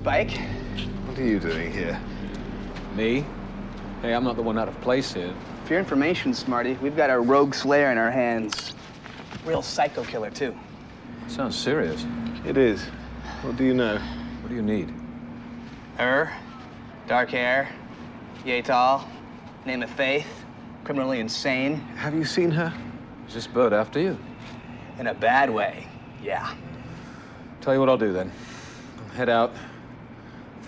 [0.00, 0.30] Spike?
[1.04, 2.00] What are you doing here?
[2.96, 3.22] Me?
[4.00, 5.34] Hey, I'm not the one out of place here.
[5.64, 8.72] For your information, Smarty, we've got a rogue slayer in our hands.
[9.44, 10.56] Real psycho killer, too.
[11.28, 12.06] Sounds serious.
[12.46, 12.82] It is.
[13.42, 13.98] What do you know?
[14.40, 14.90] What do you need?
[15.98, 16.32] Her,
[17.06, 17.68] dark hair,
[18.42, 19.06] yay tall,
[19.66, 20.26] name of faith,
[20.82, 22.72] criminally insane, Have you seen her?
[23.28, 24.18] Is this bird after you?
[24.98, 25.86] in a bad way.
[26.22, 26.54] Yeah.
[27.60, 28.32] Tell you what I'll do then.
[28.98, 29.52] I'll head out,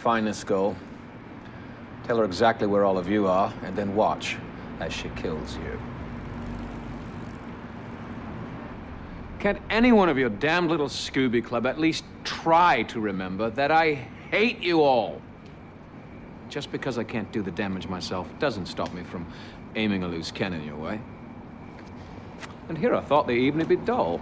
[0.03, 0.75] find this girl,
[2.03, 4.37] tell her exactly where all of you are, and then watch
[4.81, 5.81] as she kills you.
[9.39, 13.71] Can't any one of your damned little Scooby Club at least try to remember that
[13.71, 13.95] I
[14.31, 15.23] hate you all?
[16.49, 19.25] Just because I can't do the damage myself doesn't stop me from
[19.77, 21.01] aiming a loose cannon your way.
[22.69, 24.21] And here I thought the evening'd be dull.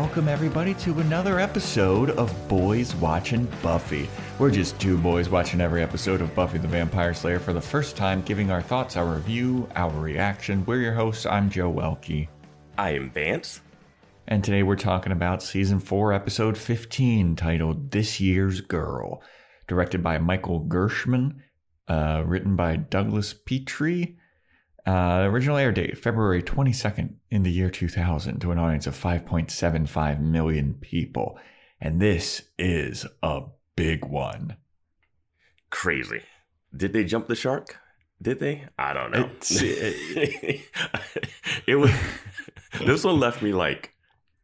[0.00, 4.10] Welcome everybody to another episode of Boys Watching Buffy.
[4.40, 7.96] We're just two boys watching every episode of Buffy the Vampire Slayer for the first
[7.96, 10.64] time, giving our thoughts, our review, our reaction.
[10.66, 11.26] We're your hosts.
[11.26, 12.26] I'm Joe Welke.
[12.76, 13.60] I am Vance.
[14.26, 19.22] And today we're talking about season 4, episode 15, titled This Year's Girl,
[19.68, 21.40] directed by Michael Gershman,
[21.86, 24.16] uh, written by Douglas Petrie.
[24.86, 30.20] Uh, original air date February 22nd in the year 2000 to an audience of 5.75
[30.20, 31.38] million people.
[31.80, 33.40] And this is a
[33.76, 34.56] big one.
[35.70, 36.20] Crazy.
[36.76, 37.78] Did they jump the shark?
[38.20, 38.66] Did they?
[38.78, 39.24] I don't know.
[39.24, 39.60] It's-
[41.66, 41.90] it was.
[42.84, 43.94] This one left me like,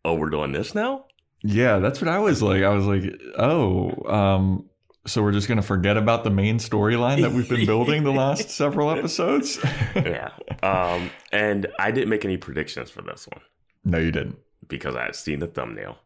[0.05, 1.05] oh, we're doing this now.
[1.43, 2.63] Yeah, that's what I was like.
[2.63, 3.03] I was like,
[3.39, 4.70] oh, um,
[5.11, 8.13] so we're just going to forget about the main storyline that we've been building the
[8.13, 9.59] last several episodes?
[9.95, 10.31] Yeah.
[10.63, 13.43] Um, and I didn't make any predictions for this one
[13.85, 14.39] no, you didn't.
[14.69, 15.99] because I had seen the thumbnail.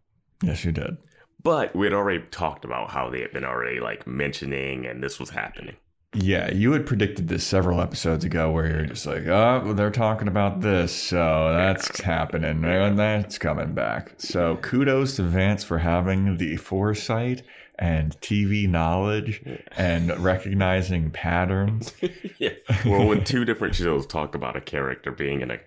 [0.43, 0.97] Yes, you did.
[1.43, 5.21] But we had already talked about how they had been already like mentioning, and this
[5.21, 5.77] was happening.
[6.15, 10.29] Yeah, you had predicted this several episodes ago where you're just like, oh, they're talking
[10.29, 14.15] about this, so that's happening, and that's coming back.
[14.19, 17.43] So kudos to Vance for having the foresight
[17.79, 19.43] and TV knowledge
[19.77, 21.93] and recognizing patterns.
[22.39, 22.51] yeah.
[22.87, 25.59] Well, when two different shows talk about a character being in a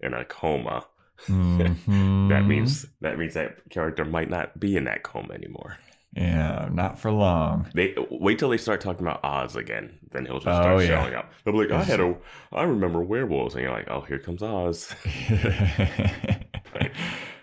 [0.00, 0.86] in a coma,
[1.28, 2.28] Mhm.
[2.30, 5.76] that means that means that character might not be in that coma anymore.
[6.14, 7.68] Yeah, not for long.
[7.74, 10.86] They wait till they start talking about Oz again, then he'll just Oh, start yeah.
[11.00, 11.32] showing up.
[11.44, 12.14] They'll be like, "I had a,
[12.52, 14.94] I remember werewolves," and you're like, "Oh, here comes Oz."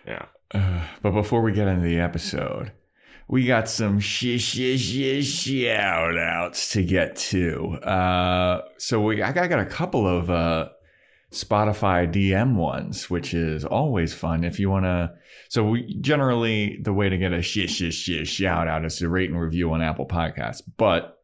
[0.06, 2.72] yeah, Uh, but before we get into the episode,
[3.30, 7.74] we got some sh- sh- sh- shout outs to get to.
[7.84, 10.70] Uh, so we I got, a couple of uh,
[11.32, 15.12] Spotify DM ones, which is always fun if you want to.
[15.50, 19.10] So we generally the way to get a sh- sh- sh- shout out is to
[19.10, 21.16] rate and review on Apple Podcasts, but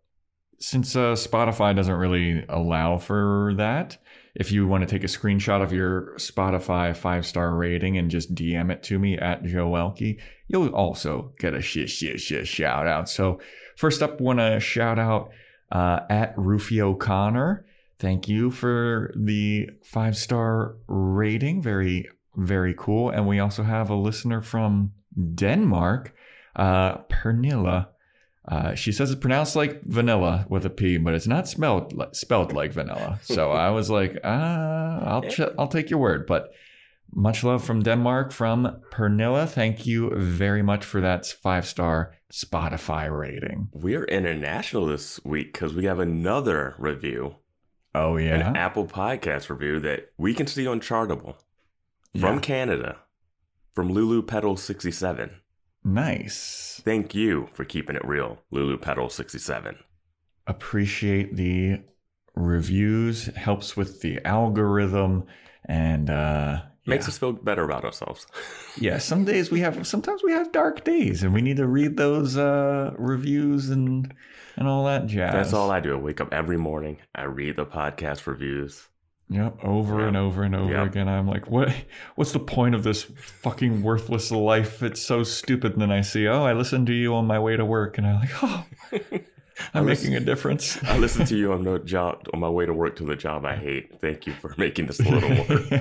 [0.60, 3.98] since uh, Spotify doesn't really allow for that,
[4.36, 8.36] if you want to take a screenshot of your Spotify five star rating and just
[8.36, 12.86] DM it to me at Joe Welke, you'll also get a shit, shit, shit shout
[12.86, 13.10] out.
[13.10, 13.40] So,
[13.78, 15.30] first up, want to shout out
[15.72, 17.66] uh, at Rufio Connor.
[17.98, 21.62] Thank you for the five star rating.
[21.62, 23.10] Very, very cool.
[23.10, 24.92] And we also have a listener from
[25.36, 26.14] Denmark,
[26.58, 27.88] uh, Pernilla.
[28.48, 32.06] Uh, she says it's pronounced like vanilla with a P, but it's not spelled li-
[32.14, 33.20] spelled like vanilla.
[33.24, 36.28] So I was like, ah, I'll ch- I'll take your word.
[36.28, 36.52] But
[37.14, 39.48] much love from Denmark from Pernilla.
[39.48, 43.70] Thank you very much for that five star Spotify rating.
[43.72, 47.38] we're international this week because we have another review,
[47.96, 51.36] Oh yeah, an Apple Podcast review that we can see on Chartable
[52.20, 52.40] from Yeah.
[52.42, 52.98] Canada,
[53.74, 55.30] from Lulu Petal sixty seven.
[55.86, 56.82] Nice.
[56.84, 59.78] Thank you for keeping it real, Lulu Pedal sixty seven.
[60.48, 61.82] Appreciate the
[62.36, 63.28] reviews.
[63.36, 65.26] Helps with the algorithm
[65.68, 67.10] and uh, Makes yeah.
[67.10, 68.28] us feel better about ourselves.
[68.78, 71.98] yeah some days we have sometimes we have dark days and we need to read
[71.98, 74.14] those uh reviews and
[74.58, 75.96] and all that jazz That's all I do.
[75.96, 76.98] I wake up every morning.
[77.16, 78.88] I read the podcast reviews.
[79.30, 80.08] Yep over Yeah.
[80.10, 80.88] and over and over Yep.
[80.88, 81.74] again i'm like what
[82.16, 86.28] what's the point of this fucking worthless life it's so stupid and then i see
[86.28, 88.66] oh i listened to you on my way to work and i'm like oh
[89.74, 92.74] i'm making a difference I listen to you on the job on my way to
[92.74, 94.00] work to the job I hate.
[94.02, 95.72] Thank you for making this a little work.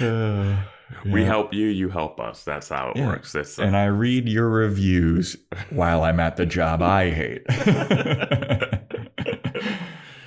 [0.00, 0.56] Uh,
[1.04, 1.26] We yeah.
[1.26, 2.44] help you, you help us.
[2.44, 3.06] That's how it Yeah.
[3.08, 3.34] works.
[3.34, 5.36] Uh, and I read your reviews
[5.70, 7.42] while I'm at the job I hate.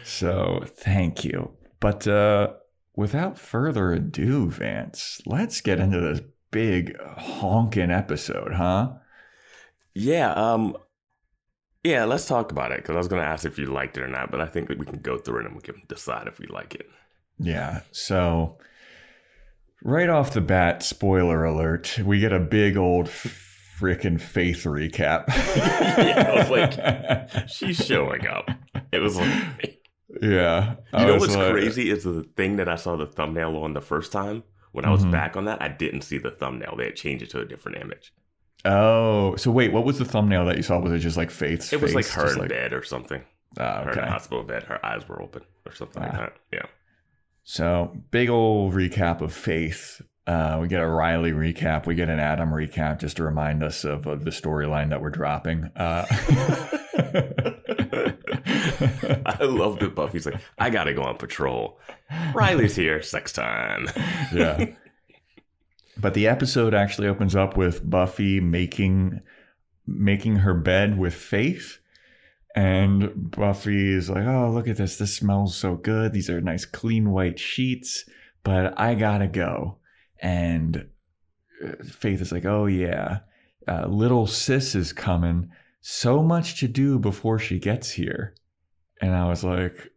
[0.03, 1.51] So thank you.
[1.79, 2.53] But uh,
[2.95, 6.21] without further ado, Vance, let's get into this
[6.51, 8.93] big honking episode, huh?
[9.93, 10.75] yeah, um,
[11.83, 12.05] yeah.
[12.05, 14.07] Let's talk about it because I was going to ask if you liked it or
[14.07, 16.39] not, but I think that we can go through it and we can decide if
[16.39, 16.87] we like it.
[17.39, 17.81] Yeah.
[17.91, 18.57] So,
[19.83, 25.25] right off the bat, spoiler alert, we get a big old frickin' faith recap.
[25.97, 28.49] Yeah, I was like, She's showing up.
[28.91, 29.80] It was like,
[30.21, 30.75] yeah.
[30.93, 33.73] I you know what's like- crazy is the thing that I saw the thumbnail on
[33.73, 34.43] the first time.
[34.73, 35.11] When I was Mhm.
[35.11, 36.75] back on that, I didn't see the thumbnail.
[36.77, 38.13] They had changed it to a different image.
[38.63, 40.79] Oh, so wait, what was the thumbnail that you saw?
[40.79, 43.21] Was it just like Faith's It was like her Just in bed or something.
[43.59, 44.01] Ah, Her in okay.
[44.01, 44.63] the hospital bed.
[44.63, 46.17] Her eyes were open or something like Ah.
[46.17, 46.33] that.
[46.53, 46.65] Yeah.
[47.43, 50.01] So big old recap of Faith.
[50.27, 51.85] Uh, we get a Riley recap.
[51.85, 55.09] We get an Adam recap just to remind us of, of the storyline that we're
[55.09, 55.65] dropping.
[55.75, 56.05] Uh,
[59.41, 61.79] I love that Buffy's like, I gotta go on patrol.
[62.33, 63.87] Riley's here, sex time.
[64.33, 64.65] yeah.
[65.97, 69.21] But the episode actually opens up with Buffy making
[69.87, 71.79] making her bed with Faith.
[72.55, 74.97] And Buffy is like, "Oh, look at this.
[74.97, 76.13] This smells so good.
[76.13, 78.07] These are nice clean white sheets,
[78.43, 79.77] but I got to go."
[80.21, 80.89] And
[81.63, 83.19] uh, Faith is like, "Oh yeah.
[83.67, 85.49] Uh, little sis is coming.
[85.81, 88.35] So much to do before she gets here."
[89.01, 89.91] And I was like,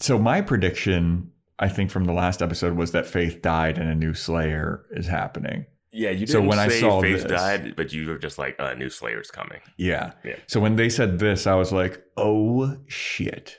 [0.00, 3.94] so my prediction, I think from the last episode was that Faith died and a
[3.94, 5.66] new Slayer is happening.
[5.92, 8.36] Yeah, you didn't So when I say saw Faith this- died, but you were just
[8.36, 9.60] like, a new Slayer's coming.
[9.76, 10.12] Yeah.
[10.24, 10.36] Yeah.
[10.48, 13.58] So when they said this, I was like, oh shit.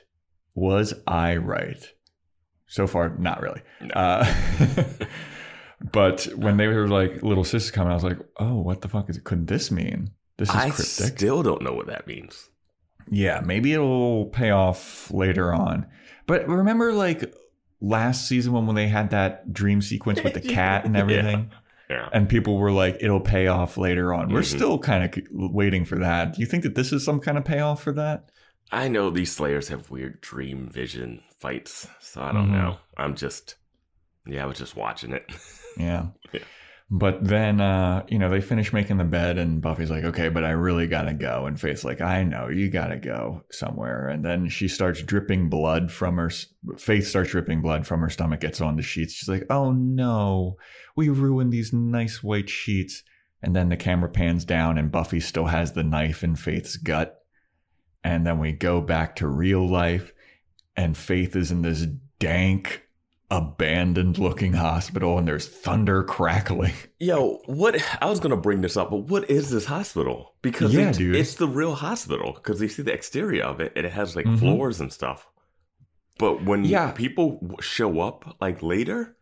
[0.54, 1.82] Was I right?
[2.66, 3.62] So far, not really.
[3.80, 3.94] No.
[3.94, 4.34] Uh,
[5.92, 8.88] but when they were like, little sis is coming, I was like, oh, what the
[8.88, 9.24] fuck is it?
[9.24, 10.10] Could this mean?
[10.36, 10.72] This is cryptic.
[10.72, 11.18] I cryptic.
[11.18, 12.50] still don't know what that means.
[13.10, 15.86] Yeah, maybe it'll pay off later on.
[16.26, 17.32] But remember, like
[17.80, 21.50] last season when, when they had that dream sequence with the cat and everything,
[21.88, 22.08] Yeah.
[22.12, 24.56] and people were like, "It'll pay off later on." We're Mhm.
[24.56, 26.34] still kind of waiting for that.
[26.34, 28.30] Do you think that this is some kind of payoff for that?
[28.72, 32.52] I know these Slayers have weird dream vision fights, so I don't Mhm.
[32.52, 32.78] know.
[32.96, 33.54] I'm just,
[34.26, 35.24] yeah, I was just watching it.
[35.78, 36.06] Yeah.
[36.32, 36.40] Yeah.
[36.88, 40.44] But then, uh, you know, they finish making the bed, and Buffy's like, okay, but
[40.44, 41.46] I really gotta go.
[41.46, 44.06] And Faith's like, I know, you gotta go somewhere.
[44.06, 46.30] And then she starts dripping blood from her,
[46.78, 49.14] Faith starts dripping blood from her stomach, gets on the sheets.
[49.14, 50.58] She's like, oh no,
[50.94, 53.02] we ruined these nice white sheets.
[53.42, 57.20] And then the camera pans down, and Buffy still has the knife in Faith's gut.
[58.04, 60.12] And then we go back to real life,
[60.76, 61.84] and Faith is in this
[62.20, 62.85] dank,
[63.30, 66.72] abandoned looking hospital and there's thunder crackling.
[67.00, 67.76] Yo, what?
[68.00, 70.34] I was gonna bring this up, but what is this hospital?
[70.42, 71.16] Because Yeah, it- dude.
[71.16, 72.32] it's the real hospital.
[72.34, 74.38] Because you see the exterior of it, and it has like Mhm.
[74.38, 75.28] floors and stuff.
[76.18, 76.92] But when Yeah.
[76.92, 79.16] people show up like later,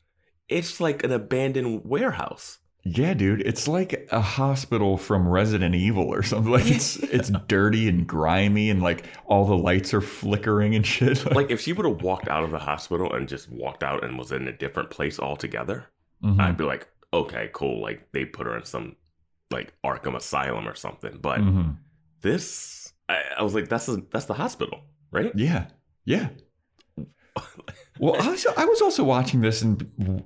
[0.49, 2.59] it's like an abandoned warehouse.
[2.87, 6.53] Yeah, dude, it's like a hospital from Resident Evil or something.
[6.53, 11.25] Like it's it's dirty and grimy and like all the lights are flickering and shit.
[11.35, 14.19] Like if she would have walked out of the hospital and just walked out and
[14.19, 15.87] was in a different place altogether,
[16.23, 16.38] Mhm.
[16.41, 17.81] I'd be like, okay, cool.
[17.81, 18.97] Like they put her in some
[19.50, 21.19] like Arkham Asylum or something.
[21.23, 21.76] But Mhm.
[22.21, 25.33] this, I, I was like, that's a, that's the hospital, right?
[25.35, 25.67] Yeah.
[26.05, 26.29] Yeah.
[28.00, 30.25] Well, I was, I was also watching this and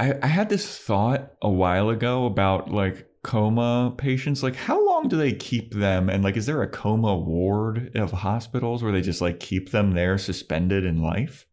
[0.00, 4.42] I, I had this thought a while ago about like coma patients.
[4.42, 6.08] Like, how long do they keep them?
[6.08, 9.92] And like, is there a coma ward of hospitals where they just like keep them
[9.92, 11.46] there suspended in life?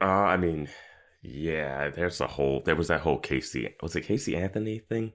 [0.00, 0.68] Uh, I mean,
[1.22, 5.12] yeah, there's a whole, there was that whole Casey, was it Casey Anthony thing?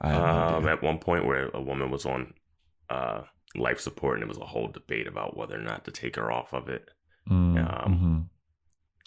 [0.00, 2.34] Um, at one point where a woman was on
[2.90, 3.22] uh,
[3.56, 6.30] life support and it was a whole debate about whether or not to take her
[6.30, 6.90] off of it.
[7.28, 8.33] Mm, um, mhm.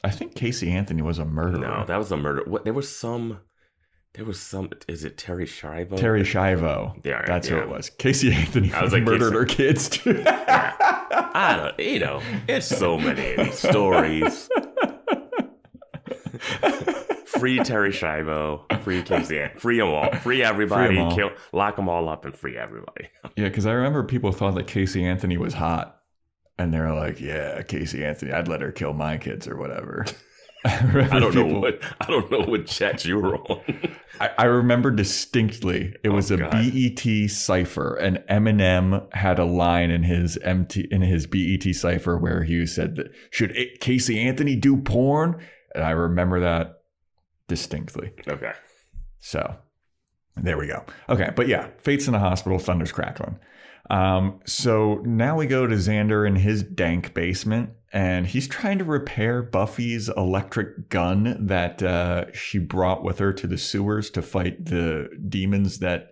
[0.04, 1.60] I think Casey Anthony was a murderer.
[1.80, 2.44] No, that was a murder.
[2.46, 3.40] What there was some,
[4.14, 4.70] there was some.
[4.88, 5.98] Is it Terri Schiavo?
[5.98, 7.00] Terri Schiavo.
[7.06, 7.90] Yeah, That's who it was.
[7.90, 10.24] Casey Anthony I was like, murdered Casey- her kids too.
[10.28, 11.80] I don't.
[11.88, 14.50] You know, it's so many stories.
[17.26, 21.16] free Terri Schiavo, free Casey, free them all, free everybody, Free 'em all.
[21.16, 23.10] kill, lock them all up, and free everybody.
[23.36, 26.00] Yeah, because I remember people thought that Casey Anthony was hot.
[26.60, 30.06] And they're like, yeah, Casey Anthony, I'd let her kill my kids or whatever.
[30.66, 33.62] I, I don't know what I don't know what chat you were on.
[34.20, 36.52] I, I remember distinctly it Oh, was a God.
[36.52, 42.44] BET cipher, and Eminem had a line in his MT in his BET cipher where
[42.44, 45.40] he said that should A- Casey Anthony do porn?
[45.76, 46.82] And I remember that
[47.48, 48.12] distinctly.
[48.28, 48.54] Okay.
[49.20, 49.56] So
[50.36, 50.84] there we go.
[51.08, 53.38] Okay, but yeah, Faith's in the hospital, Thunder's crackling.
[53.90, 58.84] Um, so now we go to Xander in his dank basement, and he's trying to
[58.84, 64.66] repair Buffy's electric gun that uh, she brought with her to the sewers to fight
[64.66, 66.12] the demons that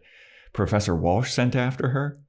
[0.53, 2.19] Professor Walsh sent after her.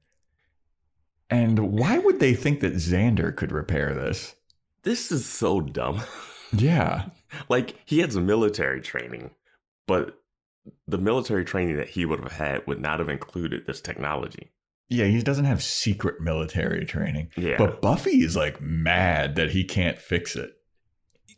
[1.29, 4.35] And why would they think that Xander could repair this?
[4.83, 6.01] This is so dumb.
[6.53, 7.09] Yeah.
[7.49, 9.31] like he has military training,
[9.85, 10.17] but
[10.87, 14.51] the military training that he would have had would not have included this technology.
[14.89, 17.29] Yeah, he doesn't have secret military training.
[17.35, 17.57] Yeah.
[17.57, 20.53] But Buffy is like mad that he can't fix it.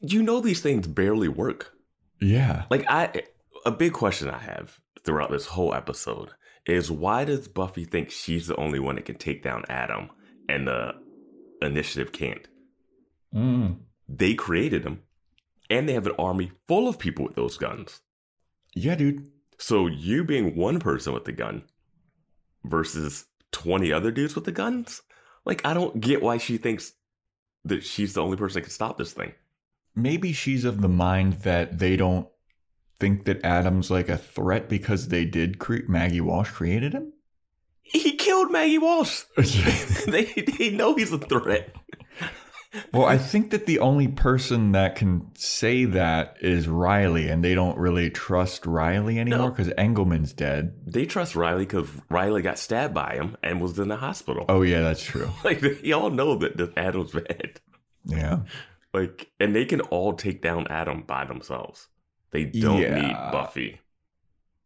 [0.01, 1.73] you know these things barely work.
[2.21, 2.65] Yeah.
[2.69, 3.23] Like I
[3.65, 6.29] a big question I have throughout this whole episode
[6.65, 10.09] is why does Buffy think she's the only one that can take down Adam
[10.47, 10.93] and the
[11.61, 12.47] initiative can't?
[13.33, 13.77] Mm.
[14.07, 15.01] They created them
[15.69, 18.01] and they have an army full of people with those guns.
[18.75, 19.27] Yeah, dude.
[19.57, 21.63] So you being one person with the gun
[22.63, 25.01] versus 20 other dudes with the guns?
[25.45, 26.93] Like I don't get why she thinks
[27.65, 29.33] that she's the only person that can stop this thing.
[29.95, 32.27] Maybe she's of the mind that they don't
[32.99, 37.13] think that Adam's like a threat because they did create Maggie Walsh created him.
[37.81, 39.23] He killed Maggie Walsh.
[40.07, 40.25] they
[40.57, 41.75] they know he's a threat.
[42.93, 47.55] Well, I think that the only person that can say that is Riley, and they
[47.55, 49.49] don't really trust Riley anymore No.
[49.49, 50.73] because Engelman's dead.
[50.85, 54.45] They trust Riley because Riley got stabbed by him and was in the hospital.
[54.49, 55.29] Oh yeah, that's true.
[55.43, 57.59] Like they all know that this Adam's bad.
[58.05, 58.39] Yeah.
[58.93, 61.87] Like, and they can all take down Adam by themselves.
[62.31, 63.01] They don't Yeah.
[63.01, 63.79] need Buffy.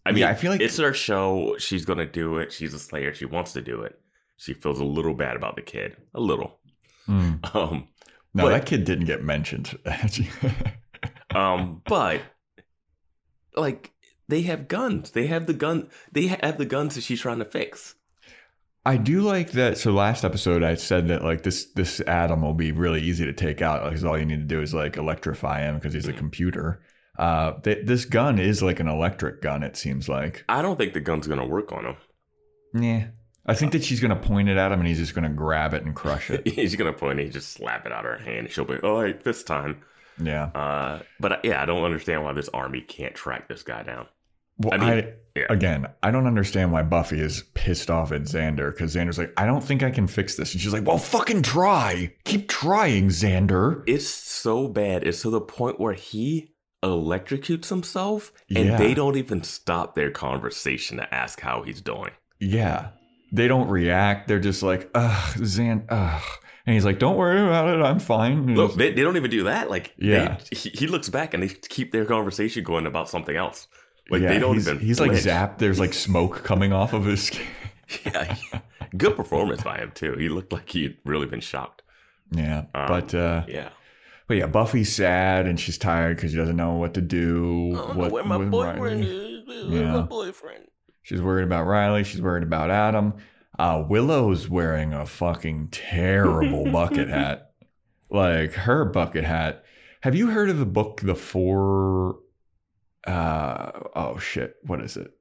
[0.05, 1.55] I mean, Yeah, I feel like- it's her show.
[1.57, 2.51] She's gonna do it.
[2.51, 3.13] She's a Slayer.
[3.13, 3.99] She wants to do it.
[4.35, 6.59] She feels a little bad about the kid, a little.
[7.07, 7.39] Mm.
[7.55, 7.87] Um,
[8.33, 9.77] No, But- that kid didn't get mentioned.
[11.35, 12.21] um, but
[13.55, 13.91] like
[14.27, 15.11] they have guns.
[15.11, 15.89] They have the gun.
[16.11, 17.95] They have the guns that she's trying to fix.
[18.85, 19.77] I do like that.
[19.77, 23.33] So last episode, I said that like this this Adam will be really easy to
[23.33, 26.13] take out because all you need to do is like electrify him because he's a
[26.13, 26.17] Mhm.
[26.17, 26.81] computer.
[27.17, 29.61] Uh, th- this gun is like an electric gun.
[29.63, 30.43] It seems like.
[30.49, 31.95] I don't think the gun's gonna work on him.
[32.73, 33.07] Yeah.
[33.45, 35.83] I think that she's gonna point it at him and he's just gonna grab it
[35.83, 36.47] and crush it.
[36.47, 38.49] He's gonna point it, just slap it out of her hand.
[38.51, 39.81] She'll be, like, all right, this time.
[40.21, 40.45] Yeah.
[40.55, 44.07] Uh, but uh, yeah, I don't understand why this army can't track this guy down.
[44.59, 45.45] Well, I I, mean, yeah.
[45.49, 49.45] again, I don't understand why Buffy is pissed off at Xander because Xander's like, I
[49.47, 52.13] don't think I can fix this, and she's like, Well, fucking try.
[52.23, 53.83] Keep trying, Xander.
[53.87, 55.05] It's so bad.
[55.05, 58.77] It's to the point where he electrocutes himself, and Yeah.
[58.77, 62.11] they don't even stop their conversation to ask how he's doing.
[62.39, 62.89] Yeah.
[63.33, 64.27] They don't react.
[64.29, 66.21] They're just like, ugh, Xan, ugh.
[66.65, 67.81] And he's like, don't worry about it.
[67.83, 68.55] I'm fine.
[68.55, 69.69] Look, they, they don't even do that.
[69.69, 70.37] Like, Yeah.
[70.49, 73.67] they, he, he looks back and they keep their conversation going about something else.
[74.09, 74.79] Like, yeah, they don't he's, even.
[74.79, 75.25] he's like flinch.
[75.25, 75.57] zapped.
[75.57, 77.45] There's like smoke coming off of his skin.
[78.05, 78.37] Yeah,
[78.97, 80.13] good performance by him too.
[80.13, 81.83] He looked like he'd really been shocked.
[82.31, 82.59] Yeah.
[82.73, 83.69] Um, but, uh, Yeah.
[84.27, 87.71] but yeah, Buffy's sad and she's tired because she doesn't know what to do.
[87.73, 89.01] I don't what, with Riley.
[89.01, 89.47] is.
[89.47, 89.91] Where's Yeah.
[89.91, 90.65] my boyfriend?
[91.03, 92.03] She's worried about Riley.
[92.03, 93.13] She's worried about Adam.
[93.59, 97.51] Uh, Willow's wearing a fucking terrible bucket hat.
[98.09, 99.63] Like her bucket hat.
[100.01, 102.19] Have you heard of the book, The Four?
[103.05, 105.11] Uh, oh shit, what is it?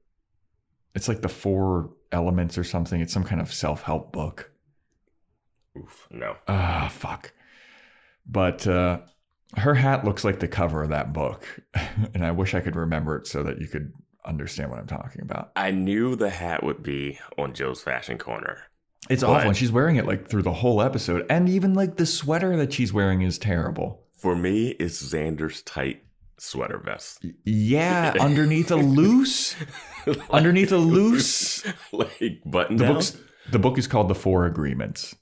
[0.95, 3.01] It's like the Four Elements or something.
[3.01, 4.51] It's some kind of self help book.
[5.77, 6.35] Oof, no.
[6.47, 7.33] Ah, fuck.
[8.25, 8.99] But uh,
[9.57, 11.45] her hat looks like the cover of that book,
[12.13, 13.91] and I wish I could remember it so that you could
[14.25, 15.51] understand what I'm talking about.
[15.55, 18.63] I knew the hat would be on Joe's fashion corner.
[19.09, 19.49] It's awful.
[19.49, 21.25] And she's wearing it like through the whole episode.
[21.29, 24.03] And even like the sweater that she's wearing is terrible.
[24.17, 26.03] For me, it's Xander's tight
[26.37, 27.25] sweater vest.
[27.43, 29.55] Yeah, underneath a loose,
[30.29, 31.65] underneath a loose.
[31.91, 33.17] like button The book's
[33.51, 35.15] the book is called The Four Agreements.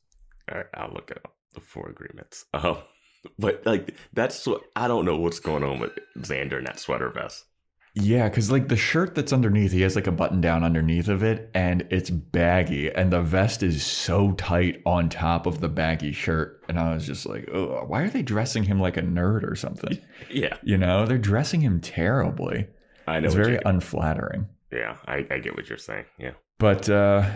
[0.51, 1.33] All right, I'll look it up.
[1.53, 2.45] The four agreements.
[2.53, 2.77] Um,
[3.39, 7.09] but like that's what I don't know what's going on with Xander in that sweater
[7.09, 7.45] vest.
[7.93, 11.23] Yeah, because like the shirt that's underneath, he has like a button down underneath of
[11.23, 16.13] it, and it's baggy, and the vest is so tight on top of the baggy
[16.13, 16.63] shirt.
[16.69, 19.55] And I was just like, oh, why are they dressing him like a nerd or
[19.55, 19.97] something?
[20.29, 22.67] Yeah, You know, they're dressing him terribly.
[23.05, 23.25] I know.
[23.25, 24.47] It's very unflattering.
[24.71, 26.05] yeah, I, I get what you're saying.
[26.17, 26.31] Yeah.
[26.57, 27.29] But uh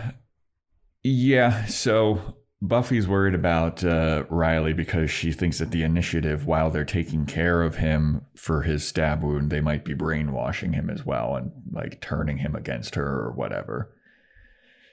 [1.02, 6.84] yeah, so Buffy's worried about uh, Riley because she thinks that the initiative, while they're
[6.84, 11.36] taking care of him for his stab wound, they might be brainwashing him as well
[11.36, 13.92] and like turning him against her or whatever.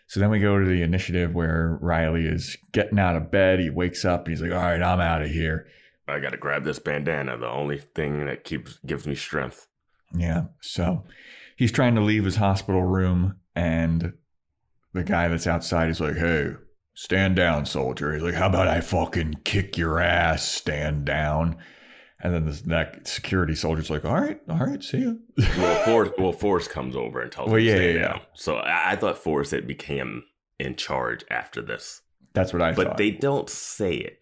[0.08, 3.60] So then we go to the initiative where Riley is getting out of bed.
[3.60, 4.28] He wakes up.
[4.28, 5.66] He's like, "All right, I'm out of here."
[6.08, 7.38] I got to grab this bandana.
[7.38, 9.68] The only thing that keeps gives me strength.
[10.14, 10.48] Yeah.
[10.60, 11.06] So
[11.56, 14.14] he's trying to leave his hospital room, and
[14.94, 16.52] the guy that's outside is like, hey,
[16.94, 18.14] stand down, soldier.
[18.14, 21.58] He's like, how about I fucking kick your ass, stand down?
[22.22, 25.14] And then this, that security soldier's like, all right, all right, see ya.
[25.58, 28.08] Well, Force, well, Forrest comes over and tells Well, him yeah, yeah, yeah.
[28.08, 28.22] down.
[28.34, 30.24] So I, I thought Force had became
[30.60, 32.02] in charge after this,
[32.34, 32.76] That's what I thought.
[32.78, 32.98] but thought.
[32.98, 34.20] they don't say it.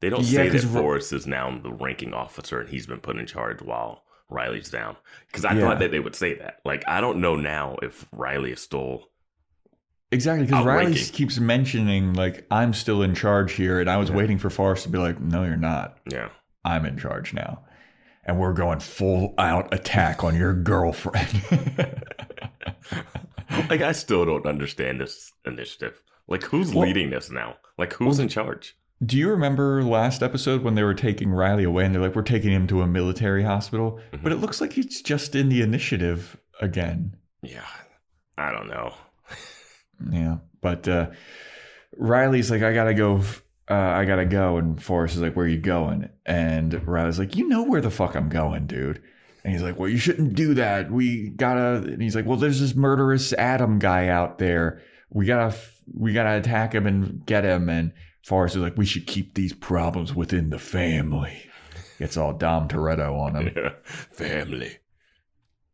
[0.00, 3.16] They don't Yeah, say that Forrest is now the ranking officer and he's been put
[3.18, 4.96] in charge while Riley's down.
[5.26, 5.60] Because I Yeah.
[5.60, 6.60] thought that they would say that.
[6.64, 9.08] Like I don't know now if Riley is still.
[10.14, 14.16] Exactly, because Riley keeps mentioning like I'm still in charge here, and I was Yeah.
[14.16, 15.98] waiting for Forrest to be like, "No, you're not.
[16.10, 16.28] Yeah.
[16.64, 17.64] I'm in charge now,
[18.24, 21.42] and we're going full out attack on your girlfriend."
[23.70, 26.00] Like I still don't understand this initiative.
[26.28, 27.56] Like who's Well- leading this now?
[27.78, 28.76] Like who's in charge?
[29.04, 32.22] Do you remember last episode when they were taking Riley away, and they're like, "We're
[32.22, 34.22] taking him to a military hospital," Mhm.
[34.22, 37.16] but it looks like he's just in the initiative again.
[37.42, 37.66] Yeah.
[38.38, 38.94] I don't know.
[40.10, 41.10] Yeah, but uh,
[41.96, 43.22] Riley's like, I gotta go.
[43.70, 47.48] Uh, I gotta go, and Forrest is like, "Where you going?" And Riley's like, "You
[47.48, 49.02] know where the fuck I'm going, dude."
[49.42, 50.90] And he's like, "Well, you shouldn't do that.
[50.90, 54.82] We gotta." And he's like, "Well, there's this murderous Adam guy out there.
[55.10, 55.56] We gotta,
[55.94, 59.54] we gotta attack him and get him." And Forrest is like, "We should keep these
[59.54, 61.46] problems within the family."
[61.98, 63.52] It's all Dom Toretto on him.
[63.56, 63.70] Yeah.
[63.84, 64.76] Family.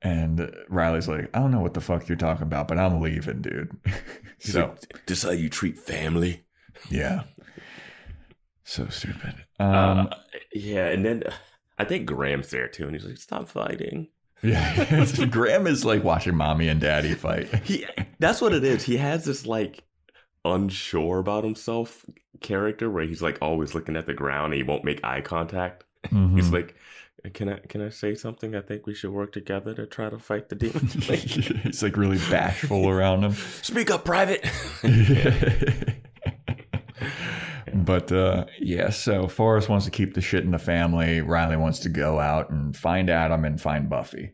[0.03, 3.43] And Riley's like, I don't know what the fuck you're talking about, but I'm leaving,
[3.43, 3.71] dude.
[4.43, 6.45] So, like, this how you treat family?
[6.89, 7.25] yeah.
[8.65, 9.35] So stupid.
[9.59, 10.07] Um, uh,
[10.55, 11.33] yeah, and then uh,
[11.79, 14.09] I think Graham's there too, and he's like, "Stop fighting."
[14.43, 15.05] yeah.
[15.31, 17.49] Graham is like watching mommy and daddy fight.
[17.65, 17.85] He
[18.19, 18.85] that's what it is.
[18.85, 19.83] He has this like
[20.45, 22.07] unsure about himself
[22.41, 25.85] character where he's like always looking at the ground and he won't make eye contact.
[26.09, 26.53] He's Mhm.
[26.53, 26.75] like,
[27.35, 28.55] "Can I can I say something?
[28.55, 31.97] I think we should work together to try to fight the demons." Like, He's like
[31.97, 33.33] really bashful around him.
[33.63, 34.47] Speak up, private.
[37.75, 41.21] but uh, yeah, so Forrest wants to keep the shit in the family.
[41.21, 44.33] Riley wants to go out and find Adam and find Buffy.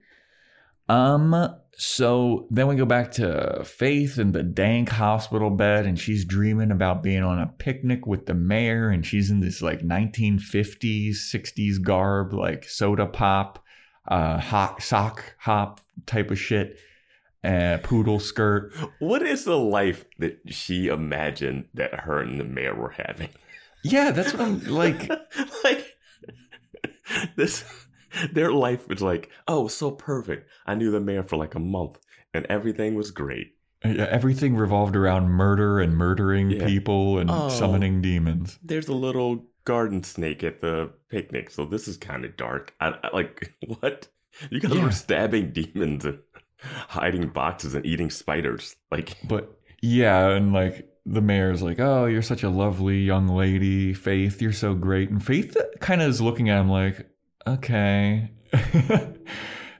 [0.89, 6.25] Um, so then we go back to Faith in the dank hospital bed, and she's
[6.25, 11.17] dreaming about being on a picnic with the mayor, and she's in this like 1950s,
[11.17, 13.63] 60s garb, like soda pop,
[14.09, 16.79] uh, hot sock hop type of shit,
[17.45, 18.73] uh, poodle skirt.
[18.99, 23.29] what is the life that she imagined that her and the mayor were having?
[23.85, 25.09] Yeah, that's what I'm like.
[25.65, 25.97] like
[27.37, 27.65] this
[28.33, 31.99] their life was like oh so perfect i knew the mayor for like a month
[32.35, 36.67] and everything was great uh, Yeah, everything revolved around murder and murdering Yeah.
[36.67, 37.49] people and Oh.
[37.49, 38.59] summoning demons.
[38.63, 42.95] there's a little garden snake at the picnic so this is kind of dark I,
[43.03, 44.09] I like what
[44.51, 44.85] you guys Yeah.
[44.85, 46.19] were stabbing demons and
[46.89, 49.53] hiding boxes and eating spiders like But
[49.83, 54.41] yeah, and like the mayor's like, "Oh, you're such a lovely young lady, Faith.
[54.43, 57.07] You're so great." And Faith kind of is looking at him like,
[57.47, 58.31] "Okay."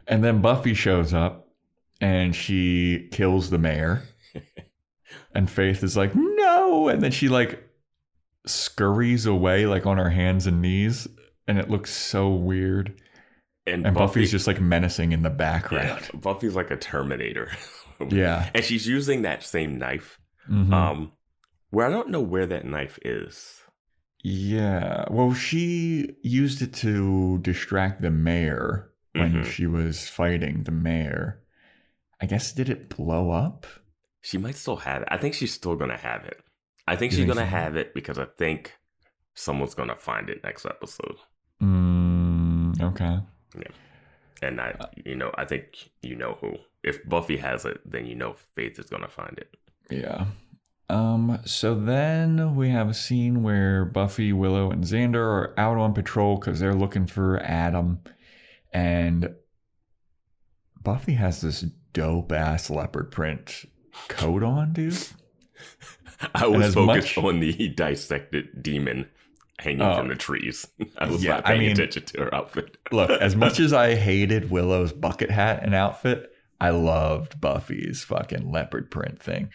[0.07, 1.49] and then Buffy shows up
[2.01, 4.03] and she kills the mayor.
[5.35, 7.63] and Faith is like, "No!" And then she like
[8.47, 11.09] scurries away like on her hands and knees,
[11.49, 13.01] and it looks so weird.
[13.67, 16.09] and, And Buffy, Buffy's just like menacing in the yeah, background.
[16.23, 17.51] buffy's like a terminator
[18.11, 18.49] Yeah.
[18.55, 20.73] and she's using that same knife Mhm.
[20.73, 21.13] um
[21.71, 23.63] where i don't know where that knife is
[24.23, 25.05] Yeah.
[25.11, 29.45] Well, she used it to distract the mayor when Mhm.
[29.47, 31.43] she was fighting the mayor.
[32.21, 33.67] I guess did it blow up?
[34.23, 35.09] She might still have it.
[35.11, 36.41] I think she's still gonna have it.
[36.89, 37.57] I think You she's think gonna so?
[37.57, 38.75] have it because I think
[39.35, 41.17] someone's gonna find it next episode.
[41.63, 43.19] Mm, okay.
[43.55, 43.69] Yeah.
[44.43, 46.57] And I, you know, I think you know who.
[46.83, 49.57] If Buffy has it, then you know Faith is gonna find it.
[49.91, 50.27] Yeah.
[50.89, 55.95] Um, so then we have a scene where Buffy, Willow, and Xander are out on
[55.95, 58.01] patrol because they're looking for Adam.
[58.73, 59.35] And
[60.83, 63.65] Buffy has this dope ass leopard print
[64.09, 64.97] coat on, dude.
[66.35, 69.09] I was focused much- on the dissected demon
[69.59, 69.97] hanging Oh.
[69.97, 70.67] from the trees.
[70.99, 72.77] I was Yeah, not I paying mean- attention to her outfit.
[72.93, 78.51] Look, as much as I hated Willow's bucket hat and outfit, I loved Buffy's fucking
[78.51, 79.51] leopard print thing.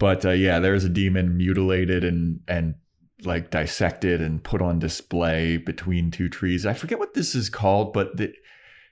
[0.00, 2.74] But uh, yeah, there's a demon mutilated and and
[3.22, 6.66] like dissected and put on display between two trees.
[6.66, 8.32] I forget what this is called, but the,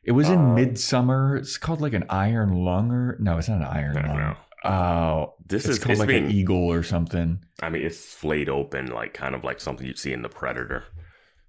[0.04, 1.38] it was in Uh, Midsommar.
[1.38, 4.36] It's called like an iron lung or no, it's not an iron lung.
[4.64, 6.26] Oh, This it's is called like being.
[6.26, 7.38] an eagle or something.
[7.62, 10.84] I mean, it's flayed open, like kind of like something you'd see in the Predator.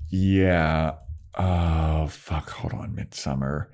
[0.09, 0.93] Yeah.
[1.37, 2.49] Oh fuck!
[2.51, 3.67] Hold on, Midsommar.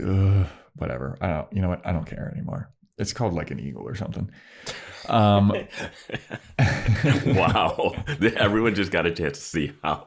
[0.00, 1.18] ugh, whatever.
[1.20, 1.52] I don't.
[1.52, 1.84] You know what?
[1.86, 2.70] I don't care anymore.
[2.98, 4.30] It's called like an eagle or something.
[5.08, 5.52] Um,
[7.26, 7.94] wow.
[8.36, 10.06] Everyone just got a chance to see how.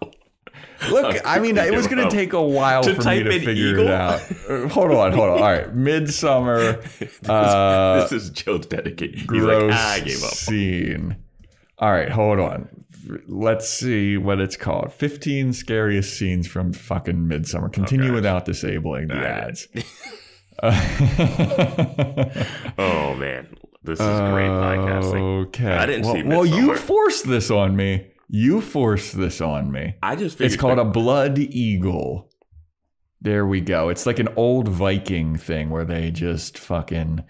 [0.90, 3.52] Look, I mean, it was going to take a while To for me to figure
[3.74, 3.88] eagle?
[3.88, 4.22] it out.
[4.50, 5.38] Uh, hold on, hold on.
[5.38, 6.82] All right, Midsommar.
[7.30, 9.28] Uh, this is Joe's dedication.
[9.34, 10.30] He's like, "Ah, I gave up.
[10.32, 11.16] scene.
[11.80, 12.70] All right, hold on.
[13.28, 14.94] Let's see what it's called.
[14.94, 17.72] 15 scariest scenes from fucking Midsommar.
[17.74, 18.16] Continue gosh.
[18.16, 19.68] without disabling the ads.
[20.62, 20.72] Uh,
[22.78, 23.48] Oh man,
[23.86, 25.46] this is great podcasting.
[25.48, 25.72] Okay.
[25.72, 28.08] I didn't well, see Well, you forced this on me.
[28.28, 29.96] You forced this on me.
[30.02, 32.30] I just figured It's called a blood eagle.
[33.22, 33.90] There we go.
[33.90, 37.24] It's like an old Viking thing where they just fucking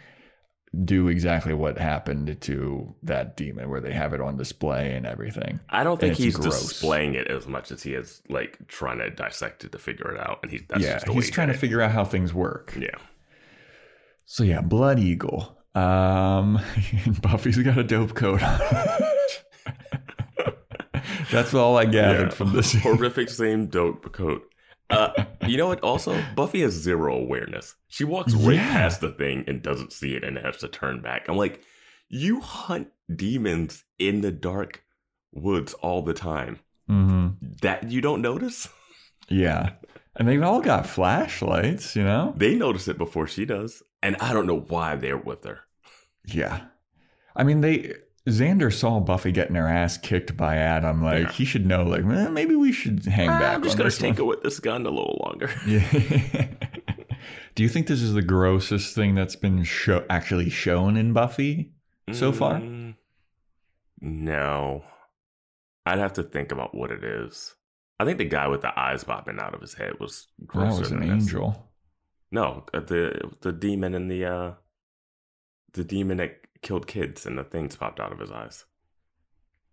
[0.84, 5.60] do exactly what happened to that demon, where they have it on display and everything.
[5.70, 6.68] I don't think he's gross.
[6.68, 10.20] displaying it as much as he is like trying to dissect it to figure it
[10.20, 11.60] out, and he's that's yeah, he's he trying to it.
[11.60, 12.76] figure out how things work.
[12.78, 12.98] Yeah,
[14.26, 15.55] So yeah, blood eagle.
[15.76, 16.60] Um,
[17.22, 18.60] Buffy's got a dope coat on.
[21.32, 22.36] That's all I gathered Yeah.
[22.36, 22.74] from this.
[22.82, 24.44] horrific same dope coat.
[24.90, 25.12] Uh,
[25.48, 25.82] you know what?
[25.82, 27.76] Also, Buffy has zero awareness.
[27.88, 28.72] She walks right Yeah.
[28.72, 31.28] past the thing and doesn't see it, and has to turn back.
[31.28, 31.62] I'm like,
[32.08, 34.84] you hunt demons in the dark
[35.34, 36.60] woods all the time.
[36.88, 37.30] hmm
[37.62, 38.70] That you don't notice?
[39.28, 39.72] Yeah,
[40.16, 42.34] and they've all got flashlights, you know.
[42.38, 45.62] They notice it before she does, and I don't know why they're with her.
[46.26, 46.66] Yeah.
[47.36, 47.94] I mean, they
[48.28, 51.04] Xander saw Buffy getting her ass kicked by Adam.
[51.04, 51.32] Like Yeah.
[51.32, 51.84] he should know.
[51.84, 53.56] Like eh, maybe we should hang Ah, back.
[53.56, 54.30] I'm just gonna tinker one.
[54.30, 55.50] with this gun a little longer.
[55.68, 56.48] Yeah.
[57.56, 61.72] Do you think this is the grossest thing that's been show- actually shown in Buffy
[62.12, 62.56] so far?
[62.60, 62.96] Mm,
[64.02, 64.84] No.
[65.86, 67.56] I'd have to think about what it is.
[68.00, 70.92] I think the guy with the eyes popping out of his head was That was
[70.92, 71.10] an this.
[71.10, 71.70] angel.
[72.32, 74.52] No, uh, the the demon in the uh
[75.74, 78.66] the demon that killed kids and the things popped out of his eyes.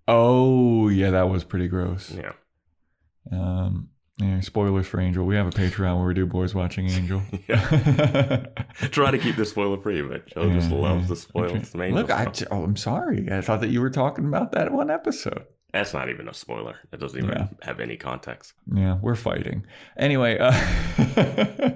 [0.08, 2.10] Oh yeah, that was pretty gross.
[2.12, 2.32] Yeah.
[3.30, 5.24] Um, yeah, spoilers for Angel.
[5.24, 7.22] We have a Patreon where we do boys watching Angel.
[8.90, 11.08] Try to keep this spoiler free, but Joe just Yeah, loves yeah.
[11.08, 11.62] to spoil Okay.
[11.62, 13.28] some angel Look, I, oh, I'm sorry.
[13.30, 15.46] I thought that you were talking about that one episode.
[15.72, 16.76] That's not even a spoiler.
[16.92, 17.48] It doesn't even Yeah.
[17.62, 18.52] have any context.
[18.72, 19.64] Yeah, we're fighting.
[19.96, 20.52] Anyway, uh,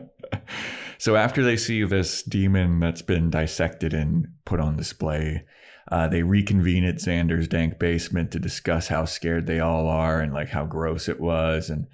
[0.99, 5.45] so after they see this demon that's been dissected and put on display,
[5.91, 10.33] uh, they reconvene at Xander's dank basement to discuss how scared they all are and
[10.35, 11.71] like how gross it was.
[11.71, 11.87] And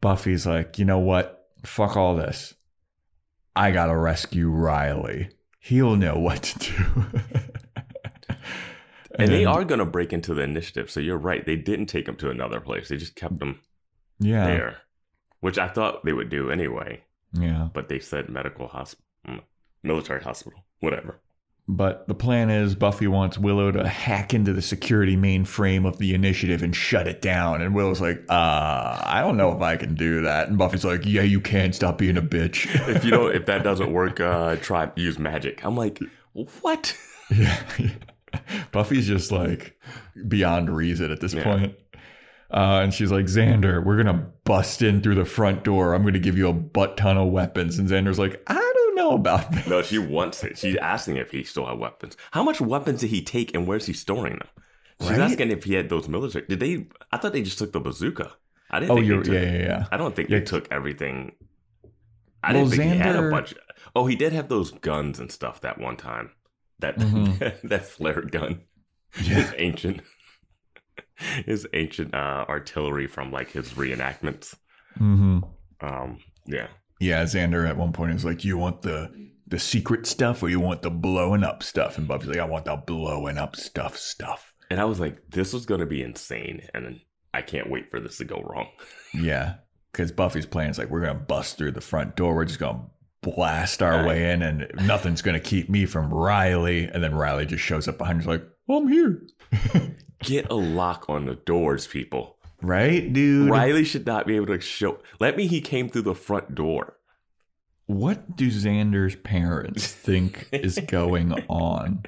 [0.00, 1.48] Buffy's like, you know what?
[1.64, 2.54] Fuck all this.
[3.56, 5.30] I gotta rescue Riley.
[5.60, 7.04] He'll know what to do.
[9.18, 10.90] And they are going to break into the initiative.
[10.90, 11.44] So you're right.
[11.44, 12.88] They didn't take them to another place.
[12.88, 13.60] They just kept them
[14.20, 14.76] yeah, there,
[15.40, 17.02] which I thought they would do anyway.
[17.32, 17.68] yeah.
[17.72, 19.04] But they said medical hospital,
[19.82, 21.20] military hospital, whatever.
[21.70, 26.14] But the plan is Buffy wants Willow to hack into the security mainframe of the
[26.14, 27.60] initiative and shut it down.
[27.60, 30.48] And Willow's like, uh, I don't know if I can do that.
[30.48, 31.74] And Buffy's like, Yeah, you can.
[31.74, 32.66] Stop being a bitch.
[32.88, 35.62] If you don't, if that doesn't work, uh, try use magic.
[35.62, 36.00] I'm like,
[36.32, 36.96] what?
[37.30, 37.62] yeah.
[38.72, 39.78] Buffy's just like
[40.26, 41.44] beyond reason at this Yeah.
[41.44, 41.74] point.
[42.50, 45.92] Uh, and she's like, Xander, we're going to bust in through the front door.
[45.92, 47.78] I'm going to give you a butt ton of weapons.
[47.78, 49.68] And Xander's like, I don't know about that.
[49.68, 50.56] No, she wants it.
[50.56, 52.16] She's asking if he still had weapons.
[52.30, 54.48] How much weapons did he take, and where's he storing them?
[55.02, 55.20] She's Right?
[55.20, 56.46] asking if he had those military.
[56.48, 56.86] Did they?
[57.12, 58.32] I thought they just took the bazooka.
[58.70, 58.92] I didn't.
[58.92, 59.86] Oh, think you're, they took, yeah, yeah, yeah.
[59.92, 60.38] I don't think Yeah.
[60.38, 61.32] they took everything.
[62.42, 63.54] I Well, didn't think he had a Xander- bunch.
[63.94, 66.30] Oh, he did have those guns and stuff that one time.
[66.80, 67.60] That Mhm.
[67.68, 68.62] that flare gun.
[69.20, 69.34] Yeah.
[69.34, 70.02] His ancient.
[71.46, 74.54] His ancient uh, artillery from like his reenactments.
[74.96, 75.40] hmm
[75.80, 76.68] Um, yeah,
[77.00, 79.10] Yeah, Xander at one point is like, "You want the
[79.46, 82.66] the secret stuff, or you want the blowing up stuff?" And Buffy's like, "I want
[82.66, 87.00] the blowing up stuff, stuff." and I was like, this was gonna be insane, and
[87.32, 88.68] I can't wait for this to go wrong.
[89.14, 89.54] Yeah,
[89.90, 92.34] because Buffy's plan is like, "We're gonna bust through the front door.
[92.34, 92.84] We're just gonna
[93.22, 94.06] blast our Right.
[94.06, 97.98] way in, and nothing's gonna keep me from Riley." And then Riley just shows up
[97.98, 98.20] behind.
[98.20, 99.22] He's like, "I'm here."
[100.22, 102.36] Get a lock on the doors, people.
[102.60, 103.48] Right, dude.
[103.50, 104.98] Riley should not be able to show.
[105.20, 105.46] Let me.
[105.46, 106.94] He came through the front door.
[107.86, 112.02] What do Xander's parents think is going on?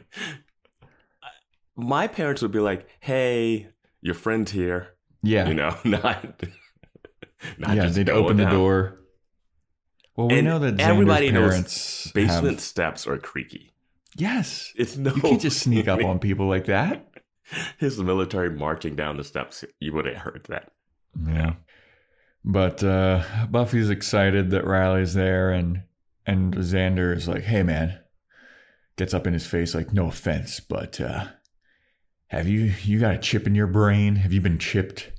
[1.76, 3.68] My parents would be like, "Hey,
[4.02, 4.88] your friend's here."
[5.22, 6.42] Yeah, You know, not.
[7.58, 7.82] not yeah.
[7.84, 8.52] just They'd going open the down.
[8.54, 9.00] door.
[10.20, 13.72] Well, we And know that Xander's everybody knows Basement have- steps are creaky.
[14.16, 15.14] Yes, It's no.
[15.14, 17.06] you can't just sneak up on people like that.
[17.78, 19.64] his military marching down the steps.
[19.78, 20.72] You would have heard that.
[21.26, 21.54] Yeah.
[22.44, 25.82] But uh, Buffy's excited that Riley's there, and
[26.26, 27.98] And Xander is like, hey, man.
[28.96, 31.24] Gets up in his face, like, no offense, but uh,
[32.26, 34.16] have you, you got a chip in your brain?
[34.16, 35.10] Have you been chipped?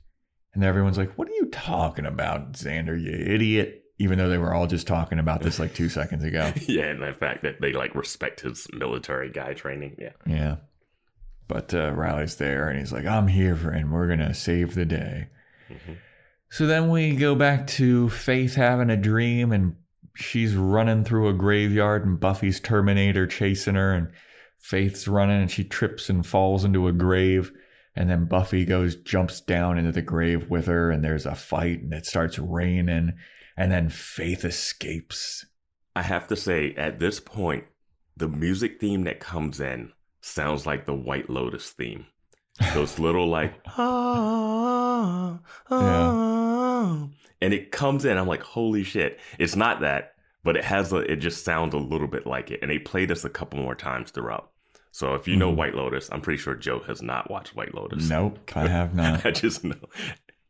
[0.53, 3.80] And everyone's like, what are you talking about, Xander, you idiot?
[4.01, 6.51] Even though they were all just talking about this like two seconds ago.
[6.67, 9.95] Yeah, and the fact that they like respect his military guy training.
[9.99, 10.13] Yeah.
[10.25, 10.55] Yeah.
[11.47, 14.73] But uh, Riley's there and he's like, I'm here for and we're going to save
[14.73, 15.27] the day.
[15.69, 15.97] Mhm.
[16.49, 19.75] So then we go back to Faith having a dream and
[20.15, 24.07] she's running through a graveyard and Buffy's Terminator chasing her and
[24.59, 27.51] Faith's running and she trips and falls into a grave.
[27.95, 31.81] And then Buffy goes, jumps down into the grave with her and there's a fight
[31.81, 33.13] and it starts raining.
[33.57, 35.45] And then Faith escapes.
[35.95, 37.65] I have to say, at this point,
[38.15, 42.05] the music theme that comes in sounds like the White Lotus theme.
[42.73, 47.07] Those little like ah, ah,
[47.41, 48.17] and it comes in.
[48.17, 49.19] I'm like, holy shit!
[49.39, 50.97] It's not that, but it has a.
[50.97, 53.75] It just sounds a little bit like it, and they played this a couple more
[53.75, 54.51] times throughout.
[54.91, 55.55] So if you know Mhm.
[55.55, 58.09] White Lotus, I'm pretty sure Joe has not watched White Lotus.
[58.09, 59.25] Nope, I have not.
[59.25, 59.75] I just know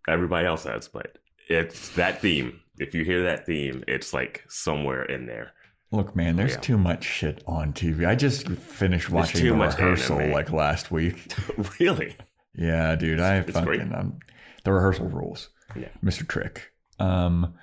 [0.07, 2.59] everybody else has, but it's that theme.
[2.81, 5.51] If you hear that theme, it's like somewhere in there.
[5.91, 6.59] Look, man, there's Yeah.
[6.61, 8.07] too much shit on TV.
[8.07, 10.31] I just finished watching the rehearsal anime.
[10.31, 11.31] like last week.
[11.79, 12.15] really?
[12.55, 14.19] Yeah, dude, I It's fucking um,
[14.63, 15.49] the rehearsal rules.
[15.75, 15.89] Yeah.
[16.03, 16.27] Mr.
[16.27, 17.53] Trick um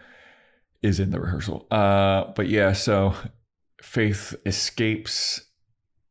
[0.82, 1.66] is in the rehearsal.
[1.70, 3.14] Uh, but yeah, so
[3.82, 5.40] Faith escapes,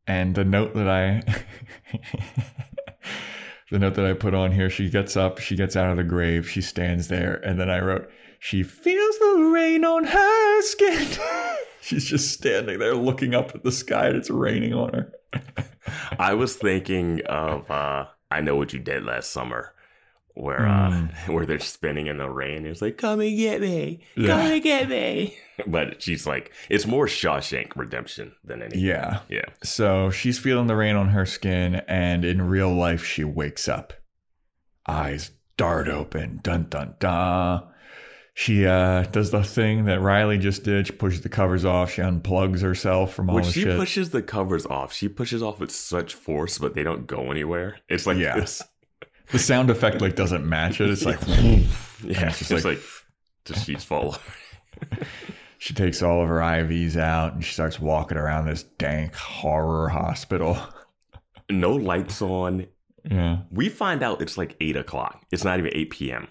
[0.06, 1.22] and the note that I.
[3.70, 6.04] The note that I put on here, she gets up, she gets out of the
[6.06, 11.08] grave, she stands there, and then I wrote, She feels the rain on her skin.
[11.82, 15.14] She's just standing there looking up at the sky and it's raining on her.
[16.20, 19.74] I was thinking of uh I know what you did last summer.
[20.34, 21.10] Where Mm.
[21.28, 22.66] uh where they're spinning in the rain.
[22.68, 24.02] It's like, come and get me.
[24.16, 24.48] Come Yeah.
[24.48, 25.36] and get me.
[25.66, 28.82] But she's like it's more Shawshank redemption than anything.
[28.82, 29.22] Yeah.
[29.30, 29.46] Yeah.
[29.64, 33.94] So she's feeling the rain on her skin, and in real life, she wakes up.
[34.88, 36.40] Eyes dart open.
[36.44, 37.64] Dun dun dun.
[38.40, 40.86] She uh, does the thing that Riley just did.
[40.86, 41.92] She pushes the covers off.
[41.94, 43.76] She unplugs herself from all When the she shit.
[43.76, 47.80] pushes the covers off, she pushes off with such force, but they don't go anywhere.
[47.90, 48.36] It's like Yeah.
[48.40, 48.62] this.
[49.32, 50.92] the sound effect like doesn't match it.
[50.92, 51.64] It's like Yeah,
[52.04, 52.84] it's just just like- like,
[53.46, 54.18] the sheets fall.
[55.58, 59.90] she takes all of her IVs out and she starts walking around this dank horror
[59.90, 60.60] hospital.
[61.50, 62.68] no lights on.
[63.04, 63.40] Yeah.
[63.50, 65.26] We find out it's like eight o'clock.
[65.32, 66.28] It's not even eight p.m.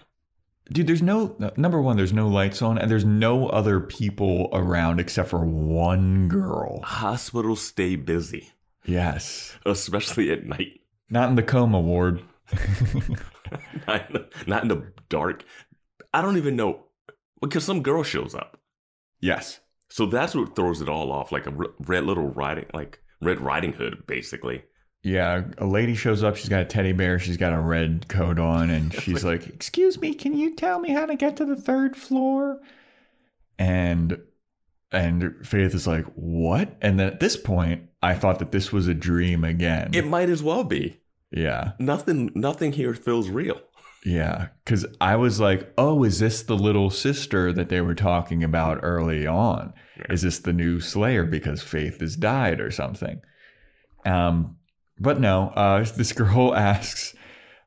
[0.71, 4.49] Dude, there's no uh, number one, there's no lights on, and there's no other people
[4.51, 6.81] around except for one girl.
[6.81, 8.51] Hospitals stay busy,
[8.85, 9.55] Yes.
[9.65, 10.81] especially at night.
[11.09, 12.21] Not in the coma ward.
[13.87, 15.43] not, in the, not in the dark.
[16.13, 16.85] I don't even know
[17.41, 18.59] because some girl shows up.
[19.19, 19.59] yes.
[19.89, 23.71] So that's what throws it all off, like a red little riding, like Red Riding
[23.71, 24.63] Hood, basically.
[25.07, 26.35] Yeah, a lady shows up.
[26.35, 27.17] She's got a teddy bear.
[27.17, 30.91] She's got a red coat on, and she's like, "Excuse me, can you tell me
[30.91, 32.59] how to get to the third floor?"
[33.57, 34.19] And
[34.91, 38.87] and Faith is like, "What?" And then at this point, I thought that this was
[38.87, 39.91] a dream again.
[39.93, 40.99] It might as well be.
[41.31, 43.61] yeah, Nothing, nothing here feels real.
[44.05, 44.47] yeah.
[44.63, 48.79] Because I was like, "Oh, is this the little sister that they were talking about
[48.83, 49.73] early on?
[49.97, 50.11] Yeah.
[50.13, 53.21] Is this the new Slayer because Faith has died or something?"
[54.05, 54.56] Um,
[54.99, 55.49] but no.
[55.49, 57.15] Uh, this girl asks,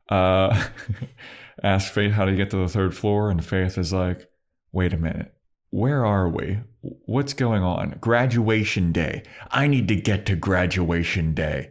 [0.09, 0.69] uh,
[1.63, 4.29] asks Faith how to get to the third floor, and Faith is like,
[4.73, 5.35] "Wait a minute."
[5.73, 6.59] Where are we?
[6.81, 7.97] What's going on?
[8.01, 9.23] Graduation day.
[9.53, 11.71] I need to get to graduation day.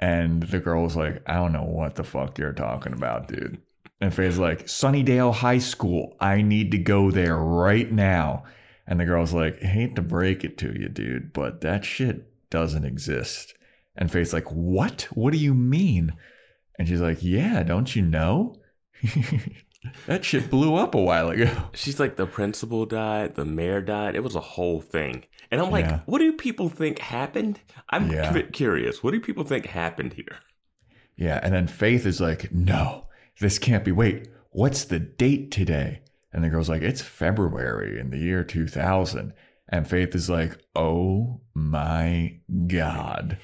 [0.00, 3.62] And the girl's like, I don't know what the fuck you're talking about, dude.
[4.02, 6.16] And Faith's like, Sunnydale High School.
[6.20, 8.44] I need to go there right now.
[8.86, 12.84] And the girl's like, hate to break it to you, dude, but that shit doesn't
[12.84, 13.54] exist.
[13.96, 15.02] And Faith's like, What?
[15.12, 16.12] What do you mean?
[16.78, 18.56] And she's like, Yeah, don't you know?
[20.06, 21.50] that shit blew up a while ago.
[21.74, 24.14] She's like, the principal died, the mayor died.
[24.14, 25.24] It was a whole thing.
[25.50, 26.00] And I'm like, Yeah.
[26.06, 27.60] what do people think happened?
[27.90, 28.32] I'm Yeah.
[28.32, 29.02] cu- curious.
[29.02, 30.38] What do people think happened here?
[31.16, 33.06] Yeah, and then Faith is like, "No,
[33.38, 33.92] this can't be.
[33.92, 36.00] Wait, what's the date today?"
[36.32, 39.34] And the girl's like, "It's February in the year 2000."
[39.68, 43.36] And Faith is like, "Oh my god.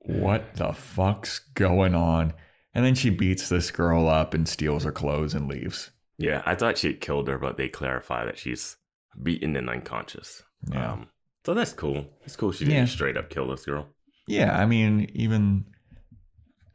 [0.00, 2.32] What the fuck's going on?"
[2.74, 5.90] And then she beats this girl up and steals her clothes and leaves.
[6.18, 8.76] Yeah, I thought she had killed her, but they clarify that she's
[9.22, 10.42] beaten and unconscious.
[10.70, 10.92] Yeah.
[10.92, 11.08] Um,
[11.46, 12.06] so that's cool.
[12.24, 12.84] It's cool she didn't Yeah.
[12.86, 13.88] straight up kill this girl.
[14.26, 15.66] Yeah, I mean, even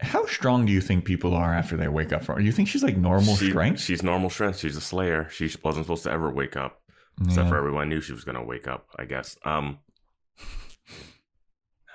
[0.01, 2.37] how strong do you think people are after they wake up from?
[2.39, 3.81] Do you think she's like normal She- strength?
[3.81, 4.59] She's normal strength.
[4.59, 5.27] She's a slayer.
[5.29, 6.81] She wasn't supposed to ever wake up.
[7.25, 9.35] Except for everyone knew she was gonna wake up, I guess.
[9.43, 9.79] Um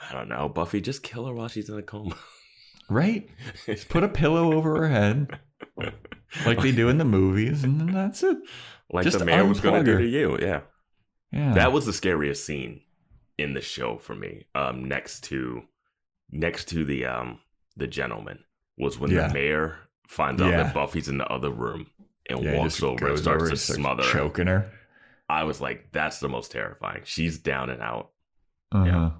[0.08, 2.16] I don't know, Buffy, just kill her while she's in a coma.
[2.90, 3.28] Right?
[3.88, 5.38] Put a pillow over her head,
[6.44, 8.36] like they do in the movies, and then that's it.
[8.92, 10.60] like just the mayor was gonna unplug do to you, yeah.
[11.32, 11.54] Yeah.
[11.54, 12.82] That was the scariest scene
[13.38, 14.46] in the show for me.
[14.54, 15.62] Um, next to
[16.30, 17.40] next to the um
[17.76, 18.40] the gentleman
[18.78, 19.28] was when Yeah.
[19.28, 21.86] the mayor finds out that Buffy's in the other room
[22.28, 24.12] and yeah, walks over and starts over to starts smother her.
[24.12, 24.70] choking her.
[25.28, 27.00] I was like, that's the most terrifying.
[27.04, 28.10] She's down and out.
[28.72, 28.84] Uh-huh.
[28.84, 29.10] Yeah.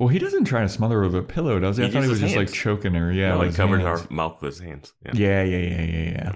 [0.00, 1.84] Well, he doesn't try to smother her with a pillow, does he?
[1.84, 2.56] I He thought he was uses just like hands.
[2.58, 3.12] choking her.
[3.12, 4.00] Yeah, like his covered hands.
[4.00, 4.94] her mouth with his hands.
[5.04, 5.12] Yeah.
[5.14, 6.32] Yeah, yeah, yeah, yeah, yeah.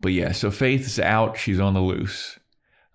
[0.00, 1.36] But yeah, so Faith's out.
[1.36, 2.38] She's on the loose.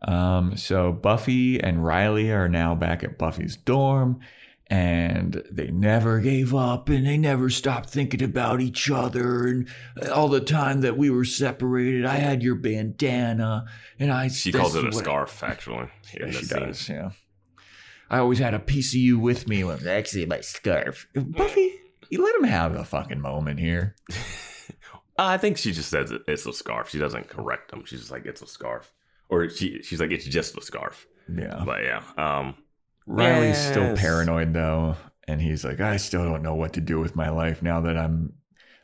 [0.07, 4.19] Um, so Buffy and Riley are now back at Buffy's dorm,
[4.67, 9.45] and they never gave up and they never stopped thinking about each other.
[9.45, 9.69] And
[10.11, 13.65] all the time that we were separated, I had your bandana,
[13.99, 14.29] and I.
[14.29, 15.89] She calls it a is what- scarf, actually.
[16.19, 16.59] Yeah, the she scene.
[16.59, 16.89] does.
[16.89, 17.11] Yeah.
[18.09, 19.63] I always had a piece of you with me.
[19.63, 21.07] When actually my scarf.
[21.15, 21.73] Buffy,
[22.09, 23.95] you let him have a fucking moment here.
[25.17, 26.89] I think she just says it, it's a scarf.
[26.89, 27.85] She doesn't correct him.
[27.85, 28.93] She's just like, it's a scarf.
[29.29, 31.07] Or she she's like, it's just a scarf.
[31.33, 31.63] Yeah.
[31.65, 32.03] But yeah.
[32.17, 32.55] Um
[33.07, 34.95] Riley's still paranoid though,
[35.27, 37.97] and he's like, I still don't know what to do with my life now that
[37.97, 38.33] I'm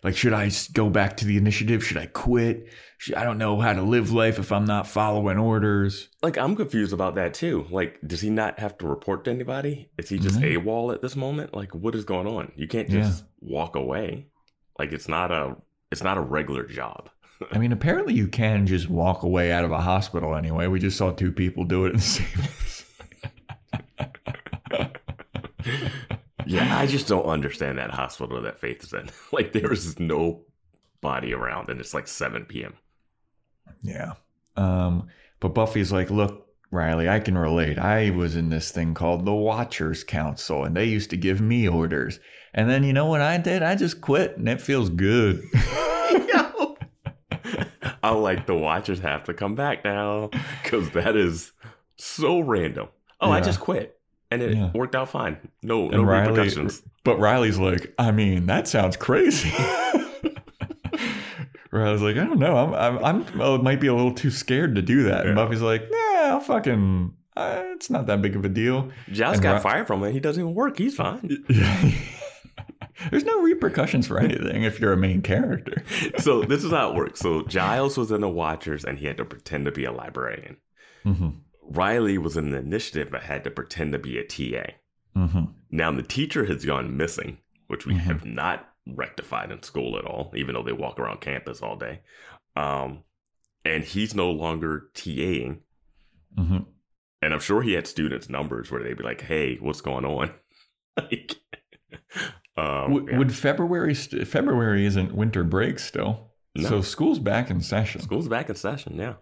[0.03, 1.83] like, should I go back to the initiative?
[1.85, 2.67] Should I quit?
[2.97, 6.07] Should, I don't know how to live life if I'm not following orders.
[6.23, 7.65] like I'm confused about that too.
[7.69, 9.89] Like, does he not have to report to anybody?
[9.97, 10.63] Is he just Mhm.
[10.63, 11.53] AWOL at this moment?
[11.55, 12.51] Like, what is going on?
[12.55, 14.27] You can't just walk away.
[14.79, 15.55] Like it's not a
[15.91, 17.09] it's not a regular job.
[17.51, 20.67] I mean, apparently you can just walk away out of a hospital anyway.
[20.67, 22.27] We just saw two people do it in the same.
[26.45, 29.09] Yeah, I just don't understand that hospital that Faith is in.
[29.31, 30.41] Like there is no
[31.01, 32.73] body around and it's like 7 p.m.
[33.81, 34.13] Yeah.
[34.55, 35.07] Um,
[35.39, 37.77] but Buffy's like, look, Riley, I can relate.
[37.77, 41.67] I was in this thing called the Watchers Council, and they used to give me
[41.67, 42.19] orders.
[42.53, 43.61] And then you know what I did?
[43.61, 45.43] I just quit, and it feels good.
[48.03, 50.29] I like the watchers have to come back now
[50.63, 51.51] because that is
[51.97, 52.87] so random.
[53.19, 53.99] Oh, I just quit
[54.31, 54.71] and it Yeah.
[54.73, 55.37] worked out fine.
[55.61, 56.81] No, no Riley, repercussions.
[57.03, 59.51] but Riley's like, I mean, that sounds crazy.
[61.71, 62.57] Riley's like, I don't know.
[62.57, 65.25] I'm, I'm, I'm oh, might be a little too scared to do that.
[65.25, 67.13] And Buffy's like, Nah, I'll fucking.
[67.37, 68.91] Uh, it's not that big of a deal.
[69.09, 70.11] Giles and got Ri- fired from it.
[70.11, 70.77] He doesn't even work.
[70.77, 71.45] He's fine.
[73.09, 75.81] There's no repercussions for anything if you're a main character.
[76.17, 77.21] so this is how it works.
[77.21, 80.57] So Giles was in the Watchers and he had to pretend to be a librarian.
[81.05, 81.29] Mm-hmm.
[81.73, 84.71] Riley was in the initiative but had to pretend to be a TA.
[85.15, 85.43] Mm-hmm.
[85.71, 87.99] Now the teacher has gone missing, which we Mhm.
[87.99, 92.01] have not rectified in school at all, even though they walk around campus all day.
[92.55, 93.03] Um,
[93.63, 95.59] and he's no longer TAing.
[96.37, 96.57] Mm-hmm.
[97.21, 100.31] And I'm sure he had students' numbers where they'd be like, "Hey, what's going on?"
[100.97, 101.35] like,
[102.57, 103.17] um, would, yeah.
[103.17, 106.31] would February st- February isn't winter break still?
[106.55, 106.67] No.
[106.67, 108.01] So school's back in session.
[108.01, 108.95] school's back in session?
[108.97, 109.13] Yeah,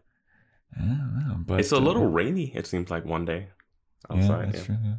[0.77, 2.51] know, but it's a uh, little rainy.
[2.55, 3.47] It seems like one day
[4.09, 4.53] Yeah, outside.
[4.53, 4.77] that's Yeah, true.
[4.83, 4.93] Yeah.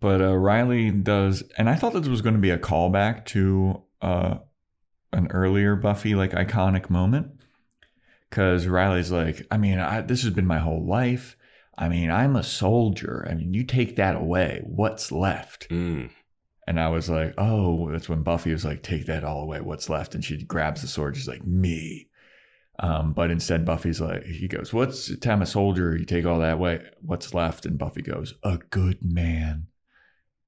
[0.00, 3.82] But uh, Riley does, and I thought this was going to be a callback to
[4.02, 4.38] uh,
[5.12, 7.28] an earlier Buffy like iconic moment,
[8.28, 11.36] because Riley's like, I mean, I, this has been my whole life.
[11.78, 13.26] I mean, I'm a soldier.
[13.28, 15.68] I mean, you take that away, what's left?
[15.70, 16.10] Mm.
[16.66, 19.88] And I was like, oh, that's when Buffy was like, take that all away, what's
[19.88, 20.14] left?
[20.14, 21.16] And she grabs the sword.
[21.16, 22.08] She's like, me.
[22.80, 25.96] Um, but instead, Buffy's like, he goes, what's I'm a soldier?
[25.96, 27.66] You take all that away, what's left?
[27.66, 29.68] And Buffy goes, a good man.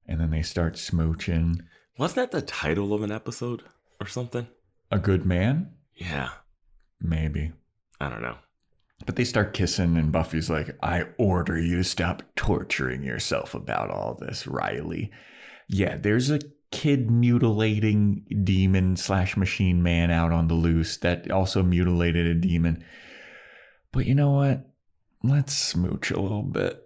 [0.07, 1.61] And then they start smooching.
[1.99, 3.63] Wasn't that the title of an episode
[4.01, 4.49] or something?
[4.91, 5.73] A good man?
[5.95, 6.31] Yeah,
[7.01, 7.53] Maybe.
[8.01, 8.37] I don't know.
[9.05, 13.91] But they start kissing, and Buffy's like, I order you to stop torturing yourself about
[13.91, 15.11] all this, Riley.
[15.69, 16.41] Yeah, there's a
[16.77, 22.85] kid mutilating demon slash machine man out on the loose that also mutilated a demon.
[23.93, 24.69] But you know what?
[25.23, 26.83] Let's smooch a little bit.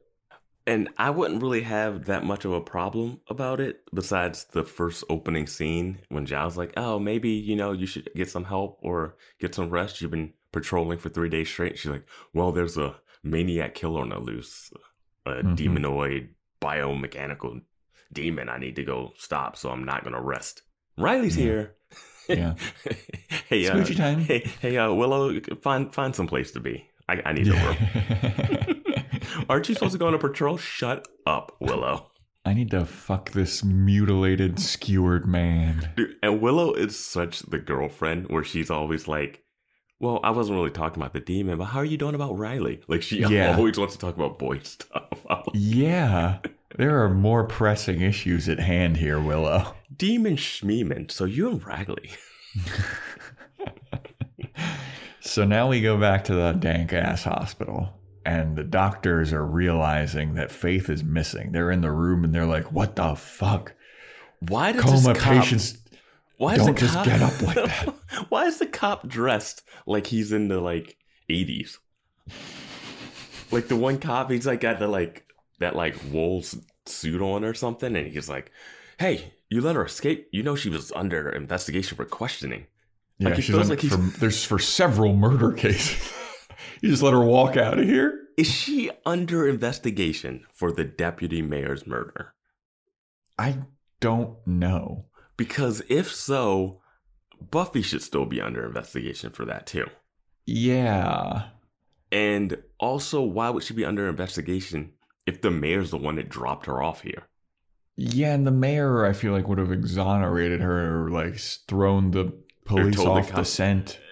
[0.65, 5.03] And I wouldn't really have that much of a problem about it, besides the first
[5.11, 9.17] opening scene when Giles like, "Oh, maybe you know you should get some help or
[9.41, 10.01] get some rest.
[10.01, 12.95] You've been patrolling for three days straight." She's like, "Well, there's a
[13.25, 14.71] maniac killer on the loose,
[15.27, 15.57] a Mhm.
[15.57, 16.29] demonoid
[16.63, 17.63] biomechanical
[18.13, 18.49] demon.
[18.49, 20.63] I need to go stop, so I'm not gonna rest."
[20.99, 21.45] Riley's Yeah.
[21.45, 21.75] here.
[22.29, 22.55] Yeah.
[23.49, 24.21] hey, uh, time.
[24.21, 26.87] Hey, hey, uh, Willow, find find some place to be.
[27.09, 28.83] I, I need to room.
[29.49, 30.57] Aren't you supposed to go on a patrol?
[30.57, 32.07] Shut up, Willow.
[32.45, 35.91] I need to fuck this mutilated, skewered man.
[35.97, 39.43] Dude, and Willow is such the girlfriend where she's always like
[39.99, 42.81] Well, I wasn't really talking about the demon, but how are you doing about Riley?
[42.87, 43.57] Like she Yeah.
[43.57, 45.27] always wants to talk about boy stuff.
[45.53, 46.39] Yeah.
[46.81, 49.75] There are more pressing issues at hand here, Willow.
[49.95, 51.11] demon Schmeeman.
[51.11, 52.17] So you and Ragley.
[55.23, 57.91] So now we go back to the dank ass hospital,
[58.25, 61.53] and the doctors are realizing that Faith is missing.
[61.53, 63.75] They're in the room and they're like, "What the fuck?
[64.49, 65.79] Why does Coma this cop, patients
[66.39, 67.95] why don't just cop, get up like that."
[68.31, 70.97] why is the cop dressed like he's in the like
[71.29, 71.77] 80s?
[73.53, 75.30] Like the one cop, he's like got the like
[75.61, 76.43] that like wool
[76.87, 78.51] suit on or something, and he's like,
[78.99, 80.29] "Hey, you let her escape.
[80.33, 82.67] You know she was under investigation for questioning."
[83.19, 86.13] Yeah, Like, she's feels like he's- for, there's for several murder cases.
[86.81, 88.17] you just let her walk out of here.
[88.37, 92.33] Is she under investigation for the deputy mayor's murder?
[93.39, 93.59] I
[94.01, 95.07] don't know.
[95.37, 96.81] Because if so,
[97.51, 99.87] Buffy should still be under investigation for that too.
[100.47, 101.49] Yeah,
[102.11, 104.93] And also, why would she be under investigation
[105.27, 107.29] if the mayor's the one that dropped her off here?
[107.97, 112.33] yeah, and the mayor, I feel like would have exonerated her or like thrown the
[112.65, 113.99] police told the off the scent.
[114.01, 114.05] Uh,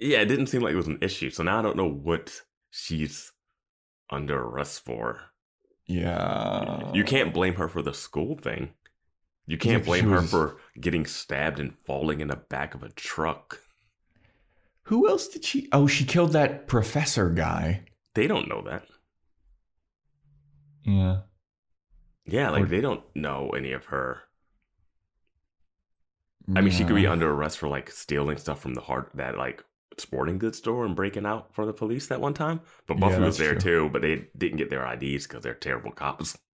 [0.00, 1.30] yeah, it didn't seem like it was an issue.
[1.30, 2.40] So now I don't know what
[2.70, 3.32] she's
[4.10, 5.20] under arrest for.
[5.86, 8.70] Yeah, You can't blame her for the school thing.
[9.46, 12.88] You can't blame she her for getting stabbed and falling in the back of a
[12.88, 13.60] truck.
[14.84, 15.68] Who else did she?
[15.70, 17.84] Oh, she killed that professor guy.
[18.14, 18.86] They don't know that.
[20.86, 21.18] Yeah.
[22.24, 24.20] Yeah, like Or- they don't know any of her.
[26.54, 29.36] I mean, she could be under arrest for like stealing stuff from the hard that
[29.36, 29.64] like
[29.98, 32.60] sporting goods store and breaking out from the police that one time.
[32.86, 33.86] But Yeah, Buffy was there true.
[33.86, 36.38] too, but they didn't get their IDs because they're terrible cops.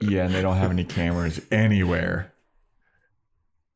[0.00, 2.32] Yeah, and they don't have any cameras anywhere.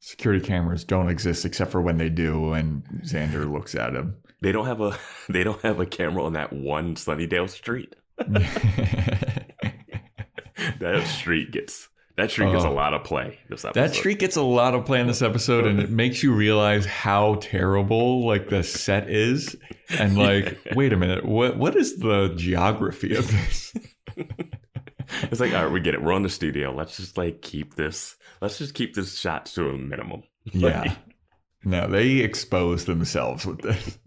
[0.01, 4.17] Security cameras don't exist except for when they do, and Xander looks at him.
[4.41, 4.99] They don't have a
[5.29, 7.95] they don't have a camera on that one Sunnydale street.
[10.81, 12.75] That street gets that street gets a Oh.
[12.75, 13.81] lot of play this episode.
[13.81, 16.85] that street gets a lot of play in this episode, and it makes you realize
[16.85, 19.57] how terrible like the set is.
[19.99, 23.75] And like, wait a minute, what what is the geography of this?
[25.25, 26.03] It's like, all right, we get it.
[26.03, 26.73] We're on the studio.
[26.73, 28.17] Let's just like keep this.
[28.41, 30.23] Let's just keep this shot to a minimum.
[30.53, 30.95] Yeah.
[31.65, 33.99] No, they expose themselves with this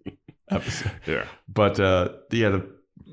[0.49, 0.91] episode.
[1.05, 1.25] Yeah.
[1.47, 2.69] But uh yeah, the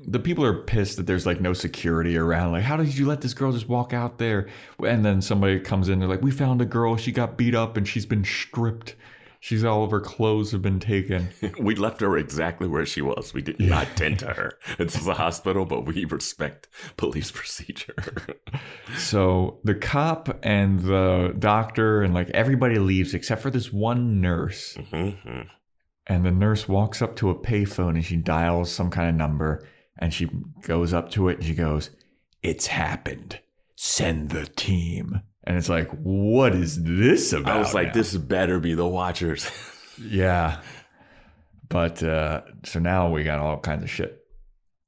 [0.07, 2.51] the people are pissed that there's like no security around.
[2.51, 4.47] Like, how did you let this girl just walk out there?
[4.85, 7.77] And then somebody comes in, they're like, We found a girl, she got beat up
[7.77, 8.95] and she's been stripped.
[9.39, 11.27] She's all of her clothes have been taken.
[11.59, 13.33] We left her exactly where she was.
[13.33, 14.57] We did not tend to her.
[14.77, 17.93] This is a hospital, but we respect police procedure.
[18.97, 24.77] So the cop and the doctor and like everybody leaves except for this one nurse.
[24.77, 25.47] Mhm.
[26.07, 29.67] And the nurse walks up to a payphone and she dials some kind of number
[30.03, 30.29] and she
[30.63, 31.89] goes up to it and she goes,
[32.41, 33.39] It's happened.
[33.77, 35.21] Send the team.
[35.45, 37.55] And it's like, what is this about?
[37.55, 37.93] I was like, now?
[37.93, 39.49] this better be the Watchers.
[40.09, 40.59] Yeah.
[41.69, 44.25] But uh, so now we got all kinds of shit.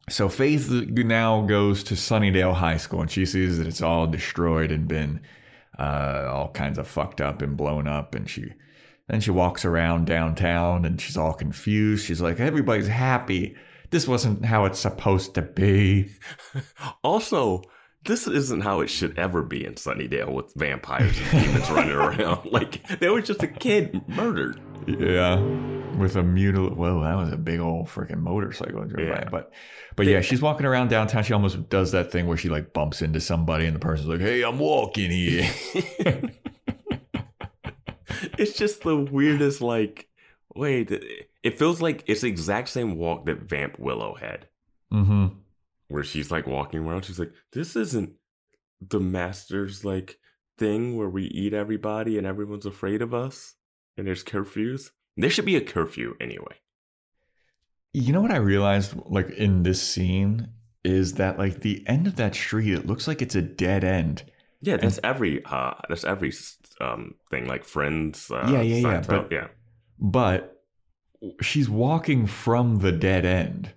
[0.09, 4.71] So Faith now goes to Sunnydale High School and she sees that it's all destroyed
[4.71, 5.21] and been
[5.77, 8.15] uh, all kinds of fucked up and blown up.
[8.15, 8.51] And she
[9.07, 12.03] then she walks around downtown and she's all confused.
[12.03, 13.55] She's like, everybody's happy.
[13.95, 16.11] This wasn't how it's supposed to be.
[17.01, 17.61] also,
[18.03, 22.45] this isn't how it should ever be in Sunnydale with vampires and demons running around.
[22.51, 24.59] Like, there was just a kid murdered.
[24.85, 25.39] Yeah,
[25.95, 26.75] with a mutil.
[26.75, 28.83] Whoa, that was a big old freaking motorcycle.
[28.83, 29.03] drove by.
[29.03, 29.29] Yeah.
[29.29, 29.53] But,
[29.95, 31.23] but yeah, she's walking around downtown.
[31.23, 34.19] She almost does that thing where she like bumps into somebody, and the person's like,
[34.19, 35.49] "Hey, I'm walking here."
[38.37, 40.09] it's just the weirdest, like,
[40.53, 40.91] wait,
[41.45, 44.47] it feels like it's the exact same walk that Vamp Willow had.
[44.91, 45.27] mm-hmm.
[45.87, 47.03] where she's like walking around.
[47.05, 48.13] She's like, this isn't
[48.81, 50.17] the master's like
[50.57, 53.55] thing where we eat everybody and everyone's afraid of us
[53.97, 54.89] and there's curfews.
[55.17, 56.57] There should be a curfew anyway.
[57.93, 60.49] You know what I realized, like in this scene,
[60.83, 64.23] is that like the end of that street, it looks like it's a dead end.
[64.61, 66.33] Yeah, that's every uh that's every
[66.81, 68.29] um thing like friends.
[68.31, 69.47] Uh, Yeah, yeah, yeah, but- yeah.
[69.99, 70.54] But
[71.41, 73.71] she's walking from the dead end,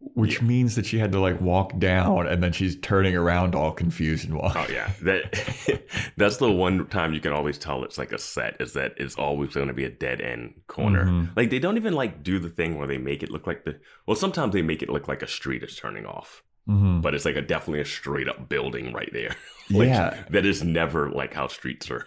[0.00, 0.46] which Yeah.
[0.46, 4.24] means that she had to like walk down, and then she's turning around all confused
[4.28, 4.62] and walking.
[4.68, 5.82] Oh yeah, that
[6.16, 9.16] that's the one time you can always tell it's like a set is that it's
[9.16, 11.04] always going to be a dead end corner.
[11.06, 11.36] Mhm.
[11.36, 13.78] Like they don't even like do the thing where they make it look like the
[14.06, 17.02] well sometimes they make it look like a street is turning off, Mhm.
[17.02, 19.34] but it's like a definitely a straight up building right there.
[19.70, 22.06] Like, yeah, that is never like how streets are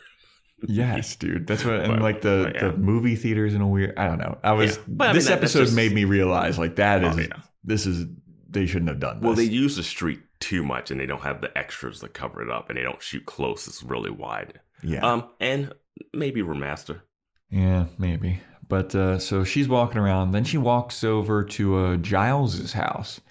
[0.68, 1.48] Yes, dude.
[1.48, 2.68] That's what, and But- like the, yeah.
[2.70, 3.98] the movie theaters in a weird.
[3.98, 4.38] I don't know.
[4.44, 4.78] I was.
[4.78, 4.84] Yeah.
[5.00, 7.28] I mean, this that- episode just- made me realize like that is Oh, yeah.
[7.64, 8.06] this is
[8.50, 9.26] they shouldn't have done this.
[9.26, 12.42] Well, they use the street too much, and they don't have the extras to cover
[12.42, 13.68] it up, and they don't shoot close.
[13.68, 14.60] It's really wide.
[14.84, 15.72] yeah, Um, and
[16.14, 17.02] maybe remaster.
[17.50, 18.42] yeah, maybe.
[18.68, 20.32] But uh, so she's walking around.
[20.32, 23.22] Then she walks over to uh, Giles's house,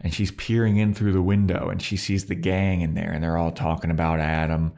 [0.00, 3.22] and she's peering in through the window, and she sees the gang in there, and
[3.24, 4.72] they're all talking about Adam.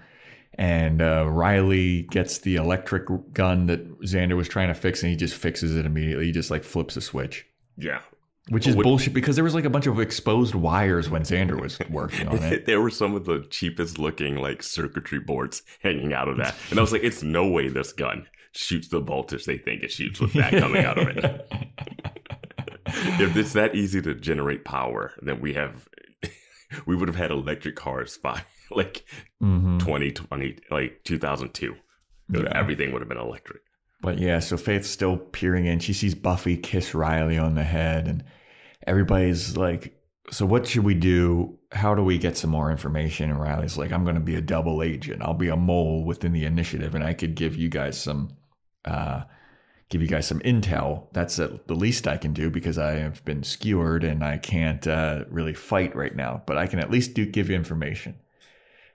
[0.57, 5.17] And uh, Riley gets the electric gun that Xander was trying to fix, and he
[5.17, 6.27] just fixes it immediately.
[6.27, 7.47] He just like flips a switch.
[7.77, 8.01] Yeah.
[8.51, 11.59] Which is Would- bullshit because there was like a bunch of exposed wires when Xander
[11.59, 12.67] was working on it.
[12.67, 16.79] there were some of the cheapest looking like circuitry boards hanging out of that, and
[16.79, 20.21] I was like, "It's no way this gun shoots the voltage they think it shoots
[20.21, 21.49] with that coming out of it."
[22.87, 25.89] if it's that easy to generate power, then we have
[26.87, 29.05] we would have had electric cars by like
[29.43, 29.79] Mhm.
[29.81, 31.75] 2020, like 2002.
[32.31, 32.43] Yeah.
[32.53, 33.61] Everything would have been electric.
[34.01, 35.79] But yeah, so Faith's still peering in.
[35.79, 38.25] She sees Buffy kiss Riley on the head, and
[38.87, 39.97] everybody's like,
[40.31, 41.59] So what should we do?
[41.73, 43.31] How do we get some more information?
[43.31, 45.21] And Riley's like, I'm going to be a double agent.
[45.23, 48.37] I'll be a mole within the initiative, and I could give you guys some.
[48.85, 49.25] Uh,
[49.91, 51.09] give you guys some intel.
[51.13, 54.85] That's at the least I can do because I have been skewered and I can't
[54.87, 56.43] uh, really fight right now.
[56.47, 58.15] But I can at least do give you information.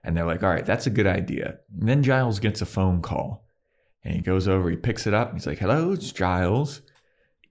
[0.04, 1.60] And they're like, all right, that's a good idea.
[1.80, 3.46] And then Giles gets a phone call.
[4.04, 6.82] And he goes over, he picks it up, and he's like, hello, it's Giles.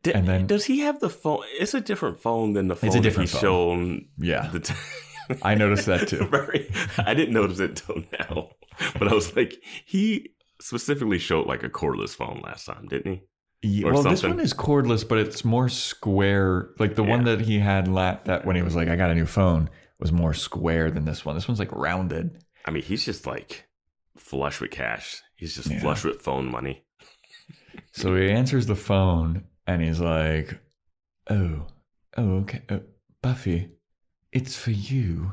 [0.02, 1.42] Did, And then- does he have the phone?
[1.60, 3.40] It's a different phone than the phone a that different he's phone.
[3.40, 4.08] shown.
[4.18, 4.74] Yeah, The t-
[5.42, 6.26] I noticed that too.
[6.30, 8.50] Very, I didn't notice it till now,
[8.98, 10.30] but I was like, he
[10.60, 13.22] specifically showed like a cordless phone last time, didn't he?
[13.60, 16.70] Yeah, well, this one is cordless, but it's more square.
[16.78, 19.14] Like the one that he had la- that when he was like, I got a
[19.14, 19.68] new phone,
[20.00, 21.34] was more square than this one.
[21.34, 22.42] This one's like rounded.
[22.64, 23.66] I mean, he's just like
[24.16, 25.22] flush with cash.
[25.36, 25.80] He's just Yeah.
[25.80, 26.84] flush with phone money.
[27.92, 30.58] So he answers the phone and he's like,
[31.30, 31.66] "Oh,
[32.16, 32.78] oh, okay, uh,
[33.22, 33.70] Buffy,
[34.32, 35.32] it's for you."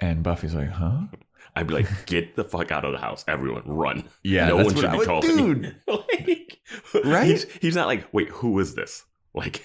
[0.00, 1.02] And Buffy's like, "Huh?"
[1.56, 4.04] I'd be like, get the fuck out of the house, everyone, run.
[4.22, 5.76] Yeah, no one should I be would- calling dude.
[5.86, 6.58] like,
[7.04, 7.26] Right?
[7.26, 9.04] He's, he's not like, wait, who is this?
[9.34, 9.62] Like,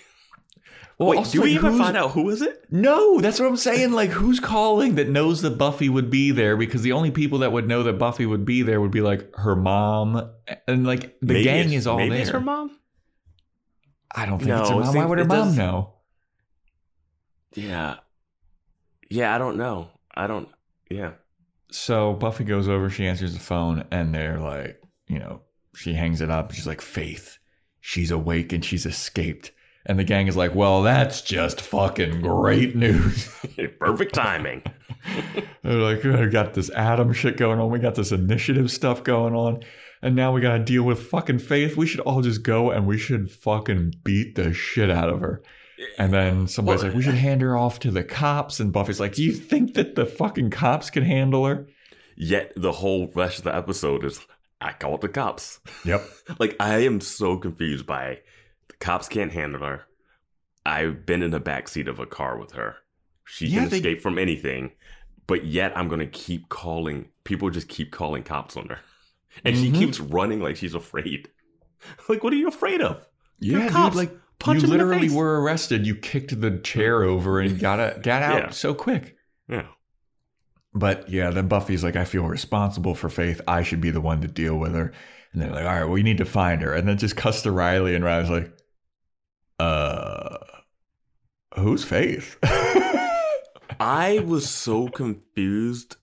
[0.99, 2.65] Well, wait, also, do we like, even find out who is it?
[2.71, 3.91] No, that's what I'm saying.
[3.91, 6.57] Like, who's calling that knows that Buffy would be there?
[6.57, 9.31] Because the only people that would know that Buffy would be there would be like
[9.35, 10.31] her mom,
[10.67, 12.21] and like the Maybe gang is all maybe there.
[12.21, 12.79] It's her mom.
[14.15, 14.95] I don't think No, it's her mom.
[14.95, 15.93] Why would her mom does- know?
[17.53, 17.95] Yeah,
[19.09, 19.33] yeah.
[19.33, 19.89] I don't know.
[20.15, 20.49] I don't.
[20.89, 21.11] Yeah.
[21.71, 25.41] So Buffy goes over, she answers the phone, and they're like, you know,
[25.75, 26.53] she hangs it up.
[26.53, 27.37] She's like, Faith,
[27.81, 29.51] she's awake and she's escaped.
[29.87, 33.33] And the gang is like, well, that's just fucking great news.
[33.79, 34.61] Perfect timing.
[35.63, 37.71] They're like, we got this Adam shit going on.
[37.71, 39.63] We got this initiative stuff going on.
[40.01, 41.77] And now we got to deal with fucking Faith.
[41.77, 45.41] We should all just go and we should fucking beat the shit out of her.
[45.97, 48.59] And then somebody's Well- like, we should hand her off to the cops.
[48.59, 51.65] And Buffy's like, do you think that the fucking cops can handle her?
[52.17, 54.19] Yet the whole rest of the episode is
[54.59, 55.59] I called the cops.
[55.85, 56.03] Yep.
[56.39, 58.19] Like I am so confused by
[58.79, 59.81] cops can't handle her.
[60.65, 62.75] I've been in the back seat of a car with her.
[63.25, 64.71] She Yeah, can they- escape from anything,
[65.27, 67.09] but yet I'm gonna keep calling.
[67.23, 68.79] People just keep calling cops on her,
[69.45, 69.75] and she Mhm.
[69.77, 71.29] keeps running like she's afraid.
[72.09, 73.05] Like, what are you afraid of?
[73.39, 73.95] You're Yeah, cops.
[73.95, 75.85] dude, like Punch you him in the literally were arrested.
[75.85, 78.49] You kicked the chair over and got a, got out Yeah.
[78.49, 79.15] so quick.
[79.47, 79.67] Yeah.
[80.73, 83.41] But yeah, then Buffy's like, I feel responsible for Faith.
[83.47, 84.91] I should be the one to deal with her.
[85.33, 86.73] And they're like, all right, well, we need to find her.
[86.73, 88.51] And then just cuts to Riley, and Riley's like,
[89.59, 90.37] uh,
[91.55, 92.37] who's Faith?
[93.79, 95.97] I was so confused.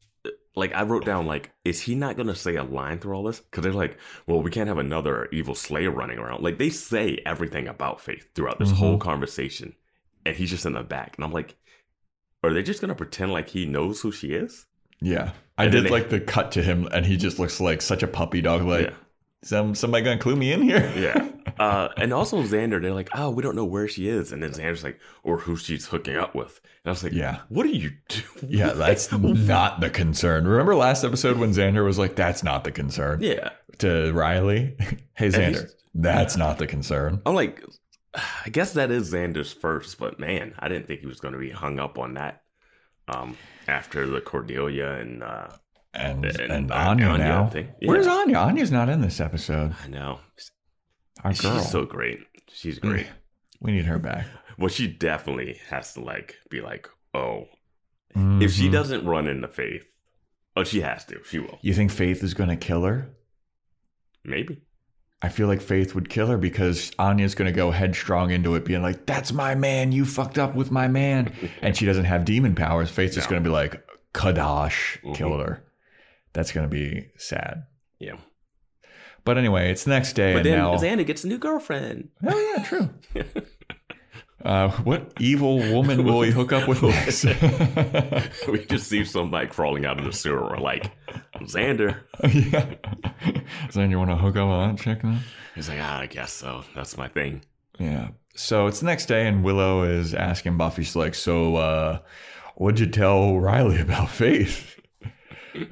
[0.57, 3.41] Like I wrote down, like, is he not gonna say a line through all this?
[3.41, 6.43] Because they're like, well, we can't have another evil slayer running around.
[6.45, 8.77] Like they say everything about Faith throughout this Mhm.
[8.77, 9.75] whole conversation,
[10.25, 11.57] and he's just in the back, and I'm like,
[12.45, 14.67] are they just gonna pretend like he knows who she is?
[15.01, 15.33] yeah.
[15.57, 18.03] I And did they- like the cut to him, and he just looks like such
[18.03, 18.63] a puppy dog.
[18.63, 18.95] Like, yeah,
[19.45, 20.93] some somebody gonna clue me in here?
[20.97, 21.29] yeah.
[21.59, 24.51] Uh, and also Xander, they're like, oh, we don't know where she is, and then
[24.53, 27.41] Xander's like, or who she's hooking up with, and I was like, Yeah.
[27.49, 28.25] what are you doing?
[28.49, 30.47] Yeah, that's not the concern.
[30.47, 33.51] Remember last episode when Xander was like, "That's not the concern." yeah.
[33.79, 34.77] To Riley,
[35.15, 37.63] "Hey And Xander, that's not the concern." I'm like,
[38.15, 41.41] I guess that is Xander's first, but man, I didn't think he was going to
[41.41, 42.43] be hung up on that.
[43.09, 43.37] Um,
[43.69, 45.49] after the Cordelia and uh,
[45.93, 47.47] And And, and, uh, Anya, Anya now.
[47.49, 47.69] thing.
[47.83, 48.13] Where's Yeah.
[48.15, 48.37] Anya?
[48.39, 49.75] Anya's not in this episode.
[49.85, 50.21] I know
[51.23, 51.59] Our girl.
[51.59, 52.21] she's so great.
[52.53, 53.07] She's great.
[53.61, 54.27] We need her back.
[54.59, 57.47] well, she definitely has to like be like, oh,
[58.15, 58.73] if she Mhm.
[58.73, 59.83] doesn't run into faith,
[60.57, 61.21] Oh, she has to.
[61.29, 61.59] She will.
[61.63, 63.11] You think Faith is going to kill her?
[64.25, 64.63] Maybe.
[65.21, 68.65] I feel like Faith would kill her because Anya's going to go headstrong into it,
[68.65, 69.91] being like, "That's my man.
[69.91, 72.89] You fucked up with my man," and she doesn't have demon powers.
[72.91, 75.17] Faith's just going to be like, "Kadash Mhm.
[75.17, 75.65] killed her."
[76.35, 77.65] That's going to be sad.
[77.99, 78.17] Yeah.
[79.25, 80.75] But anyway, it's the next day, But and then now.
[80.77, 82.11] Xander gets a new girlfriend.
[82.27, 82.91] Oh yeah, true.
[84.45, 87.25] uh, what evil woman will he hook up with next?
[88.49, 90.43] we just see some somebody crawling out of the sewer.
[90.43, 90.91] We're like,
[91.41, 92.01] Xander.
[92.23, 92.75] yeah.
[93.75, 95.19] You want to hook up with that chick now?
[95.55, 96.65] He's like, ah, I guess so.
[96.75, 97.43] That's my thing.
[97.79, 98.09] Yeah.
[98.35, 101.99] So it's the next day, and Willow is asking Buffy, she's like, So, uh,
[102.57, 104.74] what'd you tell Riley about Faith?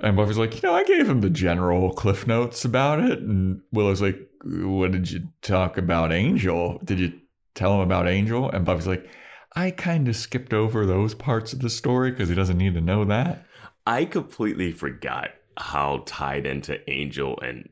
[0.02, 3.20] And Buffy's like, You know, I gave him the general cliff notes about it.
[3.20, 6.80] And Willow's like, What did you talk about Angel?
[6.84, 7.12] Did you
[7.54, 8.50] tell him about Angel?
[8.50, 9.08] And Buffy's like,
[9.54, 12.80] I kind of skipped over those parts of the story because he doesn't need to
[12.80, 13.44] know that.
[13.86, 17.68] I completely forgot how tied into Angel and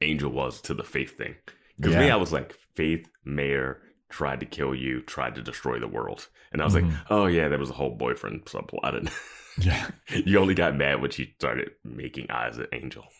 [0.00, 1.36] Angel was to the Faith thing.
[1.76, 5.88] Because me, I was like, Faith, Mayor tried to kill you, tried to destroy the
[5.88, 6.28] world.
[6.52, 7.12] And I was like, mm-hmm.
[7.12, 9.10] oh, yeah, there was a whole boyfriend subplot.
[9.58, 9.88] Yeah.
[10.24, 13.04] you only got mad when she started making eyes at Angel.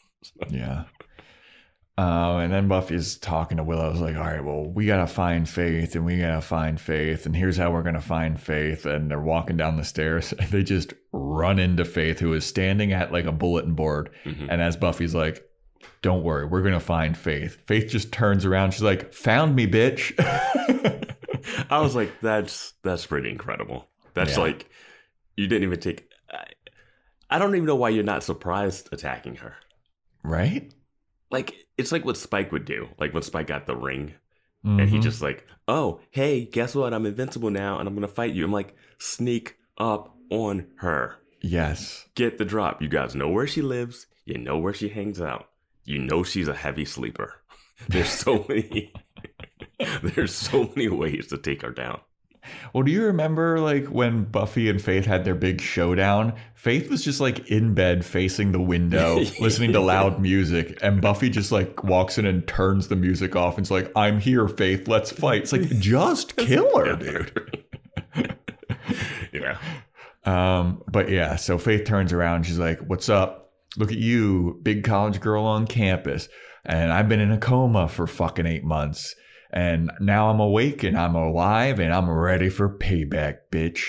[0.50, 0.84] Yeah.
[1.98, 3.90] Uh, and then Buffy's talking to Willow.
[3.90, 7.36] It's like, all right, well, we gotta find Faith, and we gotta find Faith, and
[7.36, 8.86] here's how we're gonna find Faith.
[8.86, 12.92] And they're walking down the stairs, and they just run into Faith, who is standing
[12.94, 14.10] at like a bulletin board.
[14.24, 14.46] Mhm.
[14.48, 15.44] And as Buffy's like,
[16.00, 18.72] "Don't worry, we're gonna find Faith." Faith just turns around.
[18.72, 20.14] She's like, "Found me, bitch."
[21.68, 23.88] I was like, that's that's pretty incredible.
[24.14, 24.44] That's Yeah.
[24.44, 24.70] like,
[25.36, 26.08] you didn't even take.
[27.30, 29.54] I, don't even know why you're not surprised attacking her.
[30.22, 30.72] right?
[31.30, 32.88] Like, it's like what Spike would do.
[32.98, 34.14] Like when Spike got the ring
[34.64, 35.02] and he Mhm.
[35.02, 36.92] just like, oh, hey, guess what?
[36.94, 38.44] I'm invincible now and I'm gonna fight you.
[38.44, 41.16] I'm like, sneak up on her.
[41.40, 42.80] yes, Get the drop.
[42.82, 44.06] You guys know where she lives.
[44.26, 45.48] You know where she hangs out.
[45.84, 47.34] You know she's a heavy sleeper.
[47.88, 48.92] There's so many.
[50.02, 52.00] There's so many ways to take her down.
[52.72, 56.34] Well, do you remember like when Buffy and Faith had their big showdown?
[56.54, 61.28] Faith was just like in bed facing the window, listening to loud music, and Buffy
[61.28, 65.10] just like walks in and turns the music off and's like, I'm here, Faith, let's
[65.10, 65.42] fight.
[65.42, 67.64] It's like, just kill her, dude.
[69.32, 69.58] yeah.
[70.24, 73.52] Um, but yeah, so Faith turns around, she's like, What's up?
[73.76, 76.28] Look at you, big college girl on campus.
[76.64, 79.16] And I've been in a coma for fucking eight months.
[79.52, 83.82] And now I'm awake and I'm alive and I'm ready for payback, bitch.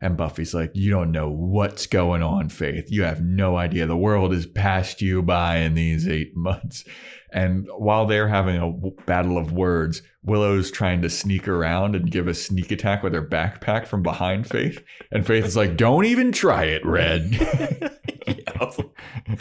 [0.00, 2.86] And Buffy's like, You don't know what's going on, Faith.
[2.88, 3.86] You have no idea.
[3.86, 6.84] The world has passed you by in these eight months.
[7.32, 12.10] And while they're having a w- battle of words, Willow's trying to sneak around and
[12.10, 14.82] give a sneak attack with her backpack from behind Faith.
[15.10, 17.92] And Faith is like, Don't even try it, Red.
[18.28, 19.40] Yeah, like-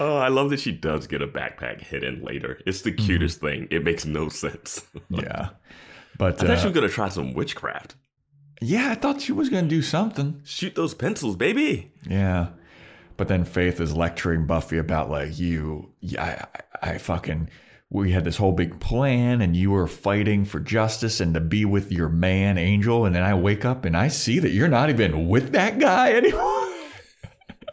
[0.00, 2.60] oh, I love that she does get a backpack hidden later.
[2.66, 3.68] It's the cutest thing.
[3.70, 4.86] It makes no sense.
[5.10, 5.50] yeah.
[6.18, 7.96] But I thought she uh, was gonna try some witchcraft.
[8.60, 10.40] yeah, I thought she was going to do something.
[10.44, 11.92] Shoot those pencils, baby.
[12.08, 12.48] Yeah.
[13.16, 16.46] But then Faith is lecturing Buffy about like you, yeah,
[16.82, 17.48] I, I fucking,
[17.90, 21.64] we had this whole big plan and you were fighting for justice and to be
[21.64, 23.04] with your man Angel.
[23.04, 26.12] And then I wake up and I see that you're not even with that guy
[26.14, 26.68] anymore.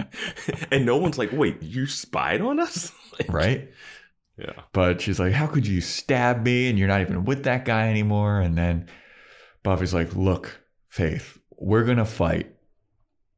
[0.71, 2.91] and no one's like, wait, you spied on us?
[3.19, 3.69] Like, right.
[4.37, 4.53] Yeah.
[4.71, 7.89] But she's like, how could you stab me and you're not even with that guy
[7.89, 8.39] anymore?
[8.39, 8.87] And then
[9.61, 12.55] Buffy's like, look, Faith, we're going to fight.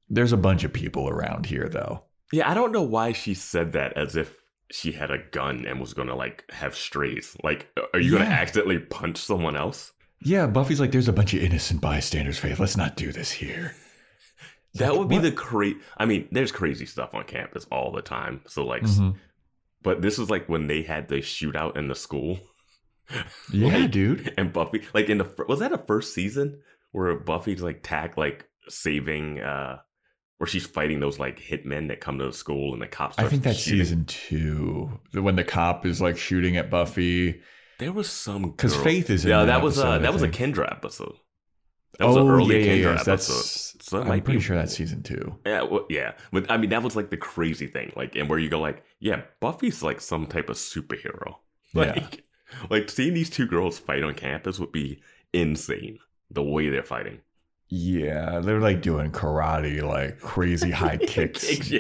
[0.07, 2.03] There's a bunch of people around here though.
[2.32, 4.38] Yeah, I don't know why she said that as if
[4.72, 7.36] she had a gun and was gonna like have strays.
[7.43, 9.91] Like, are you gonna accidentally punch someone else?
[10.24, 12.59] Yeah, Buffy's like, there's a bunch of innocent bystanders, Faith.
[12.59, 13.76] Let's not do this here.
[14.76, 15.24] That like, would be what?
[15.24, 18.41] the cra I mean, there's crazy stuff on campus all the time.
[18.47, 19.15] So like, Mhm.
[19.82, 22.39] but this is like when they had the shootout in the school.
[23.51, 24.34] Yeah, Like, dude.
[24.38, 26.61] And Buffy, like in the was that a first season
[26.91, 29.80] where Buffy's like tack like saving, uh
[30.38, 33.19] where she's fighting those like hitmen that come to the school and the cops.
[33.19, 33.80] I think that's shooting.
[33.80, 34.99] season two.
[35.13, 37.41] When the cop is like shooting at Buffy.
[37.80, 39.39] There was some because Faith is in yeah.
[39.39, 40.30] that That was uh, I that was a.
[40.30, 41.15] Kendra episode.
[41.99, 43.11] That was oh, an early yeah, yeah, Kendra episode.
[43.11, 45.35] That's, So that I'm pretty be- sure that's season two.
[45.45, 48.39] Yeah, well, yeah, but I mean that was like the crazy thing, like, and where
[48.39, 51.35] you go like, yeah, Buffy's like some type of superhero.
[51.73, 51.93] Yeah.
[51.93, 52.23] Like,
[52.69, 55.99] like seeing these two girls fight on campus would be insane.
[56.29, 57.19] The way they're fighting,
[57.69, 61.69] Yeah, they're like doing karate, like crazy high kicks.
[61.71, 61.79] yeah.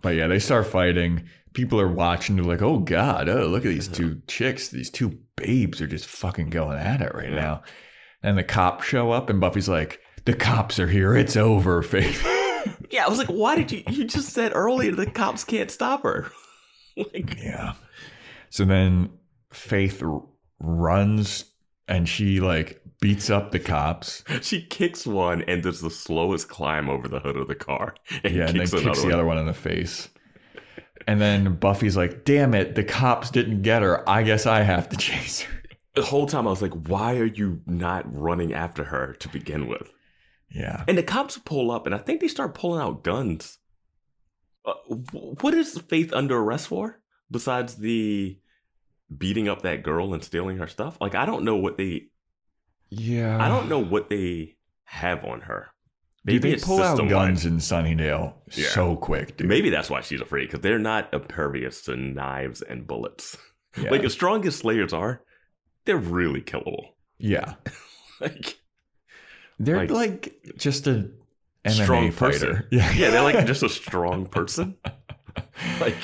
[0.00, 1.24] But yeah, they start fighting.
[1.52, 2.36] People are watching.
[2.36, 3.28] They're like, "Oh God!
[3.28, 4.68] Oh, look at these two chicks.
[4.68, 7.34] These two babes are just fucking going at it right Yeah.
[7.34, 7.62] now."
[8.22, 11.16] And the cops show up, and Buffy's like, "The cops are here.
[11.16, 12.26] It's over, Faith."
[12.90, 13.82] Yeah, I was like, why did you?
[13.88, 16.30] You just said earlier the cops can't stop her.
[16.96, 17.74] like, Yeah.
[18.50, 19.10] So then
[19.52, 20.22] Faith r-
[20.58, 21.44] runs
[21.88, 24.24] and she like beats up the cops.
[24.42, 27.94] she kicks one and does the slowest climb over the hood of the car.
[28.24, 29.12] And Yeah, and then kicks kicks the one.
[29.14, 30.08] other one in the face.
[31.06, 34.06] And then Buffy's like, damn it, the cops didn't get her.
[34.08, 35.59] I guess I have to chase her.
[35.94, 39.66] The whole time I was like, why are you not running after her to begin
[39.68, 39.92] with?
[40.50, 40.84] Yeah.
[40.86, 43.58] And the cops pull up, and I think they start pulling out guns.
[44.64, 44.74] Uh,
[45.40, 47.00] what is Faith under arrest for?
[47.30, 48.38] Besides the
[49.16, 50.96] beating up that girl and stealing her stuff?
[51.00, 52.08] Like, I don't know what they.
[52.88, 53.42] Yeah.
[53.42, 55.68] I don't know what they have on her.
[56.26, 58.68] Dude, they it's pull out guns in Sunnydale Yeah.
[58.68, 59.48] so quick, dude.
[59.48, 63.36] Maybe that's why she's afraid because they're not impervious to knives and bullets.
[63.80, 63.90] Yeah.
[63.90, 65.22] Like as strong as Slayers are,
[65.90, 66.90] they're really killable.
[67.18, 67.54] yeah.
[68.20, 68.58] Like
[69.58, 71.10] They're Like, like, just a
[71.64, 72.38] MMA strong fighter.
[72.38, 72.66] person.
[72.70, 72.92] Yeah.
[72.92, 74.76] yeah, they're like just a strong person.
[75.80, 75.96] Like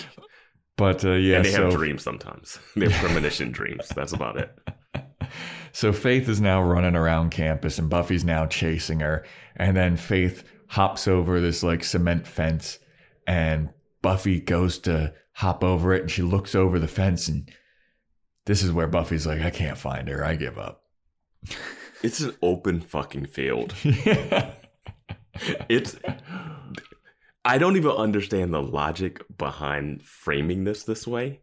[0.76, 2.58] But uh, yeah, and they so have dreams sometimes.
[2.74, 3.88] They have premonition dreams.
[3.94, 4.50] That's about it.
[5.72, 9.24] So Faith is now running around campus and Buffy's now chasing her.
[9.56, 12.78] And then Faith hops over this like cement fence
[13.26, 13.68] and
[14.02, 17.50] Buffy goes to hop over it and she looks over the fence and
[18.46, 20.24] this is where Buffy's like, I can't find her.
[20.24, 20.82] I give up.
[22.02, 23.74] It's an open fucking field.
[23.84, 24.52] yeah.
[25.68, 25.96] It's
[27.44, 31.40] I don't even understand the logic behind framing this this way.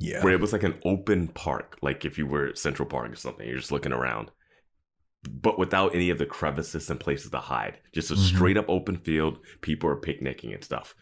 [0.00, 0.22] Yeah.
[0.22, 3.16] where it was like an open park, like if you were at Central Park or
[3.16, 4.30] something, you're just looking around,
[5.28, 7.78] but without any of the crevices and places to hide.
[7.92, 8.18] Just a Mhm.
[8.18, 9.38] straight up open field.
[9.60, 10.94] People are picnicking and stuff.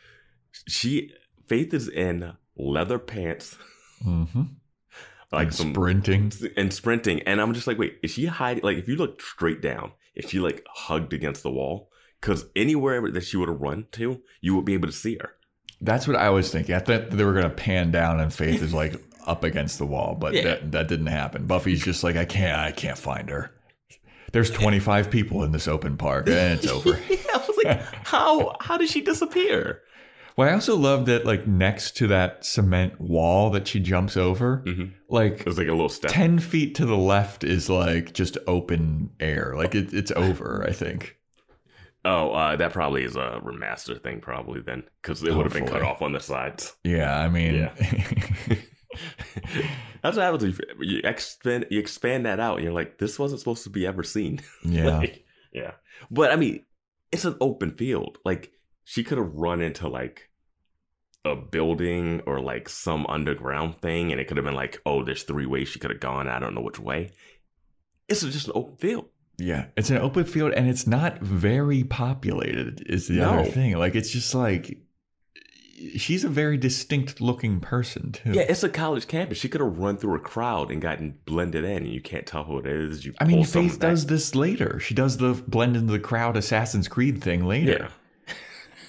[0.66, 1.10] She
[1.46, 3.56] Faith is in leather pants,
[4.04, 4.42] Mm-hmm.
[5.32, 6.32] Like and some sprinting.
[6.56, 8.62] and sprinting, and I'm just like, wait, is she hiding?
[8.64, 11.90] Like if you look straight down, is she like hugged against the wall?
[12.20, 15.34] Because anywhere that she would have run to, you would be able to see her.
[15.80, 16.74] That's what I was thinking.
[16.74, 18.94] I thought they were gonna pan down and Faith is like
[19.26, 20.42] up against the wall, but Yeah.
[20.44, 21.46] that that didn't happen.
[21.46, 23.52] Buffy's just like, I can't I can't find her.
[24.32, 26.90] There's 25 people in this open park, and it's over.
[27.08, 29.82] yeah, I was like, how how did she disappear?
[30.36, 34.62] Well, I also love that like next to that cement wall that she jumps over,
[34.66, 34.92] Mhm.
[35.08, 36.10] like It was like a little step.
[36.10, 39.54] 10 feet to the left is like just open air.
[39.56, 41.16] Like it, it's over, I think.
[42.04, 45.66] Oh, uh, that probably is a remaster thing, probably then, because it would have been
[45.66, 46.76] cut off on the sides.
[46.84, 47.68] Yeah, I mean,
[50.02, 50.44] That's what happens.
[50.44, 53.86] If you expand, you expand that out, and you're like, this wasn't supposed to be
[53.86, 54.40] ever seen.
[54.64, 54.98] yeah.
[54.98, 55.72] Like, yeah.
[56.10, 56.64] But I mean,
[57.10, 58.18] it's an open field.
[58.24, 58.52] Like
[58.88, 60.30] she could have run into like
[61.24, 65.24] a building or like some underground thing, and it could have been like, oh, there's
[65.24, 66.28] three ways she could have gone.
[66.28, 67.10] I don't know which way.
[68.08, 69.06] It's just an open field.
[69.38, 73.76] Yeah, it's an open field and it's not very populated is the other thing.
[73.76, 74.78] Like it's just like
[75.96, 78.32] she's a very distinct looking person too.
[78.32, 79.36] Yeah, it's a college campus.
[79.36, 82.44] She could have run through a crowd and gotten blended in, and you can't tell
[82.44, 83.04] who it is.
[83.04, 84.78] You I mean, Faith does this later.
[84.78, 87.78] She does the blend into the crowd Assassin's Creed thing later.
[87.80, 87.88] Yeah.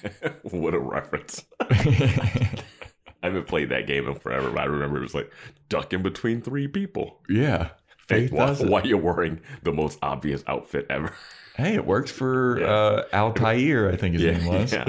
[0.42, 1.44] what a reference.
[1.60, 5.30] I haven't played that game in forever, but I remember it was like
[5.68, 7.20] duck in between three people.
[7.28, 7.70] yeah.
[8.06, 8.68] Faith why, does it.
[8.70, 11.12] why you're wearing the most obvious outfit ever.
[11.56, 12.66] Hey, it works for Yeah.
[12.66, 14.72] uh, Altair, I think his Yeah, name was.
[14.72, 14.84] yeah.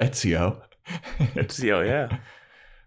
[0.00, 0.60] Ezio.
[1.72, 2.18] Oh yeah.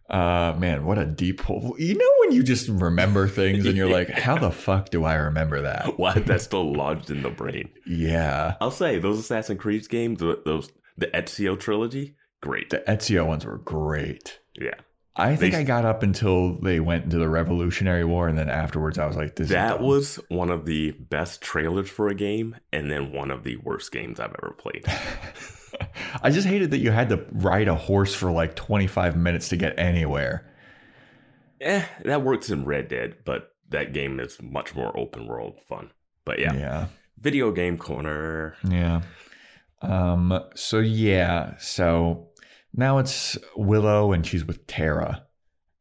[0.10, 1.76] Uh, man, what a deep hole.
[1.80, 5.16] You know when you just remember things and you're like, how the fuck do I
[5.16, 5.98] remember that?
[5.98, 7.70] Why is that still lodged in the brain?
[7.86, 8.56] Yeah.
[8.60, 12.70] I'll say those Assassin's Creed games, those the Ezio trilogy, great.
[12.70, 14.40] The Ezio ones were great.
[14.60, 14.74] Yeah,
[15.16, 18.50] I think They- I got up until they went into the Revolutionary War, and then
[18.50, 22.56] afterwards I was like, "This that was one of the best trailers for a game,
[22.74, 24.86] and then one of the worst games I've ever played.
[26.24, 29.58] I just hated that you had to ride a horse for like 25 minutes to
[29.58, 30.46] get anywhere.
[31.62, 35.92] eh, that works in Red Dead, but that game is much more open world fun.
[36.26, 36.88] But yeah, Yeah,
[37.20, 38.56] video game corner.
[38.68, 39.02] yeah.
[39.82, 40.40] Um.
[40.56, 41.58] So yeah.
[41.60, 42.30] So
[42.74, 45.26] now it's Willow, and she's with Tara,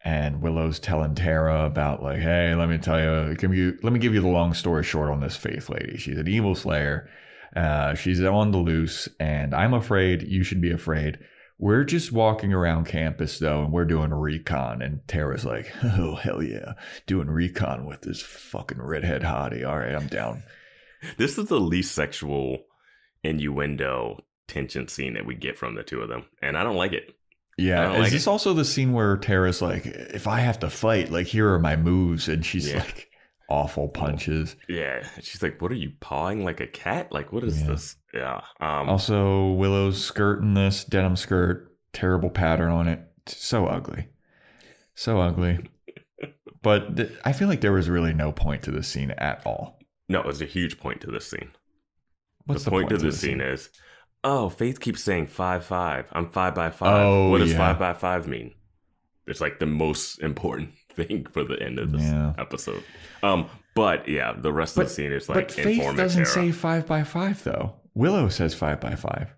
[0.04, 3.98] and Willow's telling Tara about like, "Hey, let me tell you, can you let me
[3.98, 5.96] give you the long story short on this Faith lady.
[5.96, 7.08] She's an evil slayer.
[7.54, 11.18] Uh, she's on the loose, and I'm afraid you should be afraid."
[11.58, 14.82] We're just walking around campus though, and we're doing recon.
[14.82, 16.74] And Tara's like, "Oh hell yeah,
[17.06, 19.66] doing recon with this fucking redhead hottie.
[19.66, 20.42] All right, I'm down."
[21.16, 22.65] This is the least sexual
[23.26, 26.92] innuendo tension scene that we get from the two of them, and I don't like
[26.92, 27.14] it.
[27.58, 28.30] Yeah, is like this it.
[28.30, 31.74] also the scene where Tara's like, "If I have to fight, like here are my
[31.76, 32.78] moves," and she's Yeah.
[32.80, 33.08] like,
[33.48, 34.56] awful punches.
[34.68, 37.12] Yeah, she's like, "What are you pawing like a cat?
[37.12, 37.68] Like, what is Yeah.
[37.68, 38.40] this?" Yeah.
[38.60, 38.88] Um.
[38.90, 43.00] Also, Willow's skirt in this denim skirt, terrible pattern on it.
[43.26, 44.08] So ugly.
[44.94, 45.58] So ugly.
[46.62, 49.78] But th- I feel like there was really no point to this scene at all.
[50.08, 51.50] no, there's a huge point to this scene.
[52.46, 53.68] What's the, point, of this scene is,
[54.24, 56.06] oh, Faith keeps saying five five.
[56.12, 57.04] I'm five by five.
[57.04, 57.58] Oh, what does yeah.
[57.58, 58.54] five by five mean?
[59.26, 62.32] It's like the most important thing for the end of this Yeah.
[62.38, 62.84] episode.
[63.22, 66.26] Um, but yeah, the rest of the scene is like but Faith doesn't era.
[66.30, 67.74] say five by five though.
[67.94, 69.34] Willow says five by five.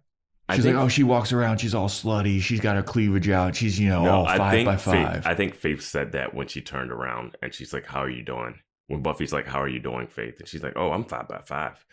[0.54, 1.58] She's think- like, oh, she walks around.
[1.58, 2.40] She's all slutty.
[2.40, 3.54] She's got her cleavage out.
[3.56, 5.26] She's you know No, all I five think by Faith, five.
[5.26, 8.22] I think Faith said that when she turned around and she's like, "How are you
[8.22, 11.28] doing?" When Buffy's like, "How are you doing, Faith?" and she's like, "Oh, I'm five
[11.28, 11.84] by five.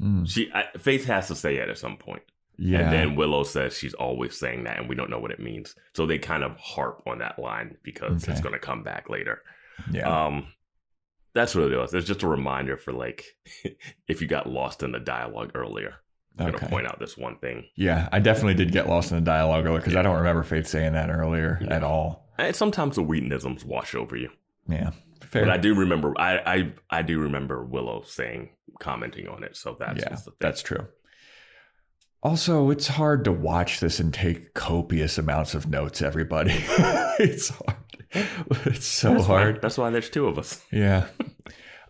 [0.00, 0.24] Hmm.
[0.24, 2.22] She I, Faith has to say it at some point.
[2.56, 2.80] yeah.
[2.80, 5.74] And then Willow says she's always saying that, and we don't know what it means.
[5.94, 9.42] So they kind of harp on that line because it's going to come back later.
[9.92, 10.26] yeah.
[10.26, 10.48] Um,
[11.34, 11.94] that's what it was.
[11.94, 13.24] It's just a reminder for like
[14.08, 15.94] if you got lost in the dialogue earlier.
[16.40, 16.58] I'm okay.
[16.58, 17.64] gonna point out this one thing.
[17.76, 20.68] Yeah, I definitely did get lost in the dialogue earlier because I don't remember Faith
[20.68, 21.74] saying that earlier Yeah.
[21.74, 22.28] at all.
[22.38, 24.30] And sometimes the Whedonisms wash over you,
[24.68, 24.90] Yeah,
[25.22, 25.44] fair.
[25.44, 26.12] but I do remember.
[26.18, 28.50] I I I do remember Willow saying
[28.80, 29.56] commenting on it.
[29.56, 30.34] So that's yeah, the thing.
[30.40, 30.86] that's true.
[32.22, 36.02] Also, it's hard to watch this and take copious amounts of notes.
[36.02, 36.50] Everybody,
[37.20, 37.76] it's hard.
[38.66, 39.62] It's so That's why- hard.
[39.62, 40.64] that's why there's two of us.
[40.72, 41.06] Yeah.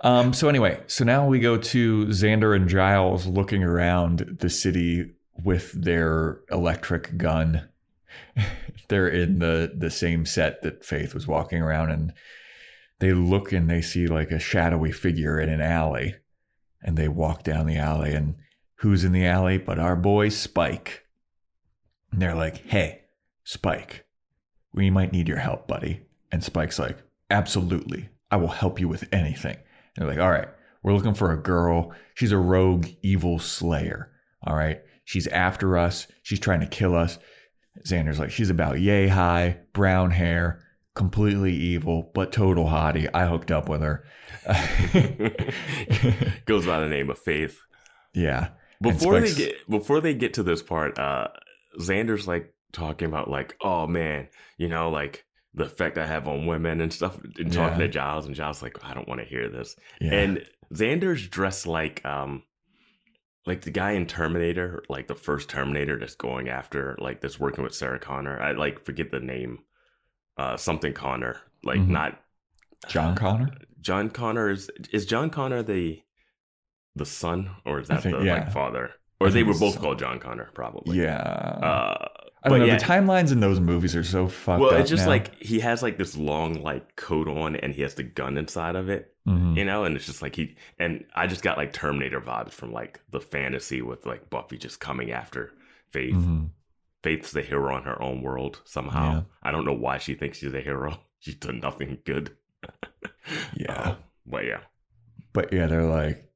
[0.02, 5.12] Um, so anyway, so now we go to Xander and Giles looking around the city
[5.42, 7.68] with their electric gun.
[8.88, 12.12] They're in the the same set that Faith was walking around, and
[13.00, 16.16] they look and they see like a shadowy figure in an alley,
[16.82, 18.34] and they walk down the alley, and
[18.76, 21.04] who's in the alley but our boy Spike?
[22.10, 23.02] And they're like, "Hey,
[23.44, 24.06] Spike,
[24.72, 26.98] we might need your help, buddy." And Spike's like,
[27.30, 29.62] "Absolutely, I will help you with anything." And
[29.96, 30.48] they're like, "All right,
[30.82, 31.92] we're looking for a girl.
[32.14, 34.10] She's a rogue, evil slayer.
[34.46, 36.06] All right, she's after us.
[36.22, 37.18] She's trying to kill us."
[37.86, 40.60] Xander's like, "She's about yay high, brown hair."
[40.98, 43.08] Completely evil, but total hottie.
[43.14, 44.04] I hooked up with her.
[46.44, 47.60] Goes by the name of Faith.
[48.14, 48.50] yeah.
[48.80, 51.28] Before they get before they get to this part, uh
[51.80, 55.24] Xander's like talking about like, oh man, you know, like
[55.54, 58.76] the effect I have on women and stuff and talking to Giles and Giles like,
[58.84, 59.74] I don't want to hear this.
[60.00, 60.14] Yeah.
[60.14, 62.44] And Xander's dressed like um
[63.46, 67.64] like the guy in Terminator, like the first Terminator that's going after like that's working
[67.64, 68.40] with Sarah Connor.
[68.40, 69.58] I like forget the name.
[70.38, 71.36] Uh something Connor.
[71.64, 71.88] Like Mhm.
[71.88, 72.20] not
[72.88, 73.50] John Connor?
[73.80, 76.02] John Connor is is John Connor the
[76.96, 78.34] the son or is that think- the yeah.
[78.34, 78.90] like father?
[79.20, 79.82] I Or they were both son.
[79.82, 80.98] called John Connor, probably.
[80.98, 81.16] Yeah.
[81.18, 82.06] Uh,
[82.44, 82.64] I don't but know.
[82.66, 82.78] yeah.
[82.78, 85.08] The timelines in those movies are so fucked well, it's just now.
[85.08, 88.76] like he has like this long like coat on, and he has the gun inside
[88.76, 89.56] of it, Mhm.
[89.56, 89.82] you know.
[89.82, 93.20] And it's just like he and I just got like Terminator vibes from like the
[93.20, 95.52] fantasy with like Buffy just coming after
[95.90, 96.14] Faith.
[96.14, 96.50] Mhm.
[97.02, 99.12] Faith's the hero in her own world somehow.
[99.12, 99.20] Yeah.
[99.42, 100.98] I don't know why she thinks she's a hero.
[101.20, 102.36] She's done nothing good.
[103.54, 103.72] Yeah.
[103.72, 103.94] Uh,
[104.24, 104.60] but yeah.
[105.34, 106.30] But yeah, they're like,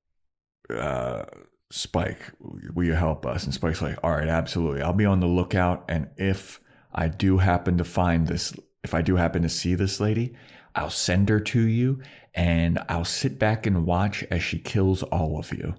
[0.68, 1.24] uh,
[1.70, 3.44] Spike, will you help us?
[3.44, 4.82] And Spike's like, all right, absolutely.
[4.82, 5.84] I'll be on the lookout.
[5.88, 6.60] And if
[6.92, 8.52] I do happen to find this,
[8.84, 10.34] if I do happen to see this lady,
[10.74, 12.02] I'll send her to you
[12.34, 15.74] and I'll sit back and watch as she kills all of you.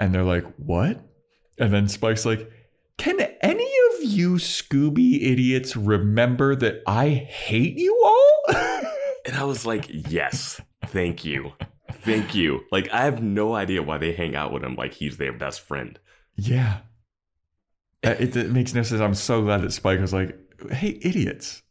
[0.00, 1.00] And they're like, what?
[1.58, 2.50] And then Spike's like,
[2.98, 3.20] can
[4.20, 8.54] you Scooby idiots remember that I hate you all?
[9.26, 11.52] And I was like, yes, thank you.
[12.02, 12.60] Thank you.
[12.72, 15.60] Like, I have no idea why they hang out with him like he's their best
[15.60, 15.98] friend.
[16.36, 16.78] Yeah.
[18.02, 19.02] Uh, It, it makes no sense.
[19.02, 20.38] I'm so glad that Spike was like,
[20.70, 21.62] hey, idiots.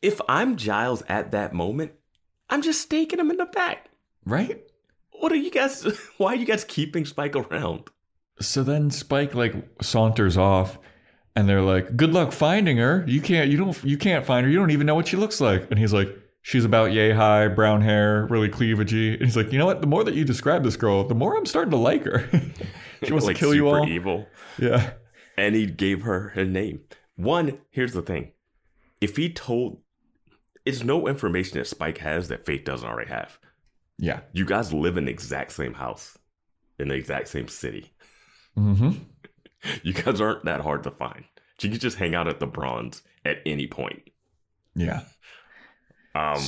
[0.00, 1.92] If I'm Giles at that moment,
[2.48, 3.90] I'm just staking him in the back.
[4.24, 4.64] Right?
[5.10, 5.84] What are you guys,
[6.16, 7.90] why are you guys keeping Spike around?
[8.40, 10.78] So then Spike like saunters off
[11.36, 13.04] and they're like, good luck finding her.
[13.06, 14.50] You can't, you don't, you can't find her.
[14.50, 15.68] You don't even know what she looks like.
[15.70, 16.08] And he's like,
[16.42, 19.14] she's about yay high, brown hair, really cleavagey.
[19.14, 19.80] And he's like, you know what?
[19.80, 22.28] The more that you describe this girl, the more I'm starting to like her.
[23.02, 23.88] she wants like to kill you all.
[23.88, 24.28] evil.
[24.58, 24.92] Yeah.
[25.36, 26.82] And he gave her her name.
[27.16, 28.32] One, here's the thing.
[29.00, 29.80] If he told,
[30.64, 33.38] it's no information that Spike has that Faith doesn't already have.
[33.98, 34.20] Yeah.
[34.32, 36.18] You guys live in the exact same house,
[36.78, 37.92] in the exact same city.
[38.56, 38.90] Mm-hmm.
[39.82, 41.24] You guys aren't that hard to find.
[41.60, 44.02] You can just hang out at the Bronze at any point.
[44.74, 45.02] Yeah.
[46.14, 46.42] Um,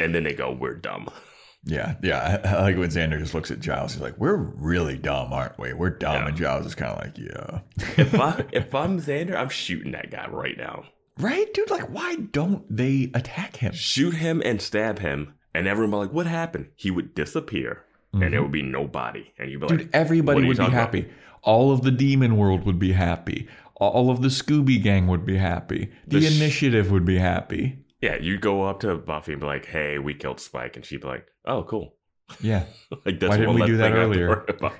[0.00, 1.08] and then they go, "We're dumb."
[1.66, 2.40] Yeah, yeah.
[2.44, 3.94] I, I like when Xander just looks at Giles.
[3.94, 5.72] He's like, "We're really dumb, aren't we?
[5.72, 6.28] We're dumb." Yeah.
[6.28, 7.60] And Giles is kind of like, "Yeah,
[7.96, 10.84] If I if I'm Xander, I'm shooting that guy right now.
[11.18, 11.70] right, dude.
[11.70, 13.72] Like, why don't they attack him?
[13.72, 16.68] Shoot him and stab him, And everyone like, what happened?
[16.76, 17.82] He would disappear
[18.12, 19.32] and there would be nobody.
[19.38, 21.12] And you'd be Dude, like, everybody are you would be happy." about?
[21.44, 23.48] All of the demon world would be happy.
[23.76, 25.90] All of the Scooby Gang would be happy.
[26.06, 27.78] The, The sh- initiative would be happy.
[28.00, 30.76] Yeah, you'd go up to Buffy and be like, hey, we killed Spike.
[30.76, 31.94] And she'd be like, oh, cool.
[32.40, 32.64] Yeah.
[33.04, 34.46] like, that's Why didn't we do that thing I have to earlier?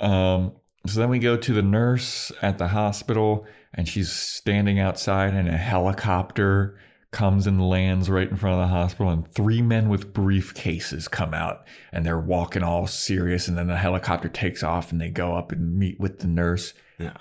[0.00, 0.52] Um,
[0.86, 5.46] so then we go to the nurse at the hospital, and she's standing outside, in
[5.46, 6.76] a helicopter
[7.12, 11.32] comes and lands right in front of the hospital, and three men with briefcases come
[11.34, 15.34] out, and they're walking all serious, and then the helicopter takes off, and they go
[15.36, 16.72] up and meet with the nurse.
[16.98, 17.16] Yeah.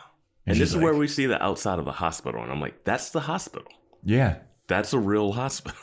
[0.48, 2.42] And And this is like- where we see the outside of the hospital.
[2.42, 3.68] And I'm like, that's the hospital.
[4.04, 4.38] Yeah,
[4.68, 5.78] That's a real hospital.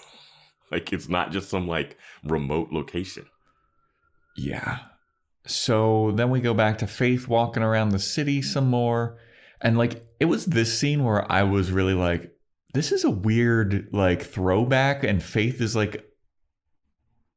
[0.73, 3.27] like, it's not just some like remote location.
[4.37, 4.79] Yeah.
[5.47, 9.19] So then we go back to Faith walking around the city some more.
[9.61, 12.33] And like it was this scene where I was really like,
[12.79, 15.03] this is a weird like throwback.
[15.03, 16.09] And Faith is like,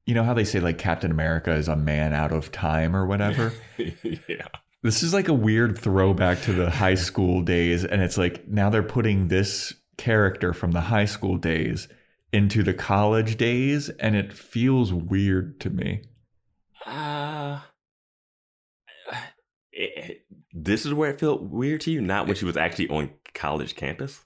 [0.05, 3.07] you know how they say like Captain America is a man out of time or
[3.07, 3.51] whatever?
[3.79, 4.45] yeah.
[4.83, 7.83] this is like a weird throwback to the high school days.
[7.83, 11.87] And it's like now they're putting this character from the high school days
[12.31, 13.89] into the college days.
[13.89, 16.03] And it feels weird to me.
[16.85, 17.61] Uh,
[19.71, 20.23] it-
[20.53, 23.75] this is where it felt weird to you, not when she was actually on college
[23.75, 24.21] campus.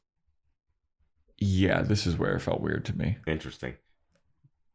[1.37, 3.17] Yeah, this is where it felt weird to me.
[3.27, 3.75] Interesting.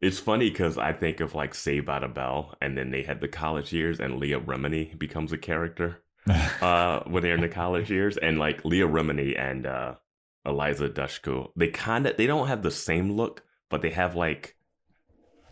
[0.01, 3.21] It's funny because I think of like Saved by the Bell, and then they had
[3.21, 6.03] the college years, and Leah Remini becomes a character
[6.61, 9.95] uh, when they're in the college years, and like Leah Remini and uh,
[10.47, 14.57] Eliza Dushku, they kind of they don't have the same look, but they have like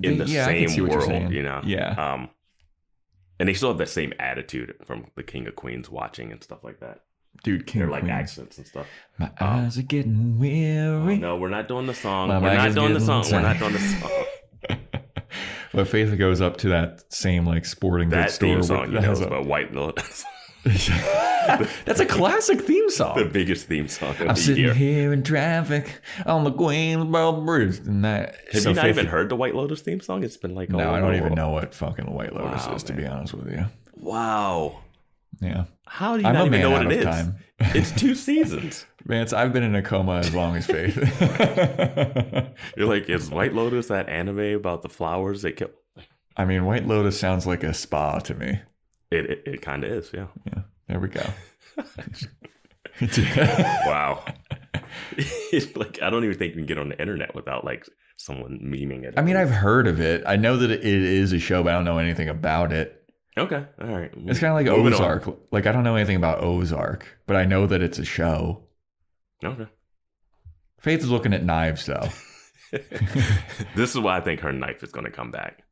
[0.03, 1.61] in the Yeah, I can see same world, you know.
[1.65, 1.91] Yeah.
[1.91, 2.31] Um,
[3.39, 6.65] and they still have that same attitude from the King of Queens watching and stuff
[6.65, 7.03] like that.
[7.45, 8.87] Dude, King They're like accents and stuff.
[9.19, 9.33] My Um,
[9.65, 11.19] eyes are getting Oh, weary.
[11.19, 12.29] no, we're not doing the song.
[12.29, 13.25] My we're not doing the song.
[13.31, 14.11] We're not doing the song.
[15.75, 18.49] But Faith goes up to that same like sporting that goods store.
[18.49, 20.25] theme with- song that know has a- about White Lotus.
[20.65, 23.17] That's a classic theme song.
[23.19, 24.75] the biggest theme song of I'm the sitting year.
[24.75, 28.35] here in traffic on the Queensboro Bridge, and that.
[28.53, 30.25] Have so you not Faith- even heard the White Lotus theme song?
[30.25, 32.93] It's been like No, I don't even know what fucking White Lotus Wow, is, to
[32.95, 33.65] be honest with you.
[33.95, 34.81] Wow.
[35.41, 37.05] Yeah, How do you I'm not even know what it is?
[37.05, 37.37] time.
[37.61, 38.87] It's two seasons.
[39.05, 40.97] man, Vance, I've been in a coma as long as Faith.
[42.77, 45.71] You're like, is White Lotus that anime about the flowers that kill?
[46.37, 48.61] I mean, White Lotus sounds like a spa to me.
[49.11, 50.27] It it, it kind of is, yeah.
[50.47, 51.23] Yeah, there we go.
[53.87, 54.25] Wow.
[55.17, 57.87] it's like I don't even think you can get on the internet without like
[58.17, 59.15] someone memeing it.
[59.17, 60.23] I mean, I've heard of it.
[60.27, 62.98] I know that it is a show, but I don't know anything about it.
[63.39, 64.11] Okay, all right.
[64.27, 65.01] It's kind of like Moving on.
[65.01, 65.39] Ozark.
[65.51, 68.65] Like I don't know anything about Ozark, but I know that it's a show.
[69.45, 69.67] Okay.
[70.81, 72.09] Faith is looking at knives though.
[73.77, 75.63] this is why I think her knife is going to come back.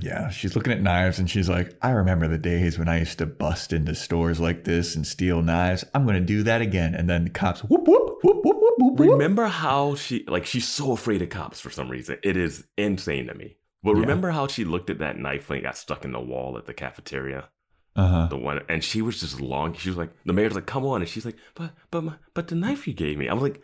[0.00, 3.18] Yeah, she's looking at knives and she's like, I remember the days when I used
[3.18, 5.84] to bust into stores like this and steal knives.
[5.94, 6.94] I'm going to do that again.
[6.94, 9.10] And then the cops, whoop, whoop, whoop, whoop, whoop, whoop, whoop.
[9.10, 12.18] Remember how she like she's so afraid of cops for some reason.
[12.22, 13.56] It is insane to me.
[13.82, 14.02] But Yeah.
[14.02, 16.66] remember how she looked at that knife when it got stuck in the wall at
[16.66, 17.48] the cafeteria?
[17.96, 18.28] Uh-huh.
[18.28, 19.74] The one and she was just long.
[19.74, 22.48] She was like, the mayor's like, come on, and she's like, but but my, but
[22.48, 23.26] the knife you gave me.
[23.26, 23.62] I'm like,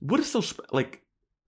[0.00, 0.68] what is so sp-?
[0.72, 1.02] like?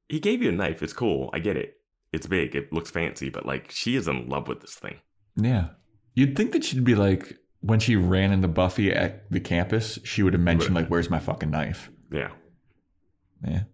[0.08, 0.82] He gave you a knife.
[0.82, 1.30] It's cool.
[1.32, 1.74] I get it.
[2.12, 2.54] It's big.
[2.56, 3.28] It looks fancy.
[3.28, 4.96] But like, she is in love with this thing.
[5.36, 5.68] Yeah.
[6.14, 10.22] You'd think that she'd be like, when she ran into Buffy at the campus, she
[10.22, 11.90] would have mentioned, like, where's my fucking knife?
[12.12, 12.30] Yeah.
[13.46, 13.64] Yeah.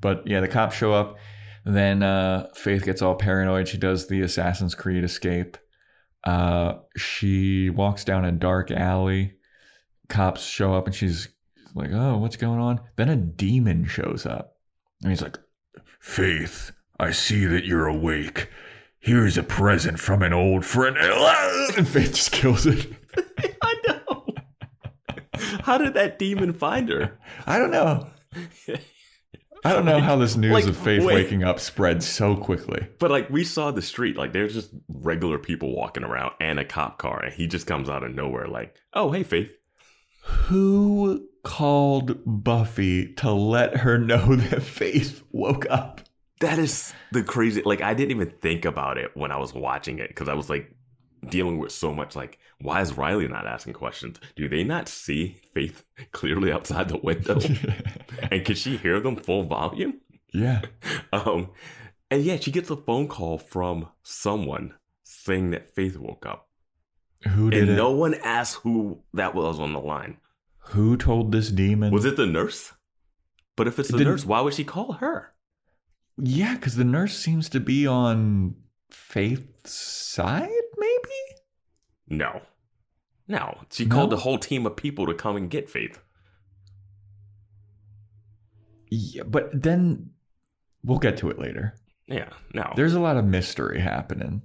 [0.00, 1.18] But yeah, the cops show up.
[1.64, 3.68] Then uh, Faith gets all paranoid.
[3.68, 5.56] She does the Assassin's Creed escape.
[6.24, 9.34] Uh, she walks down a dark alley.
[10.08, 11.28] Cops show up and she's
[11.74, 12.80] like, oh, what's going on?
[12.96, 14.56] Then a demon shows up.
[15.02, 15.38] And he's like,
[16.00, 18.48] Faith, I see that you're awake.
[18.98, 20.96] Here's a present from an old friend.
[21.76, 22.92] And Faith just kills it.
[23.62, 24.26] I know.
[25.62, 27.18] How did that demon find her?
[27.46, 28.10] I don't know.
[29.64, 31.14] I don't know how this news Like, of Faith wait.
[31.14, 32.86] waking up spread so quickly.
[32.98, 36.64] But like we saw the street, like there's just regular people walking around and a
[36.64, 39.50] cop car, and he just comes out of nowhere, like, "Oh, hey, Faith."
[40.24, 46.00] Who called Buffy to let her know that Faith woke up?
[46.40, 47.62] That is the crazy.
[47.64, 50.50] Like I didn't even think about it when I was watching it because I was
[50.50, 50.74] like
[51.28, 52.16] dealing with so much.
[52.16, 54.18] Like, why is Riley not asking questions?
[54.36, 57.38] Do they not see Faith clearly outside the window?
[58.30, 60.00] and can she hear them full volume?
[60.32, 60.62] yeah.
[61.12, 61.50] Um,
[62.10, 66.48] and yeah, she gets a phone call from someone saying that Faith woke up,
[67.28, 67.74] Who did and it?
[67.76, 70.18] no one asked who that was on the line.
[70.70, 71.92] Who told this demon?
[71.92, 72.72] Was it the nurse?
[73.56, 75.32] But if it's It the didn't- nurse, why would she call her?
[76.18, 78.54] Yeah, because the nurse seems to be on
[78.90, 80.48] Faith's side,
[80.78, 81.40] maybe?
[82.08, 82.42] No.
[83.28, 83.58] No.
[83.70, 83.94] She No?
[83.94, 86.00] called the whole team of people to come and get Faith.
[88.90, 90.10] Yeah, but then
[90.84, 91.74] we'll get to it later.
[92.06, 92.72] Yeah, no.
[92.76, 94.42] There's a lot of mystery happening.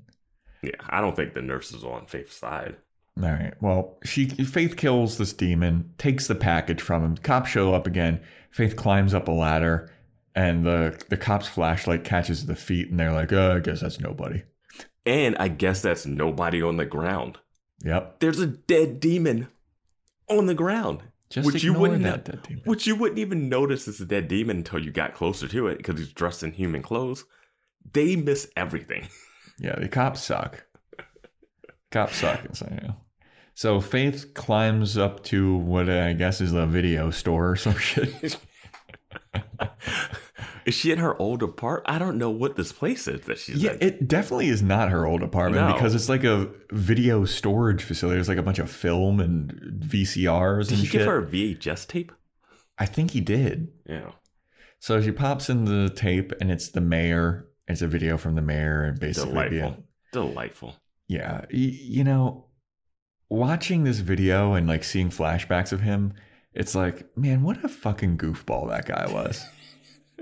[0.61, 2.77] yeah, I don't think the nurse is on Faith's side.
[3.21, 3.53] All right.
[3.61, 7.17] Well, she Faith kills this demon, takes the package from him.
[7.17, 8.21] Cops show up again.
[8.51, 9.91] Faith climbs up a ladder,
[10.35, 13.99] and the the cop's flashlight catches the feet, and they're like, "Oh, I guess that's
[13.99, 14.43] nobody."
[15.05, 17.39] And I guess that's nobody on the ground.
[17.83, 18.19] Yep.
[18.19, 19.47] There's a dead demon
[20.29, 21.03] on the ground.
[21.29, 22.61] Just which you wouldn't that dead demon.
[22.65, 25.77] Which you wouldn't even notice is a dead demon until you got closer to it
[25.77, 27.25] because he's dressed in human clothes.
[27.93, 29.07] They miss everything.
[29.59, 30.65] Yeah, the cops suck.
[31.89, 32.41] cops suck.
[33.55, 38.37] So Faith climbs up to what I guess is a video store or some shit.
[40.67, 41.89] is she in her old apartment?
[41.95, 43.77] I don't know what this place is that she's Yeah, in.
[43.81, 45.73] it definitely is not her old apartment No.
[45.73, 48.17] because it's like a video storage facility.
[48.17, 50.99] There's like a bunch of film and VCRs Did and he shit.
[50.99, 52.11] give her a VHS tape?
[52.77, 53.69] I think he did.
[53.89, 54.11] Yeah.
[54.79, 57.47] So she pops in the tape and it's the mayor.
[57.67, 59.59] It's a video from the mayor and basically Delightful.
[59.71, 60.75] being, Delightful.
[61.07, 62.45] yeah, you know,
[63.29, 66.13] watching this video and like seeing flashbacks of him,
[66.53, 69.45] it's like, man, what a fucking goofball that guy was.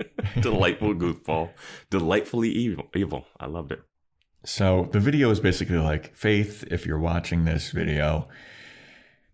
[0.40, 1.50] Delightful goofball.
[1.90, 2.86] Delightfully evil.
[2.94, 3.26] Evil.
[3.38, 3.82] I loved it.
[4.44, 8.28] So the video is basically like, Faith, if you're watching this video,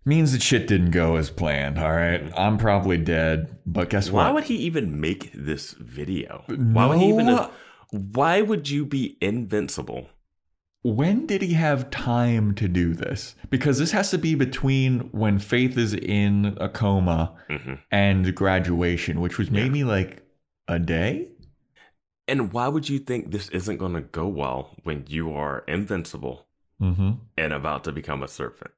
[0.05, 1.79] means that shit didn't go as planned.
[1.79, 4.29] All right, I'm probably dead, but guess Why what?
[4.29, 6.45] Why would he even make this video?
[6.47, 7.27] Why would he even?
[7.27, 7.51] No.
[7.91, 10.09] Why would you be invincible?
[10.83, 13.37] when did he have time to do this?
[13.51, 19.21] Because this has to be between when Faith is in a coma hmm and graduation,
[19.21, 20.22] which was maybe like
[20.75, 21.29] a day.
[22.29, 26.47] And why would you think this isn't going to go well when you are invincible
[26.81, 27.13] Mm-hmm.
[27.39, 28.73] and about to become a serpent?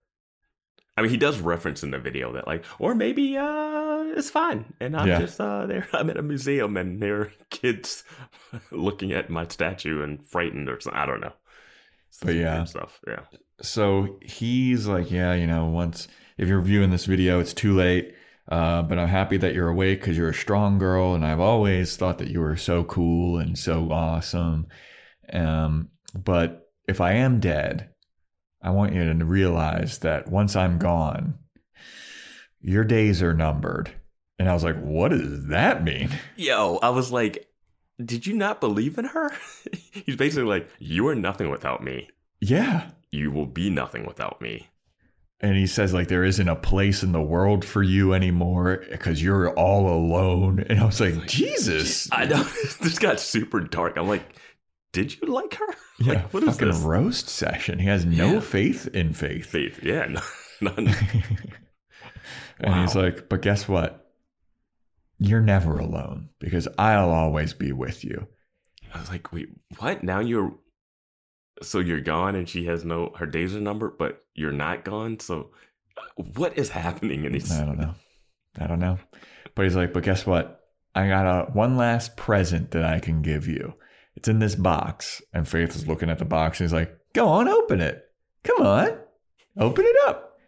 [0.96, 4.74] I mean, he does reference in the video that, like, or maybe uh, it's fine,
[4.80, 5.18] and I'm Yeah.
[5.20, 5.88] just uh, there.
[5.92, 8.04] I'm at a museum, and there are kids
[8.70, 11.00] looking at my statue and frightened or something.
[11.00, 11.32] I don't know.
[12.22, 12.64] But yeah.
[12.64, 13.00] stuff.
[13.08, 13.20] Yeah.
[13.60, 16.06] So he's like, yeah, you know, once
[16.38, 18.14] if you're viewing this video, it's too late.
[18.48, 21.96] Uh, but I'm happy that you're awake because you're a strong girl, and I've always
[21.96, 24.66] thought that you were so cool and so awesome.
[25.32, 27.90] Um, but if I am dead,
[28.62, 31.38] I want you to realize that once I'm gone,
[32.60, 33.90] your days are numbered.
[34.38, 36.10] And I was like, what does that mean?
[36.36, 37.46] Yo, I was like,
[38.02, 39.30] did you not believe in her?
[39.92, 42.08] He's basically like, you are nothing without me.
[42.40, 42.90] Yeah.
[43.10, 44.68] You will be nothing without me.
[45.44, 49.22] And he says, like, there isn't a place in the world for you anymore because
[49.22, 50.64] you're all alone.
[50.70, 52.08] And I was like, Jesus.
[52.10, 52.42] I know
[52.80, 53.98] this got super dark.
[53.98, 54.24] I'm like,
[54.92, 55.66] did you like her?
[56.00, 56.80] Yeah, like, what is fucking this?
[56.80, 57.78] roast session.
[57.78, 58.40] He has no Yeah.
[58.40, 59.46] faith in faith.
[59.46, 60.20] Faith, yeah, no,
[60.60, 60.92] none.
[62.58, 64.10] and he's like, but guess what?
[65.18, 68.26] You're never alone because I'll always be with you.
[68.92, 70.02] I was like, wait, what?
[70.02, 70.54] Now you're,
[71.62, 75.20] so you're gone, and she has no, her days are numbered, but you're not gone.
[75.20, 75.50] So,
[75.96, 77.52] uh, what is happening in these?
[77.52, 77.94] I don't know.
[78.58, 78.98] I don't know.
[79.54, 80.60] But he's like, but guess what?
[80.94, 83.74] I got a one last present that I can give you.
[84.16, 85.22] It's in this box.
[85.32, 88.02] And Faith is looking at the box and he's like, go on, open it.
[88.44, 88.98] Come on,
[89.58, 90.38] open it up.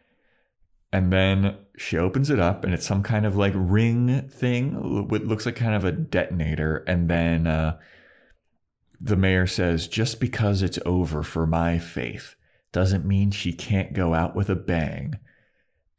[0.92, 5.08] And then she opens it up and it's some kind of like ring thing.
[5.12, 6.84] It looks like kind of a detonator.
[6.86, 7.78] And then uh,
[9.00, 12.34] the mayor says, just because it's over for my faith
[12.72, 15.14] doesn't mean she can't go out with a bang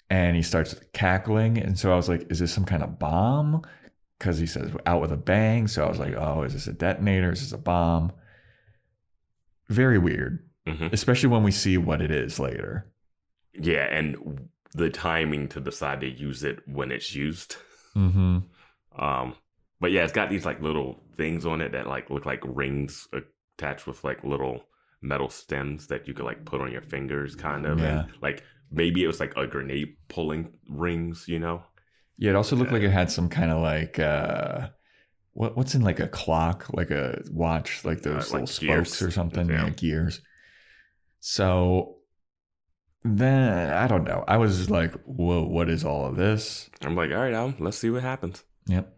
[0.10, 1.57] and he starts cackling.
[1.57, 3.61] And so I was like, is this some kind of bomb?
[4.18, 5.68] Because he says out with a bang.
[5.68, 7.32] So I was like, oh, is this a detonator?
[7.32, 8.11] Is this a bomb?
[9.69, 10.91] Very weird, Mhm.
[10.94, 12.90] especially when we see what it is later.
[13.53, 17.56] Yeah, and the timing to decide to use it when it's used.
[17.95, 18.40] Mm-hmm.
[19.02, 19.36] Um,
[19.79, 23.07] but yeah, it's got these like little things on it that like look like rings
[23.57, 24.63] attached with like little
[25.01, 27.79] metal stems that you could like put on your fingers, kind of.
[27.79, 28.01] Yeah.
[28.01, 31.63] And like maybe it was like a grenade pulling rings, you know?
[32.17, 34.69] Yeah, it also looked like it had some kind of like uh
[35.33, 38.89] what what's in like a clock, like a watch, like those Uh, like little gears.
[38.89, 39.65] spokes or something, Yeah.
[39.65, 40.21] yeah, gears.
[41.19, 41.97] So
[43.03, 44.23] then I don't know.
[44.27, 46.69] I was like, whoa, what is all of this?
[46.83, 48.43] I'm like, all right, Al, let's see what happens.
[48.67, 48.97] Yep.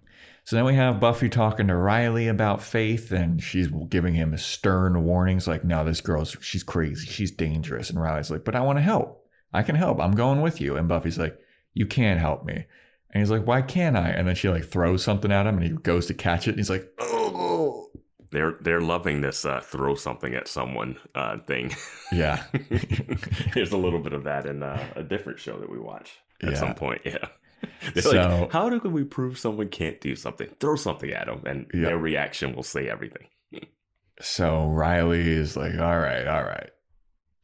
[0.49, 5.03] So then we have Buffy talking to Riley about Faith, and she's giving him stern
[5.03, 7.05] warnings like, no, this girl's, she's crazy.
[7.05, 7.91] She's dangerous.
[7.91, 9.27] And Riley's like, but I want to help.
[9.53, 10.01] I can help.
[10.01, 10.75] I'm going with you.
[10.75, 11.37] And Buffy's like,
[11.75, 12.65] you can't help me.
[13.11, 14.09] And he's like, why can't I?
[14.09, 16.51] And then she like throws something at him and he goes to catch it.
[16.53, 17.91] And he's like, oh,
[18.31, 21.75] They're they're loving this uh, throw something at someone uh, thing.
[22.11, 22.43] Yeah.
[23.53, 26.11] There's a little bit of that in uh, a different show that we watch
[26.41, 26.57] at Yeah.
[26.57, 27.01] some point.
[27.05, 27.27] Yeah.
[28.01, 30.49] So- like, how do we prove someone can't do something?
[30.59, 31.87] Throw something at them, and Yeah.
[31.87, 33.27] their reaction will say everything.
[34.21, 36.69] So Riley is like, all right, all right.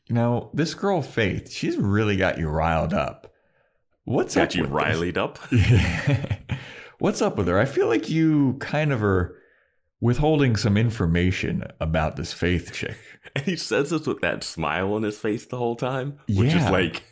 [0.08, 3.34] You know, this girl Faith, she's really got you riled up.
[4.04, 5.40] What's Got up you rileyed up.
[7.00, 7.60] What's up with her?
[7.60, 9.38] I feel like you kind of are
[10.00, 12.98] withholding some information about this Faith chick.
[13.36, 16.64] And he says this with that smile on his face the whole time, which Yeah.
[16.66, 17.04] is like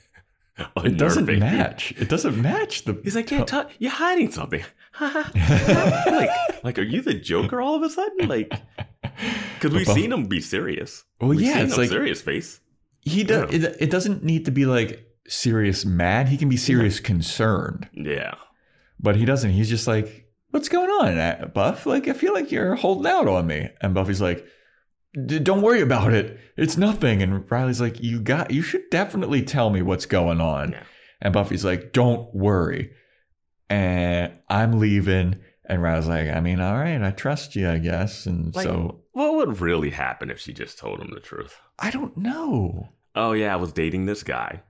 [0.84, 1.94] It doesn't match.
[1.98, 3.00] It doesn't match the.
[3.04, 4.64] He's like, yeah, t- you're hiding something.
[5.00, 6.30] like,
[6.64, 8.28] like, are you the Joker all of a sudden?
[8.28, 8.52] Like,
[9.56, 11.04] because we've seen him be serious.
[11.20, 12.60] Well, We've yeah, it's like- serious face.
[13.02, 13.52] he does.
[13.52, 13.70] Yeah.
[13.70, 16.28] It, it doesn't need to be like serious mad.
[16.30, 18.36] He can be serious concerned, Yeah,
[19.00, 19.52] but he doesn't.
[19.52, 21.86] He's just like, "What's going on, uh, Buff?
[21.86, 24.52] Like, I feel like you're holding out on me." And Buffy's like, "D-
[25.14, 26.40] "Don't worry about it.
[26.58, 28.52] It's nothing." And Riley's like, "You got.
[28.52, 30.84] You should definitely tell me what's going on." Yeah.
[31.22, 32.92] And Buffy's like, "Don't worry."
[33.70, 35.40] And I'm leaving.
[35.66, 39.04] And Riley's like, "I mean, all right, I trust you, I guess." And Like, so
[39.14, 41.60] what would really happen if she just told him the truth?
[41.80, 42.90] I don't know.
[43.16, 44.64] Oh yeah, I was dating this guy.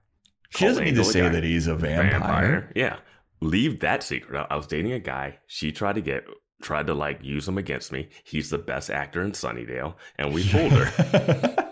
[0.50, 1.30] She doesn't need to say guy.
[1.30, 2.72] that he's a vampire.
[2.76, 2.98] Yeah,
[3.42, 4.52] leave that secret out.
[4.52, 5.40] I was dating a guy.
[5.48, 6.26] She tried to get
[6.64, 8.10] tried to like use him against me.
[8.24, 11.70] He's the best actor in Sunnydale, and we fooled her.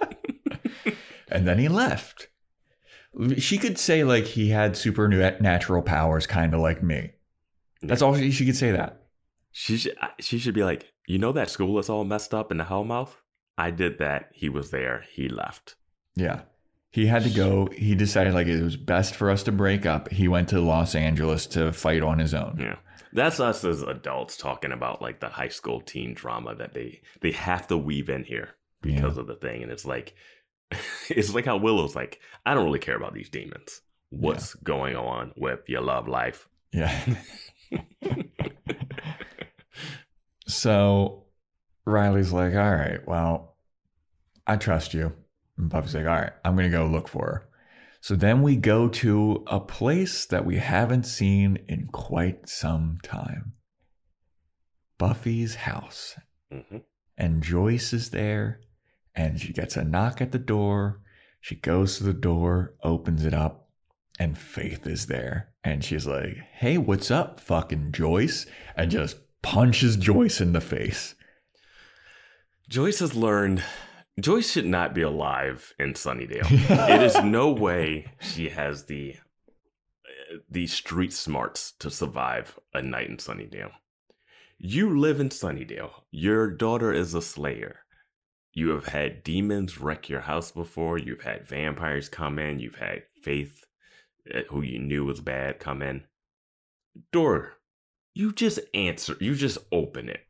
[1.30, 2.28] and then he left.
[3.38, 7.12] She could say like he had supernatural powers, kind of like me.
[7.82, 8.72] That's all she, she could say.
[8.72, 9.02] That
[9.52, 12.58] She should she should be like, you know that school that's all messed up in
[12.58, 13.16] the Hellmouth?
[13.58, 14.30] I did that.
[14.34, 15.04] He was there.
[15.12, 15.76] He left.
[16.16, 16.42] yeah.
[16.92, 17.68] He had to go.
[17.68, 20.12] He decided like it was best for us to break up.
[20.12, 22.58] He went to Los Angeles to fight on his own.
[22.60, 22.76] Yeah.
[23.14, 27.32] That's us as adults talking about like the high school teen drama that they they
[27.32, 29.64] have to weave in here because of the thing.
[29.64, 30.16] And it's like
[31.10, 33.82] it's like how Willow's like, I don't really care about these demons.
[34.10, 36.50] What's going on with your love life?
[36.74, 36.94] Yeah.
[40.48, 41.24] so
[41.86, 43.56] Riley's like, all right, well,
[44.46, 45.14] I trust you.
[45.62, 47.50] And Buffy's like, all right, I'm going to go look for her.
[48.02, 53.54] So then we go to a place that we haven't seen in quite some time
[54.98, 56.16] Buffy's house.
[56.52, 56.78] hmm
[57.16, 58.62] And Joyce is there,
[59.14, 61.02] and she gets a knock at the door.
[61.40, 63.70] She goes to the door, opens it up,
[64.20, 65.54] and Faith is there.
[65.64, 68.48] And she's like, Hey, what's up, fucking Joyce?
[68.76, 71.14] And just punches Joyce in the face.
[72.68, 73.64] Joyce has learned
[74.20, 76.48] Joyce should not be alive in Sunnydale.
[76.90, 79.16] it is no way she has the
[80.06, 83.72] uh, the street smarts to survive a night in Sunnydale.
[84.58, 85.92] You live in Sunnydale.
[86.12, 87.80] Your daughter is a slayer.
[88.54, 90.98] You have had demons wreck your house before.
[90.98, 92.60] You've had vampires come in.
[92.60, 93.66] You've had Faith,
[94.34, 96.04] uh, who you knew was bad, come in.
[97.12, 97.54] Door,
[98.14, 99.16] you just answer.
[99.20, 100.26] You just open it.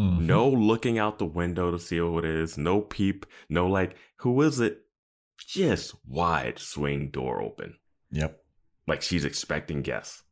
[0.00, 0.20] Mhm.
[0.20, 2.56] No looking out the window to see who it is.
[2.56, 3.26] No peep.
[3.48, 4.82] No like, who is it?
[5.38, 7.76] Just wide swing door open.
[8.10, 8.42] Yep.
[8.86, 10.22] Like she's expecting guests.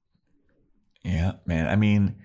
[1.04, 1.68] Yeah, man.
[1.68, 2.16] I mean,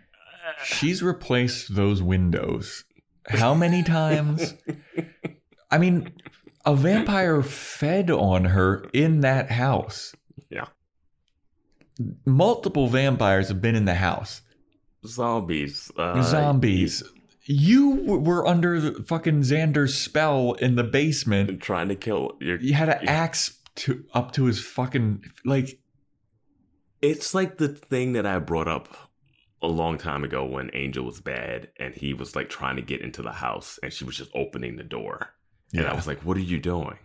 [0.63, 2.83] she's replaced those windows
[3.27, 4.53] how many times?
[5.71, 6.11] I mean,
[6.65, 10.13] a vampire fed on her in that house.
[10.49, 10.65] Yeah.
[12.25, 14.41] Multiple vampires have been in the house.
[15.05, 15.91] Zombies.
[15.97, 17.03] Uh, Zombies.
[17.45, 21.61] You w- were under the fucking Xander's spell in the basement.
[21.61, 22.57] Trying to kill your.
[22.59, 25.79] You had an axe to up to his fucking like.
[27.01, 28.95] It's like the thing that I brought up
[29.61, 33.01] a long time ago when Angel was bad and he was like trying to get
[33.01, 35.29] into the house and she was just opening the door.
[35.71, 35.81] Yeah.
[35.81, 36.97] And I was like, what are you doing?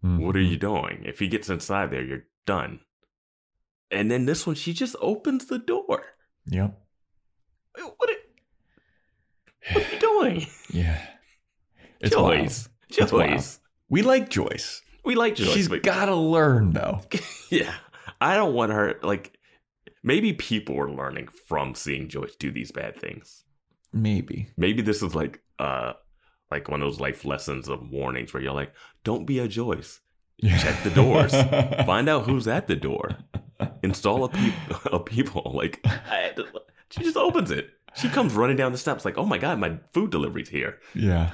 [0.00, 0.50] What are Mhm.
[0.50, 1.02] you doing?
[1.04, 2.80] If he gets inside there, you're done.
[3.90, 6.02] And then this one, she just opens the door.
[6.46, 6.78] Yep.
[7.74, 7.94] What are,
[9.72, 9.98] what are you
[10.30, 10.46] doing?
[10.70, 11.00] Yeah.
[12.00, 12.38] It's wild.
[12.38, 12.68] Joyce.
[12.90, 13.30] It's wild.
[13.30, 13.60] Joyce.
[13.88, 14.82] We like Joyce.
[15.04, 15.52] We like Joyce.
[15.52, 17.02] She's got to learn though.
[17.50, 17.74] yeah.
[18.20, 19.38] I don't want her, like,
[20.02, 23.44] maybe people are learning from seeing Joyce do these bad things.
[23.92, 24.48] Maybe.
[24.56, 25.94] Maybe this is like, uh,
[26.50, 28.72] like one of those life lessons of warnings where you're like,
[29.04, 30.00] don't be a Joyce.
[30.42, 31.32] Check the doors.
[31.86, 33.16] Find out who's at the door.
[33.82, 34.54] Install a, peop-
[34.92, 35.52] a people.
[35.54, 36.32] Like, I,
[36.90, 37.70] she just opens it.
[37.96, 40.78] She comes running down the steps like, oh my God, my food delivery's here.
[40.94, 41.32] Yeah.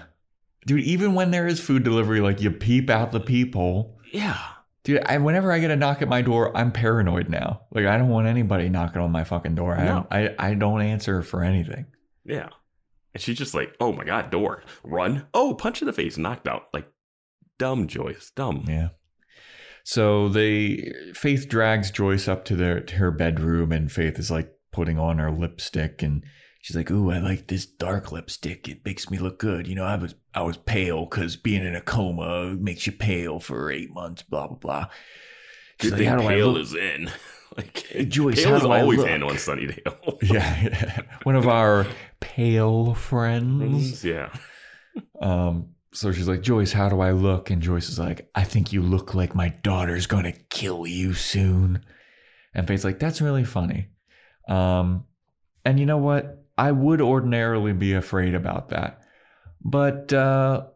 [0.67, 3.99] Dude, even when there is food delivery, like you peep out the peephole.
[4.13, 4.39] Yeah.
[4.85, 7.63] Dude, I, whenever I get a knock at my door, I'm paranoid now.
[7.73, 9.77] Like I don't want anybody knocking on my fucking door.
[9.77, 10.07] I, No.
[10.11, 11.87] I I don't answer for anything.
[12.25, 12.49] Yeah.
[13.15, 15.27] And she's just like, oh my God, door, run.
[15.35, 16.69] Oh, punch in the face, knocked out.
[16.73, 16.89] Like,
[17.59, 18.65] dumb Joyce, dumb.
[18.69, 18.89] Yeah.
[19.85, 24.53] So they Faith drags Joyce up to their to her bedroom, and Faith is like
[24.73, 26.25] putting on her lipstick, and
[26.63, 28.67] she's like, "Ooh, I like this dark lipstick.
[28.69, 29.69] It makes me look good.
[29.69, 33.39] You know, I was I was pale because being in a coma makes you pale
[33.39, 34.23] for eight months.
[34.23, 34.87] Blah blah blah."
[35.81, 37.11] She's Good like, thing "How do I Pale look?" is in.
[37.55, 40.19] Like, Joyce, Pale is always in on Sunnydale.
[40.23, 41.87] Yeah, one of our
[42.19, 44.03] pale friends.
[44.03, 44.31] yeah.
[45.21, 47.51] Um, so she's like, Joyce, how do I look?
[47.51, 51.85] And Joyce is like, I think you look like my daughter's gonna kill you soon.
[52.55, 53.89] And Faith's like, that's really funny.
[54.49, 55.05] Um,
[55.67, 56.42] and you know what?
[56.63, 59.03] I would ordinarily be afraid about that.
[59.65, 60.67] But uh,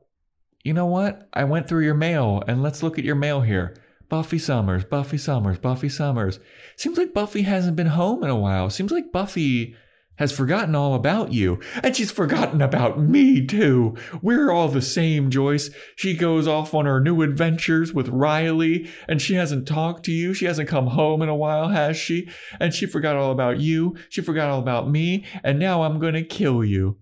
[0.64, 1.28] you know what?
[1.32, 3.76] I went through your mail, and let's look at your mail here.
[4.08, 6.40] Buffy Summers, Buffy Summers, Buffy Summers.
[6.74, 8.68] Seems like Buffy hasn't been home in a while.
[8.68, 9.76] Seems like Buffy
[10.16, 11.60] has forgotten all about you.
[11.82, 13.96] And she's forgotten about me, too.
[14.22, 15.70] We're all the same, Joyce.
[15.94, 20.34] She goes off on her new adventures with Riley, and she hasn't talked to you.
[20.34, 22.28] She hasn't come home in a while, has she?
[22.60, 23.96] And she forgot all about you.
[24.08, 25.24] She forgot all about me.
[25.44, 26.98] And now I'm going to kill you.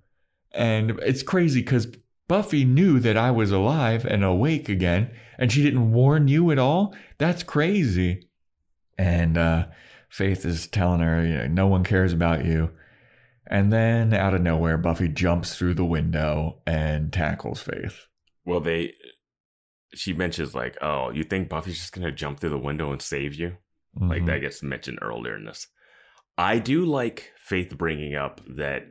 [0.53, 1.89] And it's crazy because
[2.29, 6.59] Buffy knew that I was alive and awake again, and she didn't warn you at
[6.59, 6.95] all.
[7.19, 8.29] That's crazy.
[8.97, 9.67] And uh,
[10.09, 12.71] Faith is telling her, you know, no one cares about you.
[13.47, 18.07] And then out of nowhere, Buffy jumps through the window and tackles Faith.
[18.45, 18.95] Well, they.
[19.95, 23.01] She mentions, like, oh, you think Buffy's just going to jump through the window and
[23.01, 23.57] save you?
[23.95, 24.27] Like, Mhm.
[24.27, 25.69] that gets mentioned earlier in this.
[26.37, 28.87] I do like Faith bringing up that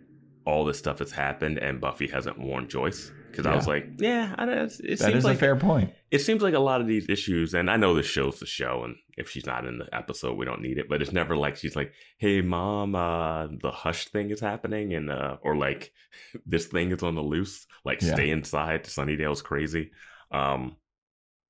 [0.45, 3.11] all this stuff has happened and Buffy hasn't warned Joyce.
[3.29, 4.69] Because I was like, yeah, I, don't- it
[4.99, 5.91] That seems is like a fair point.
[6.11, 8.83] it seems like a lot of these issues, and I know the show's the show,
[8.85, 10.87] and if she's not in the episode, we don't need it.
[10.89, 15.09] But it's never like she's like, "Hey, mom, uh, the hush thing is happening," and
[15.11, 15.91] uh, or like
[16.45, 17.65] this thing is on the loose.
[17.85, 18.13] Like, Yeah.
[18.15, 18.83] stay inside.
[18.85, 19.91] Sunnydale's crazy.
[20.31, 20.77] Um,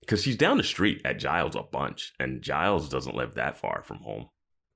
[0.02, 3.84] because she's down the street at Giles a bunch, and Giles doesn't live that far
[3.84, 4.28] from home.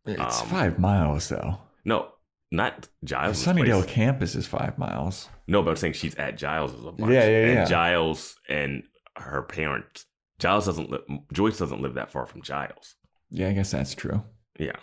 [0.06, 1.58] It's Um, five miles, though.
[1.84, 2.14] No,
[2.50, 3.46] not Giles.
[3.46, 5.28] Sunnydale campus is five miles.
[5.46, 7.12] No, but I'm saying she's at Giles a bunch.
[7.12, 7.66] Yeah, yeah, and yeah.
[7.66, 8.84] Giles and
[9.18, 10.06] her parents.
[10.40, 11.02] Giles doesn't live.
[11.34, 12.96] Joyce doesn't live that far from Giles.
[13.30, 14.24] Yeah, I guess that's true.
[14.60, 14.76] Yeah.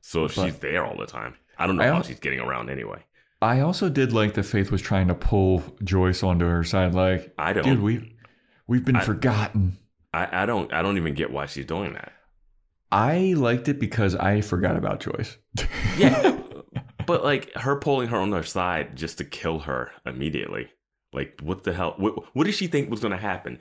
[0.00, 2.20] So if But- she's there all the time, I don't know I how al- she's
[2.20, 3.02] getting around anyway.
[3.42, 7.34] I also did like that Faith was trying to pull Joyce onto her side, like,
[7.38, 7.64] I don't.
[7.64, 8.16] dude, we
[8.66, 9.78] we've been I- forgotten.
[10.14, 10.72] I, I don't.
[10.72, 12.12] I don't even get why she's doing that.
[12.92, 15.36] I liked it because I forgot about Joyce.
[15.98, 16.38] Yeah.
[17.06, 20.68] but like her pulling her on her side just to kill her immediately.
[21.12, 21.94] Like what the hell?
[21.98, 23.58] What, what did she think was going to happen?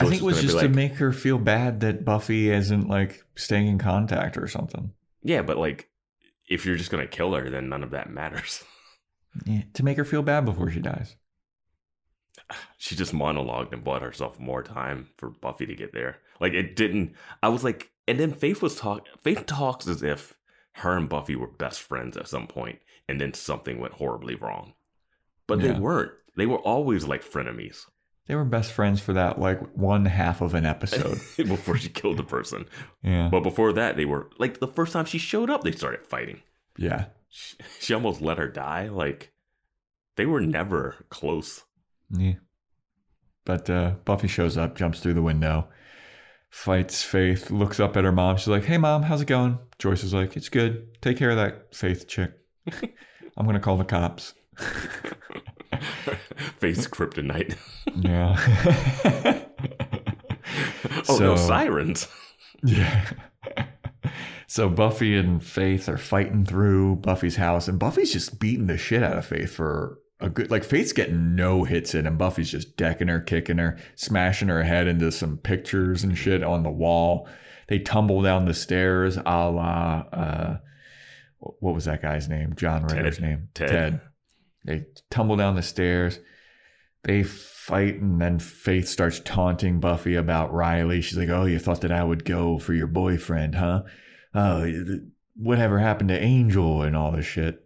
[0.00, 3.24] I think it was gonna just to make her feel bad that Buffy isn't like
[3.36, 4.92] staying in contact or something.
[5.22, 5.88] Yeah, but like
[6.48, 8.62] if you're just going to kill her, then none of that matters.
[9.44, 11.14] Yeah, to make her feel bad before she dies.
[12.78, 16.18] she just monologued and bought herself more time for Buffy to get there.
[16.40, 17.14] Like it didn't.
[17.42, 19.06] I was like, and then Faith was talk.
[19.24, 20.34] Faith talks as if
[20.72, 24.72] her and Buffy were best friends at some point, and then something went horribly wrong.
[25.46, 25.72] But Yeah.
[25.74, 26.12] they weren't.
[26.36, 27.84] They were always like frenemies
[28.26, 31.20] They were best friends for that like one half of an episode.
[31.36, 32.66] before she killed the person.
[33.02, 33.28] yeah.
[33.30, 36.42] But before that, they were like the first time she showed up, they started fighting.
[36.76, 37.06] Yeah.
[37.28, 38.88] She, she almost let her die.
[38.88, 39.32] Like
[40.16, 41.64] they were never close.
[42.10, 42.34] Yeah.
[43.44, 45.68] But uh, Buffy shows up, jumps through the window,
[46.50, 48.36] fights Faith, looks up at her mom.
[48.38, 49.58] She's like, Hey, mom, how's it going?
[49.78, 51.00] Joyce is like, It's good.
[51.00, 52.32] Take care of that Faith chick.
[53.36, 54.34] I'm going to call the cops.
[56.58, 57.56] Face kryptonite.
[57.94, 58.36] Yeah.
[61.08, 62.08] oh no, sirens.
[62.62, 63.04] Yeah.
[64.46, 69.02] So Buffy and Faith are fighting through Buffy's house, and Buffy's just beating the shit
[69.02, 70.50] out of Faith for a good.
[70.50, 74.62] Like Faith's getting no hits in, and Buffy's just decking her, kicking her, smashing her
[74.62, 77.28] head into some pictures and shit on the wall.
[77.68, 80.56] They tumble down the stairs, a la uh,
[81.38, 82.54] what was that guy's name?
[82.56, 83.24] John Ritter's Ted.
[83.24, 83.48] name.
[83.54, 84.00] Ted.
[84.66, 86.18] They tumble down the stairs.
[87.04, 91.00] They fight, and then Faith starts taunting Buffy about Riley.
[91.00, 93.84] She's like, "Oh, you thought that I would go for your boyfriend, huh?
[94.34, 94.70] Oh,
[95.36, 97.62] whatever happened to Angel and all this shit?"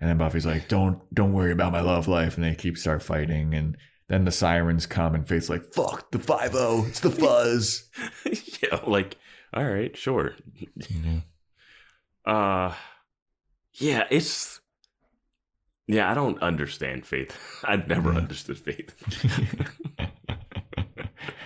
[0.00, 3.02] And then Buffy's like, "Don't, don't worry about my love life." And they keep start
[3.02, 3.76] fighting, and
[4.08, 7.88] then the sirens come, and Faith's like, "Fuck the five zero, it's the fuzz."
[8.62, 9.16] yeah, like
[9.54, 10.34] all right, sure.
[12.26, 12.74] Uh
[13.74, 14.60] yeah, it's
[15.86, 17.36] yeah, I don't understand faith.
[17.64, 18.18] I've never Yeah.
[18.18, 18.94] understood faith.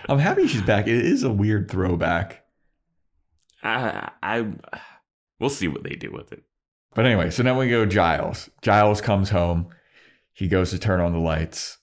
[0.09, 0.87] I'm happy she's back.
[0.87, 2.43] It is a weird throwback.
[3.61, 4.47] I I
[5.39, 6.43] we'll see what they do with it.
[6.95, 8.49] But anyway, so now we go Giles.
[8.61, 9.69] Giles comes home.
[10.33, 11.77] he goes to turn on the lights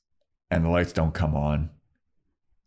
[0.51, 1.71] and the lights don't come on.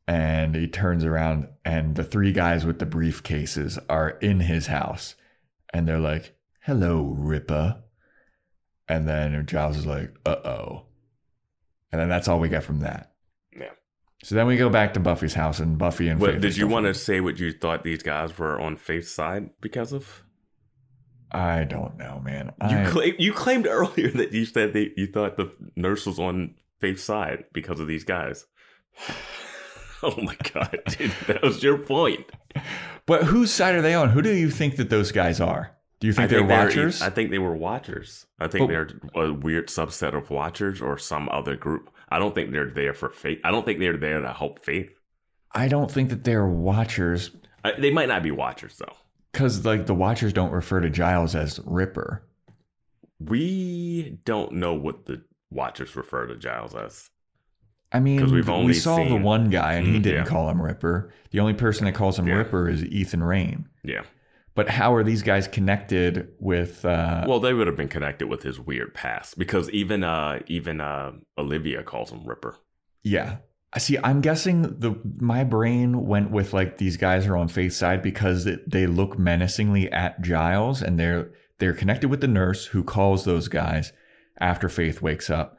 [0.07, 5.15] And he turns around and the three guys with the briefcases are in his house.
[5.73, 7.83] And they're like, hello, Ripper.
[8.89, 10.85] And then Giles is like, uh oh.
[11.91, 13.13] And then that's all we get from that.
[13.55, 13.69] Yeah.
[14.23, 16.67] So then we go back to Buffy's house and Buffy and What Faith did you
[16.67, 17.21] want to say?
[17.21, 20.23] What you thought these guys were on Faith's side because of?
[21.31, 22.53] I don't know, man.
[22.69, 26.17] You I, claim you claimed earlier that you said that you thought the nurse was
[26.17, 28.47] on Faith's side because of these guys.
[30.03, 32.25] oh my god, dude, that was your point.
[33.05, 34.09] but whose side are they on?
[34.09, 35.75] Who do you think that those guys are?
[35.99, 37.01] Do you think, I they're they watchers?
[37.01, 38.25] I think they were watchers.
[38.39, 38.71] I think But-
[39.13, 41.89] they're a weird subset of watchers or some other group.
[42.09, 43.39] I don't think they're there for Faith.
[43.43, 44.91] I don't think they're there to help Faith.
[45.51, 47.31] I don't think that they're watchers
[47.65, 48.95] I, they might not be watchers though.
[49.33, 52.23] because like the watchers don't refer to Giles as Ripper.
[53.19, 57.09] We don't know what the watchers refer to Giles as.
[57.91, 60.29] I mean, we've we only saw the one guy and he Mm, didn't yeah.
[60.29, 61.11] call him Ripper.
[61.31, 62.35] The only person that calls him Yeah.
[62.35, 63.67] Ripper is Ethan Rayne.
[63.83, 64.03] Yeah.
[64.59, 66.83] But how are these guys connected with?
[66.83, 70.81] Uh, Well, they would have been connected with his weird past because even uh even
[70.81, 72.57] uh Olivia calls him Ripper.
[73.01, 73.37] Yeah.
[73.71, 77.77] I See, I'm guessing the my brain went with like these guys are on Faith's
[77.77, 82.65] side because it, they look menacingly at Giles and they're they're connected with the nurse
[82.65, 83.93] who calls those guys
[84.41, 85.57] after Faith wakes up.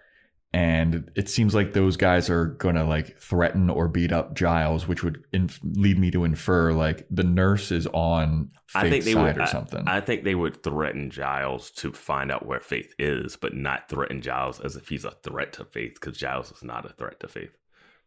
[0.53, 4.89] And it seems like those guys are going to like threaten or beat up Giles,
[4.89, 9.05] which would inf- lead me to infer like the nurse is on Faith's I think
[9.05, 9.85] they side would or I- something.
[9.87, 14.23] I, think they would threaten Giles to find out where Faith is, but not threaten
[14.23, 17.29] Giles as if he's a threat to Faith because Giles is not a threat to
[17.29, 17.57] Faith.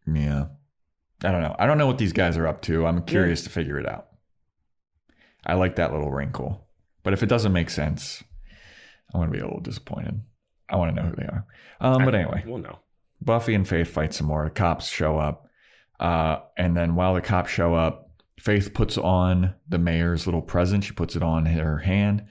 [0.06, 0.48] Yeah.
[1.24, 1.56] I don't know.
[1.58, 2.86] I don't know what these guys are up to.
[2.86, 4.08] I'm curious to figure it out.
[5.46, 6.68] I like that little wrinkle.
[7.04, 8.22] But if it doesn't make sense,
[9.14, 10.22] I'm going to be a little disappointed.
[10.70, 11.46] I want to know who they are.
[11.80, 12.80] Um, but anyway, Well, no.
[13.22, 14.50] Buffy and Faith fight some more.
[14.50, 15.48] Cops show up.
[16.00, 18.10] Uh, and then while the cops show up,
[18.40, 20.84] Faith puts on the mayor's little present.
[20.84, 22.26] She puts it on her hand.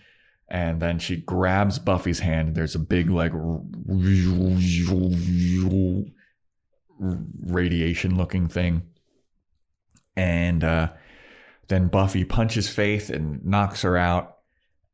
[0.49, 2.55] And then she grabs Buffy's hand.
[2.55, 3.33] There's a big, like,
[6.99, 8.83] radiation looking thing.
[10.15, 10.93] And uh,
[11.69, 14.39] then Buffy punches Faith and knocks her out.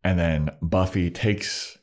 [0.05, 1.78] And then Buffy takes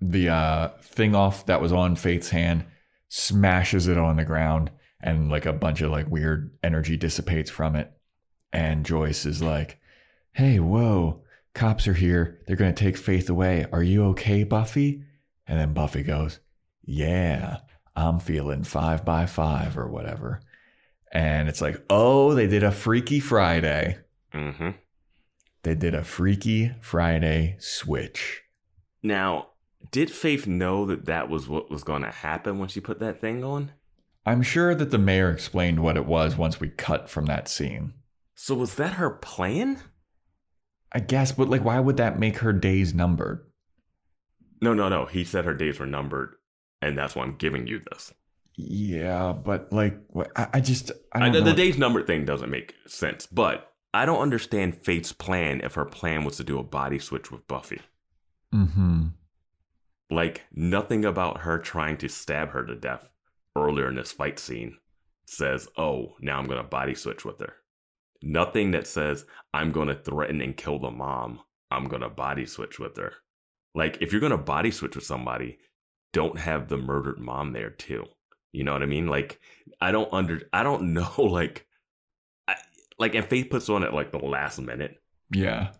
[0.00, 2.64] the uh, thing off that was on Faith's hand,
[3.08, 4.70] smashes it on the ground,
[5.00, 7.92] and like a bunch of like weird energy dissipates from it.
[8.52, 9.80] And Joyce is like,
[10.32, 11.22] "Hey, whoa,
[11.54, 12.40] cops are here.
[12.46, 13.66] They're gonna take Faith away.
[13.72, 15.02] Are you okay, Buffy?"
[15.46, 16.40] And then Buffy goes,
[16.82, 17.58] "Yeah,
[17.94, 20.40] I'm feeling five by five or whatever."
[21.12, 23.98] And it's like, oh, they did a Freaky Friday.
[24.34, 24.70] Mm-hmm.
[25.62, 28.42] They did a Freaky Friday switch.
[29.02, 29.48] Now,
[29.90, 33.20] did Faith know that that was what was going to happen when she put that
[33.20, 33.72] thing on?
[34.24, 37.94] I'm sure that the mayor explained what it was once we cut from that scene.
[38.34, 39.78] So was that her plan?
[40.92, 43.44] I guess, but like, why would that make her days numbered?
[44.60, 45.06] No, no, no.
[45.06, 46.34] He said her days were numbered,
[46.80, 48.12] and that's why I'm giving you this.
[48.56, 49.98] Yeah, but like,
[50.34, 54.82] I, I just, I the days numbered thing doesn't make sense, but I don't understand
[54.82, 57.80] Faith's plan if her plan was to do a body switch with Buffy.
[58.54, 59.12] Mhm.
[60.10, 63.10] Like, nothing about her trying to stab her to death
[63.56, 64.76] earlier in this fight scene
[65.26, 67.54] says, oh, now I'm going to body switch with her.
[68.22, 71.40] Nothing that says, I'm going to threaten and kill the mom.
[71.70, 73.12] I'm going to body switch with her.
[73.74, 75.58] Like, if you're going to body switch with somebody,
[76.12, 78.04] don't have the murdered mom there too.
[78.52, 79.06] You know what I mean?
[79.06, 79.40] Like,
[79.80, 81.66] I don't under, I don't know, like,
[82.48, 82.56] I,
[82.98, 85.02] like, and Faith puts on it like the last minute.
[85.30, 85.72] Yeah.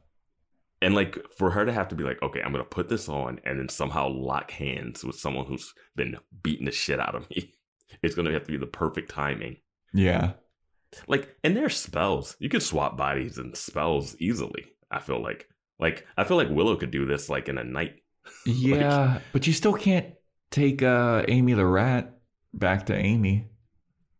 [0.82, 3.40] And like for her to have to be like, okay, I'm gonna put this on
[3.44, 7.52] and then somehow lock hands with someone who's been beating the shit out of me.
[8.02, 9.58] It's gonna have to be the perfect timing.
[9.94, 10.32] Yeah.
[11.06, 12.36] Like, and there's spells.
[12.40, 14.66] You could swap bodies and spells easily.
[14.90, 15.48] I feel like,
[15.78, 18.02] like I feel like Willow could do this like in a night.
[18.44, 20.14] Yeah, but you still can't
[20.50, 22.18] take uh, Amy the rat
[22.52, 23.48] back to Amy.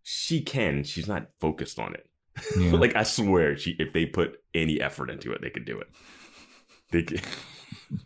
[0.05, 0.85] She can.
[0.85, 2.09] She's not focused on it.
[2.59, 2.73] Yeah.
[2.73, 5.89] like I swear, she if they put any effort into it, they could do it.
[6.93, 7.21] Could.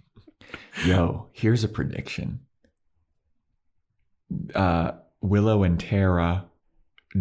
[0.85, 2.40] Yo, here's a prediction.
[4.55, 6.47] Uh, Willow and Tara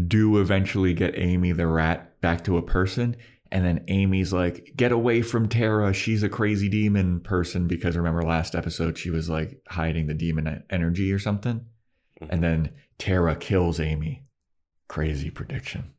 [0.08, 3.16] do eventually get Amy the rat back to a person,
[3.52, 5.94] and then Amy's like, "Get away from Tara!
[5.94, 10.64] She's a crazy demon person." Because remember last episode, she was like hiding the demon
[10.70, 11.66] energy or something,
[12.30, 14.26] and then Tara kills Amy.
[14.88, 15.92] Crazy prediction.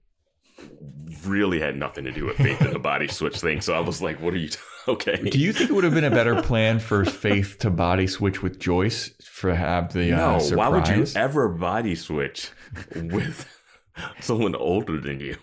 [1.25, 3.61] Really had nothing to do with Faith and the body switch thing.
[3.61, 4.59] So I was like, what are you t-
[4.89, 5.17] okay?
[5.17, 8.43] Do you think it would have been a better plan for Faith to body switch
[8.43, 10.57] with Joyce for have the uh, no, surprise?
[10.57, 12.51] why would you ever body switch
[12.95, 13.47] with
[14.21, 15.37] someone older than you?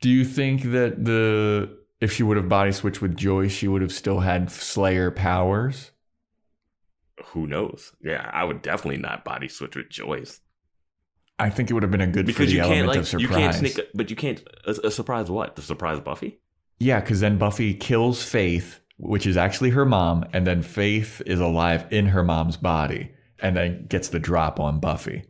[0.00, 3.82] Do you think that the if she would have body switched with Joyce, she would
[3.82, 5.92] have still had Slayer powers?
[7.28, 7.92] Who knows?
[8.02, 10.40] Yeah, I would definitely not body switch with Joyce.
[11.38, 12.98] I think it would have been a good because for the you can't element like
[12.98, 13.30] of surprise.
[13.30, 15.56] you can't sneak, but you can't a, a surprise what?
[15.56, 16.40] The surprise Buffy?
[16.78, 21.40] Yeah, because then Buffy kills Faith, which is actually her mom, and then Faith is
[21.40, 25.24] alive in her mom's body, and then gets the drop on Buffy.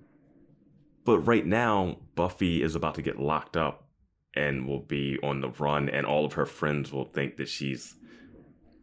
[1.05, 3.89] But right now, Buffy is about to get locked up
[4.35, 7.95] and will be on the run, and all of her friends will think that she's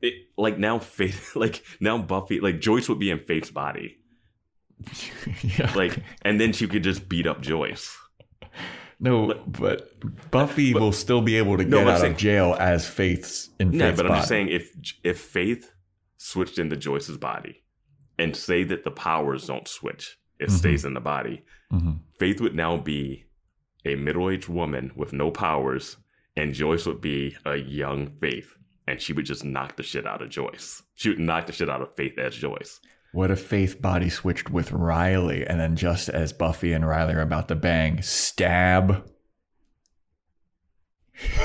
[0.02, 3.98] it, like now Faith, like now Buffy, like Joyce would be in Faith's body,
[5.42, 5.72] yeah.
[5.76, 7.96] like, and then she could just beat up Joyce.
[9.00, 9.92] no, but
[10.32, 13.74] Buffy will still be able to No, get out saying- of jail as Faith's in
[13.74, 14.72] Yeah, Faith's but I'm just saying if
[15.04, 15.72] if Faith
[16.18, 17.64] switched into Joyce's body,
[18.18, 20.52] and say that the powers don't switch, it Mhm.
[20.58, 21.42] stays in the body.
[21.72, 22.00] Mhm.
[22.20, 23.26] Faith would now be
[23.86, 25.98] a middle aged woman with no powers,
[26.38, 28.56] and Joyce would be a young Faith,
[28.88, 30.84] and she would just knock the shit out of Joyce.
[30.94, 32.80] She would knock the shit out of Faith as Joyce.
[33.14, 37.22] What if Faith body switched with Riley, and then just as Buffy and Riley are
[37.22, 39.08] about to bang, stab?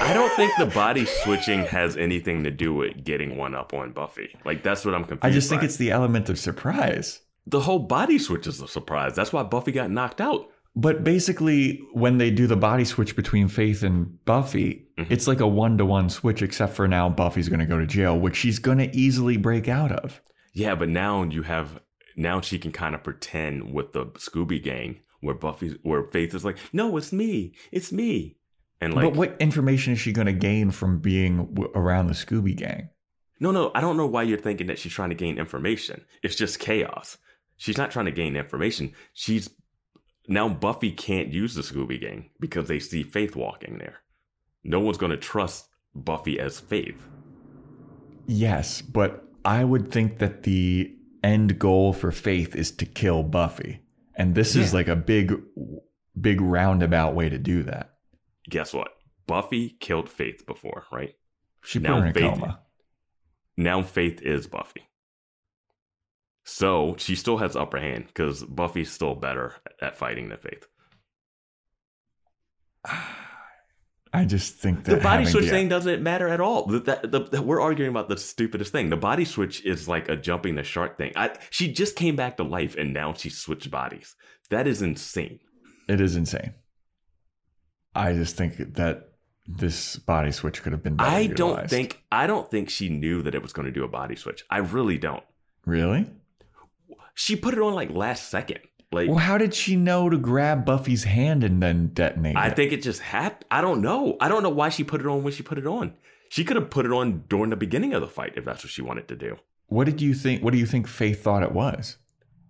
[0.00, 3.92] I don't think the body switching has anything to do with getting one up on
[3.92, 4.34] Buffy.
[4.44, 5.24] Like that's what I'm confused.
[5.24, 5.66] I just think by.
[5.66, 7.20] it's the element of surprise.
[7.46, 9.14] the whole body switch is a surprise.
[9.14, 10.48] That's why Buffy got knocked out.
[10.76, 15.06] But basically, when they do the body switch between Faith and Buffy, Mhm.
[15.10, 17.86] it's like a one to one switch, except for now Buffy's going to go to
[17.86, 20.20] jail, which she's going to easily break out of.
[20.52, 21.80] Yeah, but now you have
[22.16, 26.44] now she can kind of pretend with the Scooby Gang where Buffy where Faith is
[26.44, 28.36] like, no, it's me, it's me,
[28.80, 32.14] and like, but what information is she going to gain from being w- around the
[32.14, 32.90] Scooby Gang?
[33.40, 36.04] no, no, I don't know why you're thinking that she's trying to gain information.
[36.22, 37.18] It's just chaos.
[37.56, 38.94] She's not trying to gain information.
[39.12, 39.50] She's
[40.26, 43.98] now Buffy can't use the Scooby Gang because they see Faith walking there.
[44.64, 47.00] No one's going to trust Buffy as Faith.
[48.26, 53.80] Yes, but I would think that the end goal for Faith is to kill Buffy.
[54.14, 55.34] And this is like a big,
[56.20, 57.94] big roundabout way to do that.
[58.50, 58.88] Guess what?
[59.26, 61.14] Buffy killed Faith before, right?
[61.62, 62.60] She put Now her in Faith- coma.
[63.56, 64.88] now Faith is Buffy.
[66.44, 70.66] So she still has upper hand because Buffy's still better at fighting than Faith.
[74.12, 76.66] I just think that The body switch the- thing doesn't matter at all.
[76.66, 78.90] That- we're arguing about the stupidest thing.
[78.90, 81.12] The body switch is like a jumping the shark thing.
[81.16, 84.16] I, she just came back to life and now she switched bodies.
[84.50, 85.40] That is insane.
[85.88, 86.54] It is insane.
[87.94, 89.08] I just think that
[89.46, 93.22] this body switch could have been better I don't think I don't think she knew
[93.22, 94.44] that it was going to do a body switch.
[94.50, 95.24] I really don't.
[95.64, 96.06] Really?
[97.14, 98.60] She put it on like last second.
[98.90, 102.56] Like Well, how did she know to grab Buffy's hand and then detonate I it?
[102.56, 103.44] think it just happened.
[103.50, 104.16] I don't know.
[104.20, 105.94] I don't know why she put it on when she put it on.
[106.30, 108.70] She could have put it on during the beginning of the fight if that's what
[108.70, 109.36] she wanted to do.
[109.66, 110.42] What did you think?
[110.42, 111.98] What do you think Faith thought it was?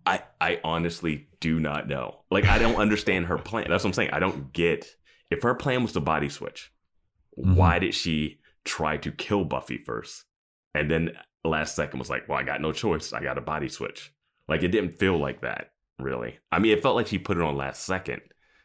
[0.06, 2.20] I I honestly do not know.
[2.30, 3.66] Like I don't understand her plan.
[3.68, 4.10] That's what I'm saying.
[4.12, 4.86] I don't get
[5.30, 6.72] if her plan was to body switch.
[7.38, 7.56] Mhm.
[7.56, 10.24] Why did she try to kill Buffy first,
[10.74, 11.10] and then
[11.44, 13.12] last second was like, "Well, I got no choice.
[13.12, 14.12] I got a body switch."
[14.48, 16.38] Like it didn't feel like that really.
[16.52, 18.20] I mean, it felt like she put it on last second,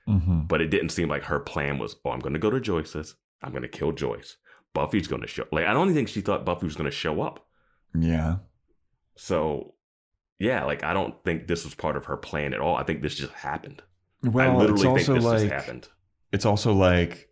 [0.08, 0.42] Mm-hmm.
[0.48, 3.16] but it didn't seem like her plan was, "Oh, I'm going to go to Joyce's.
[3.42, 4.36] I'm going to kill Joyce.
[4.74, 7.22] Buffy's going to show." Like I don't think she thought Buffy was going to show
[7.22, 7.46] up.
[7.98, 8.38] Yeah.
[9.16, 9.76] So,
[10.40, 12.76] yeah, like I don't think this was part of her plan at all.
[12.76, 13.82] I think this just happened.
[14.26, 15.88] I Well, literally it's think also this like just happened.
[16.32, 17.30] it's also like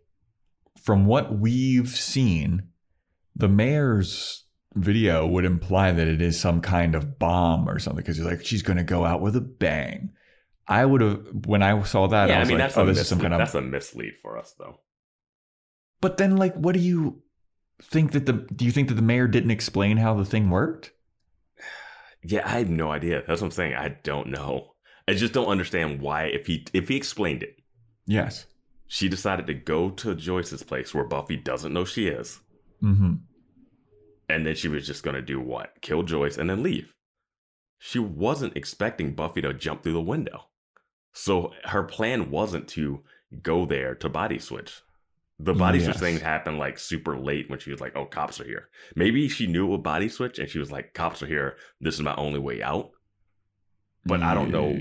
[0.82, 2.68] from what we've seen,
[3.36, 4.44] the mayor's
[4.74, 8.44] video would imply that it is some kind of bomb or something because he's like
[8.44, 10.10] she's going to go out with a bang.
[10.68, 12.28] I would have when I saw that.
[12.28, 13.02] yeah, I I was mean like, that's oh, a this mislead.
[13.02, 13.38] is some kind of.
[13.38, 14.80] that's a mislead for us though.
[16.00, 17.22] But then, like, what do you
[17.82, 18.32] think that the?
[18.32, 20.92] Do you think that the mayor didn't explain how the thing worked?
[22.24, 23.22] Yeah, I have no idea.
[23.26, 23.74] That's what I'm saying.
[23.74, 24.74] I don't know.
[25.08, 26.24] I just don't understand why.
[26.24, 27.56] If he if he explained it,
[28.06, 28.46] Yes.
[28.86, 32.40] she decided to go to Joyce's place where Buffy doesn't know she is,
[32.82, 33.14] Mm-hmm.
[34.32, 35.80] And then she was just gonna do what?
[35.80, 36.94] Kill Joyce and then leave.
[37.78, 40.48] She wasn't expecting Buffy to jump through the window,
[41.12, 43.02] so her plan wasn't to
[43.42, 44.82] go there to body switch.
[45.38, 48.44] The body switch thing happened like super late when she was like, "Oh, cops are
[48.44, 51.56] here." Maybe she knew it would body switch, and she was like, "Cops are here.
[51.80, 52.92] This is my only way out."
[54.04, 54.78] But I don't know.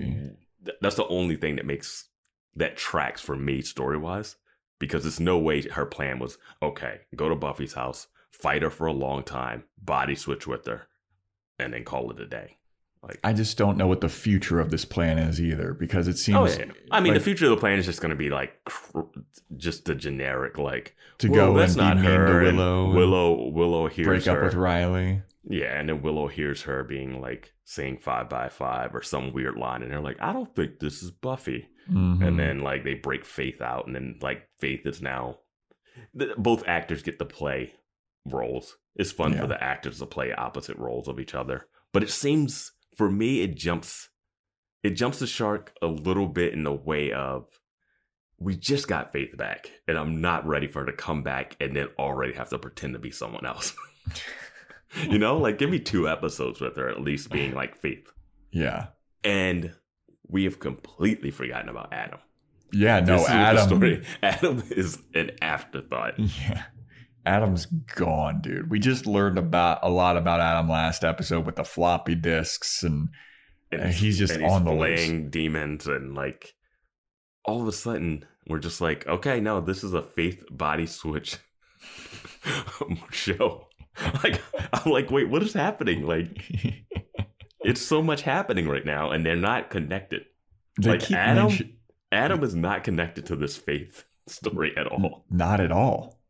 [0.82, 2.10] That's the only thing that makes
[2.56, 4.36] that tracks for me story wise.
[4.82, 8.88] because there's no way her plan was okay, go to Buffy's house, fight her for
[8.88, 10.88] a long time, body switch with her,
[11.60, 12.58] and then call it a day.
[13.04, 16.20] Like, I just don't know what the future of this plan is either because it
[16.20, 18.16] seems oh yeah, I mean, like the future of the plan is just going to
[18.16, 19.00] be like cr-
[19.58, 22.44] just the generic like to "Well, go that's not her.
[22.44, 24.44] Willow, and Willow, Willow hears her break up her.
[24.46, 25.24] with Riley.
[25.50, 29.58] Yeah, and then Willow hears her being like saying five by five or some weird
[29.58, 31.70] line, and they're like, I don't think this is Buffy.
[31.92, 32.24] Mhm.
[32.24, 35.40] And then like they break Faith out, and then like Faith is now
[36.18, 37.74] th- both actors get to play
[38.26, 38.78] roles.
[38.96, 39.42] It's fun Yeah.
[39.42, 41.68] for the actors to play opposite roles of each other.
[41.94, 44.10] But it seems for me it jumps
[44.84, 47.46] it jumps the shark a little bit in the way of
[48.40, 51.76] we just got Faith back, and I'm not ready for her to come back and
[51.76, 53.76] then already have to pretend to be someone else.
[55.08, 58.12] you know, like give me two episodes with her at least being like Faith.
[58.52, 58.88] yeah,
[59.24, 59.74] And
[60.28, 62.20] we have completely forgotten about Adam.
[62.74, 63.00] yeah.
[63.02, 63.68] No, This is what the Adam.
[63.68, 66.18] story- Adam is an afterthought.
[66.18, 66.64] Yeah.
[67.26, 68.70] Adam's gone, dude.
[68.72, 73.10] We just learned about a lot about Adam last episode with the floppy disks and
[73.72, 75.00] And Uh, he's just and on the loose.
[75.06, 76.54] flaying demons and like
[77.46, 81.38] all of a sudden we're just like, okay, no, this is a faith body switch
[83.12, 83.68] show.
[84.24, 84.42] Like
[84.72, 86.08] I'm like, wait, what is happening?
[86.08, 86.30] Like
[87.60, 90.24] it's so much happening right now, and they're not connected.
[90.82, 91.74] they Like Adam- mention-
[92.12, 95.26] Adam is not connected to this faith story at all.
[95.30, 96.21] not at all.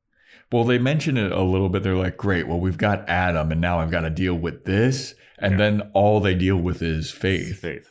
[0.52, 1.84] Well, they mention it a little bit.
[1.84, 5.15] They're like, great, well, we've got Adam, and now I've got to deal with this.
[5.40, 5.57] And Yeah.
[5.57, 7.60] then all they deal with is faith.
[7.60, 7.90] Faith.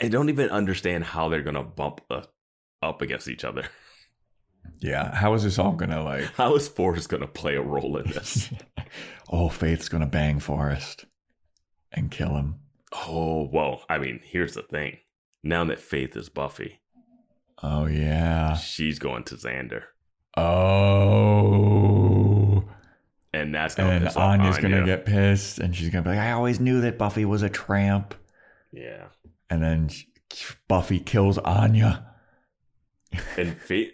[0.00, 2.22] I- don't even understand how they're gonna bump uh,
[2.82, 3.64] up against each other.
[4.80, 5.14] Yeah.
[5.14, 8.10] How is this all going to like, How is Forrest gonna play a role in
[8.10, 8.50] this?
[9.30, 11.06] oh, Faith's going to bang Forrest
[11.90, 12.56] and kill him?
[12.92, 14.98] oh well, I mean, here's the thing.
[15.42, 16.80] Now that Faith is Buffy,
[17.62, 18.54] Oh, yeah.
[18.56, 19.84] she's going to Xander,
[21.38, 22.64] Oh.
[23.32, 26.24] and that's gonna And Anya's going to get pissed and she's going to be like,
[26.24, 28.14] I always knew that Buffy was a tramp.
[28.72, 29.06] yeah.
[29.50, 29.88] And then
[30.68, 32.04] Buffy kills Anya.
[33.38, 33.92] And Faith.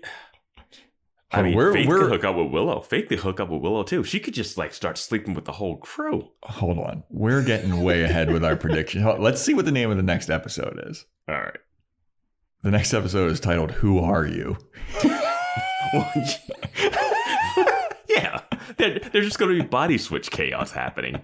[1.30, 2.80] I mean, we're- Faith we're- could hook up with Willow.
[2.80, 4.02] Faith could hook up with Willow too.
[4.04, 6.28] She could just like start sleeping with the whole crew.
[6.44, 7.02] Hold on.
[7.10, 9.04] We're getting way ahead with our prediction.
[9.20, 11.06] Let's see what the name of the next episode is.
[11.28, 11.56] All right.
[12.62, 14.56] The next episode is titled Who Are You?
[18.08, 18.40] yeah,
[18.76, 21.20] there, there's just going to be body switch chaos happening,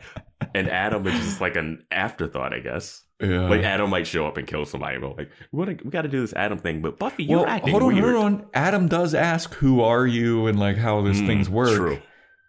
[0.55, 3.05] and Adam is just like an afterthought, I guess.
[3.21, 3.49] Yeah.
[3.51, 6.09] Like Adam might show up and kill somebody, but like we, wanna- we got to
[6.09, 6.81] do this Adam thing.
[6.81, 8.15] But Buffy, you're well, acting hold on, weird.
[8.15, 8.47] hold on.
[8.55, 11.77] Adam does ask, "Who are you?" and like how these Mm, things work.
[11.77, 11.99] True.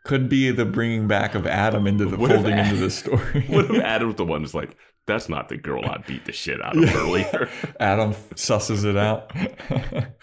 [0.06, 3.46] Could be the bringing back of Adam into the What folding into the story.
[3.50, 4.76] What if Adam's the one who's like,
[5.08, 7.50] "That's not the girl I beat the shit out of earlier."
[7.80, 9.32] Adam susses it out.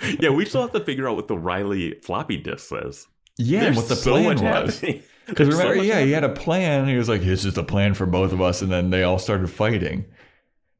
[0.21, 3.07] yeah, we still have to figure out what the Riley floppy disk says.
[3.37, 4.81] yeah, and There's what the so plan was.
[4.81, 6.89] Because so remember, much yeah, he had a plan.
[6.89, 9.19] He was like, "This is the plan for both of us," and then they all
[9.19, 10.05] started fighting,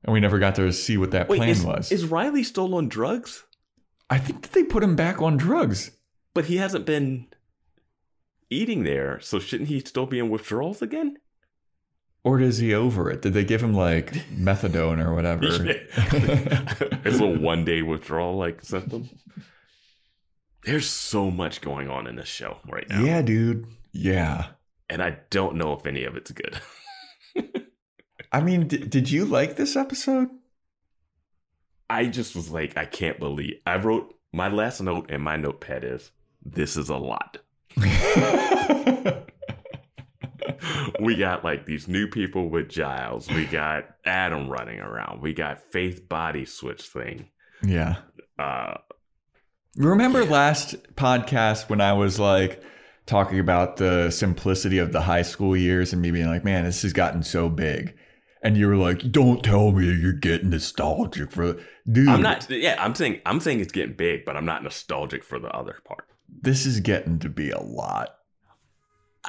[0.05, 1.93] and we never got to see what that Wait, plan is, was.
[1.93, 3.45] is Riley still on drugs?
[4.11, 5.91] I think that they put him back on drugs.
[6.35, 7.27] But he hasn't been
[8.49, 11.17] eating there, so shouldn't he still be in withdrawals again?
[12.25, 13.23] Or is he over it?
[13.23, 15.45] Did they give him like methadone or whatever?
[17.05, 19.09] it's a one day withdrawal like symptom.
[20.65, 23.03] There's so much going on in this show right now.
[23.03, 23.67] yeah, dude.
[23.93, 24.49] Yeah.
[24.91, 26.61] And I don't know if any of it's good.
[28.33, 30.29] I mean, d- did you like this episode?
[31.89, 35.85] I just was like, I can't believe I wrote my last note in my notepad
[35.85, 36.11] is
[36.45, 37.39] this is a lot.
[41.01, 43.29] we got like these new people with Giles.
[43.29, 45.23] We got Adam running around.
[45.23, 47.29] We got Faith body switch thing.
[47.63, 47.97] yeah.
[48.39, 48.79] Uh
[49.77, 52.63] Remember last podcast when I was like
[53.07, 56.83] talking about the simplicity of the high school years and me being like, man, this
[56.83, 57.95] has gotten so big.
[58.43, 61.59] And you were like, don't tell me you're getting nostalgic for
[61.91, 62.09] dude.
[62.09, 65.39] I'm not yeah, I'm saying I'm saying it's getting big, but I'm not nostalgic for
[65.39, 66.05] the other part.
[66.29, 68.18] This is getting to be a lot.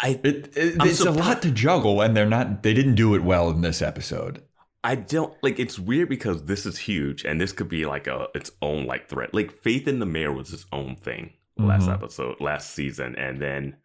[0.01, 2.63] I It, it- I'm it's a lot to juggle, and they're not.
[2.63, 4.41] They didn't do it well in this episode.
[4.83, 8.27] I don't like it's weird because this is huge and this could be like a
[8.33, 9.33] its own like threat.
[9.33, 11.93] Like Faith in the Mayor was its own thing last Mhm.
[11.95, 13.75] episode, last season, and then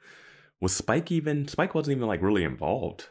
[0.61, 3.09] was Spike even Spike wasn't even like really involved.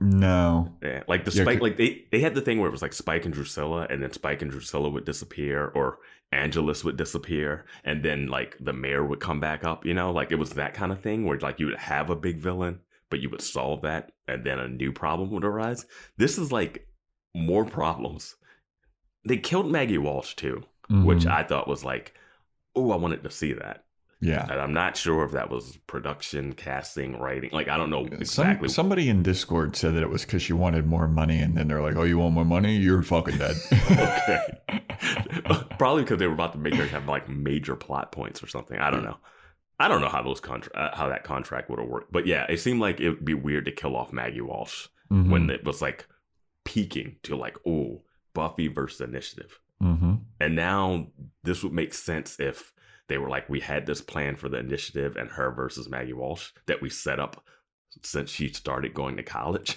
[0.00, 0.74] No.
[0.82, 2.82] Yeah, like the Yeah, Spike, c- like they they had the thing where it was
[2.82, 5.98] like Spike and Drusilla, and then Spike and Drusilla would disappear, or
[6.34, 9.86] Angelus would disappear, and then like the mayor would come back up.
[9.86, 12.16] You know, like it was that kind of thing where like you would have a
[12.16, 12.80] big villain,
[13.10, 15.86] but you would solve that, and then a new problem would arise.
[16.16, 16.88] This is like
[17.34, 18.36] more problems.
[19.26, 21.30] They killed Maggie Walsh too, which Mhm.
[21.30, 22.14] I thought was like
[22.76, 23.83] oh, I wanted to see that.
[24.24, 24.46] Yeah.
[24.50, 27.50] And I'm not sure if that was production, casting, writing.
[27.52, 28.68] Like I don't know Some, exactly.
[28.68, 31.82] somebody in Discord said that it was because she wanted more money, and then they're
[31.82, 32.76] like, "Oh, you want more money?
[32.76, 33.56] You're fucking dead."
[33.90, 34.38] okay.
[35.78, 38.78] Probably because they were about to make her have like major plot points or something.
[38.78, 39.16] I don't know.
[39.78, 42.12] I don't know how those contra- uh, how that contract would have worked.
[42.12, 45.28] But yeah, it seemed like it would be weird to kill off Maggie Walsh Mhm.
[45.30, 46.06] when it was like
[46.64, 48.02] peaking to like, oh,
[48.34, 49.60] Buffy versus Initiative.
[49.82, 50.20] Mhm.
[50.40, 51.08] And now
[51.42, 52.72] this would make sense if
[53.08, 56.50] they were like, we had this plan for the initiative and her versus Maggie Walsh
[56.66, 57.44] that we set up
[58.02, 59.76] since she started going to college.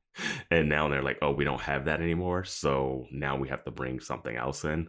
[0.50, 2.44] and now they're like, oh, we don't have that anymore.
[2.44, 4.88] So now we have to bring something else in.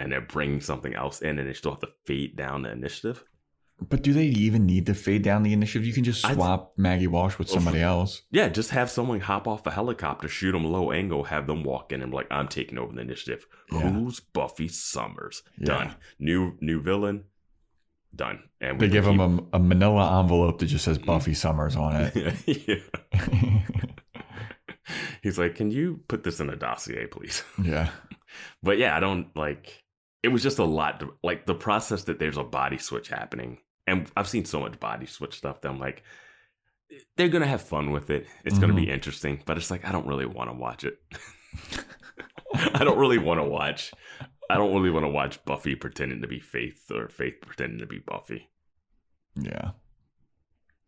[0.00, 3.24] And they're bringing something else in and they still have to fade down the initiative.
[3.80, 5.86] But do they even need to fade down the initiative?
[5.86, 8.22] You can just I th- swap Maggie Walsh with oh, somebody else.
[8.30, 11.92] Yeah, just have someone hop off a helicopter, shoot them low angle, have them walk
[11.92, 13.46] in and be like, I'm taking over the initiative.
[13.72, 13.90] Yeah.
[13.90, 15.42] Who's Buffy Summers?
[15.58, 15.66] Yeah.
[15.66, 15.96] Done.
[16.18, 17.24] New new villain.
[18.14, 18.44] Done.
[18.60, 21.06] And They we give keep- him a, a manila envelope that just says mm.
[21.06, 22.36] Buffy Summers on it.
[23.12, 23.20] yeah.
[25.22, 27.90] He's like, "Can you put this in a dossier, please?" yeah.
[28.62, 29.82] But yeah, I don't like.
[30.22, 31.00] It was just a lot.
[31.00, 34.80] To, like the process that there's a body switch happening, and I've seen so much
[34.80, 36.02] body switch stuff that I'm like,
[37.16, 38.26] they're gonna have fun with it.
[38.44, 40.98] It's gonna be interesting, but it's like I don't really want to watch it.
[42.74, 43.92] I don't really want to watch.
[44.48, 47.86] I don't really want to watch Buffy pretending to be Faith or Faith pretending to
[47.86, 48.48] be Buffy.
[49.34, 49.72] Yeah.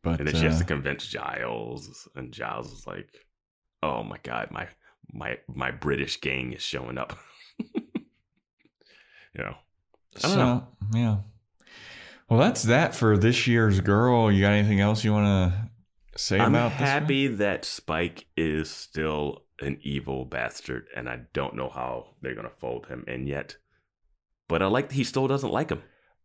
[0.03, 3.09] But and then she has uh, to convince Giles, and Giles is like,
[3.83, 4.69] "Oh my god, my
[5.13, 7.19] my my British gang is showing up."
[7.59, 7.73] you
[9.37, 9.57] know,
[10.17, 10.69] I don't so, know.
[10.95, 11.17] Yeah.
[12.29, 14.31] Well, that's that for this year's girl.
[14.33, 15.71] You got anything else you want to
[16.19, 16.81] say I'm about this?
[16.81, 16.89] one?
[16.89, 22.51] happy that Spike is still an evil bastard, and I don't know how they're gonna
[22.59, 23.57] fold him in yet.
[24.49, 25.83] But I like that he still doesn't like him.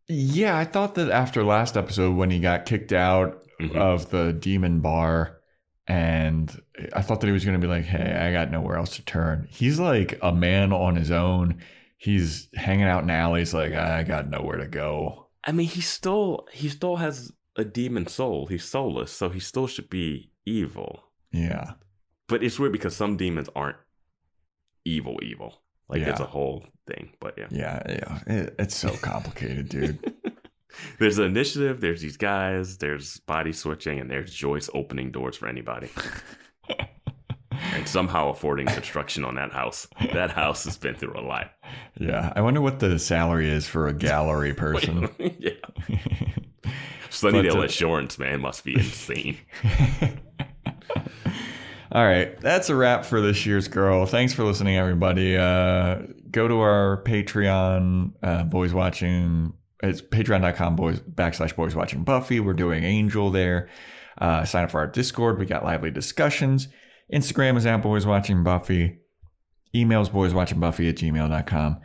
[0.08, 3.76] Yeah, I thought that after last episode when he got kicked out Mhm.
[3.76, 5.38] of the demon bar
[5.86, 6.60] and
[6.92, 9.04] I thought that he was going to be like, "Hey, I got nowhere else to
[9.04, 11.58] turn." He's like a man on his own.
[11.96, 16.46] He's hanging out in alleys like, "I got nowhere to go." I mean, he still
[16.52, 18.46] he still has a demon soul.
[18.46, 21.04] He's soulless, so he still should be evil.
[21.32, 21.72] Yeah.
[22.28, 23.76] But it's weird because some demons aren't
[24.84, 25.62] evil, evil.
[25.88, 27.12] Like it's a whole thing.
[27.20, 27.48] But yeah.
[27.50, 28.18] Yeah, yeah.
[28.26, 30.14] It, it's so complicated, dude.
[30.98, 35.46] There's an initiative, there's these guys, there's body switching, and there's Joyce opening doors for
[35.46, 35.90] anybody.
[37.74, 39.86] and somehow affording construction on that house.
[40.12, 41.52] That house has been through a lot.
[41.98, 42.32] yeah.
[42.34, 45.08] I wonder what the salary is for a gallery person.
[45.18, 45.50] yeah.
[47.10, 49.36] Sunnydale But, uh, Assurance, man, must be insane.
[51.94, 54.06] All right, that's a wrap for this year's girl.
[54.06, 55.36] Thanks for listening, everybody.
[55.36, 55.98] Uh,
[56.30, 59.52] go to our Patreon, uh, boys watching.
[59.82, 62.40] It's patreon.com boys backslash boys watching Buffy.
[62.40, 63.68] We're doing Angel there.
[64.16, 65.38] Uh, sign up for our Discord.
[65.38, 66.68] We got lively discussions.
[67.12, 68.98] Instagram is at boys watching Buffy.
[69.74, 71.80] Emails boys watching Buffy at gmail.com.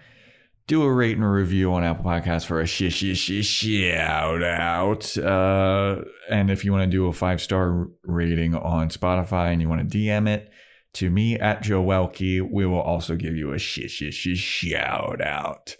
[0.67, 4.43] Do a rate and a review on Apple Podcasts for a sh- sh- sh- shout
[4.43, 5.17] out.
[5.17, 9.69] Uh, and if you want to do a five star rating on Spotify and you
[9.69, 10.49] want to DM it
[10.93, 15.21] to me at Joe Welkie, we will also give you a sh- sh- sh- shout
[15.21, 15.75] out.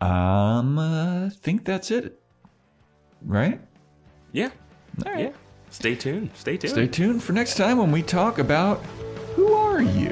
[0.00, 2.18] Um, uh, think that's it.
[3.20, 3.60] Right?
[4.32, 4.50] Yeah.
[5.04, 5.24] All right.
[5.24, 5.32] Yeah.
[5.70, 6.30] Stay tuned.
[6.34, 6.72] Stay tuned.
[6.72, 8.82] Stay tuned for next time when we talk about
[9.34, 10.10] who are you?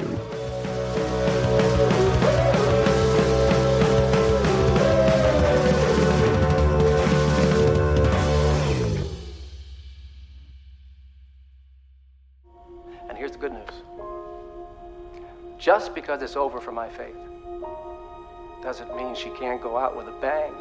[13.09, 13.63] And here's the good news.
[15.57, 17.15] Just because it's over for my faith
[18.63, 20.53] doesn't mean she can't go out with a bang.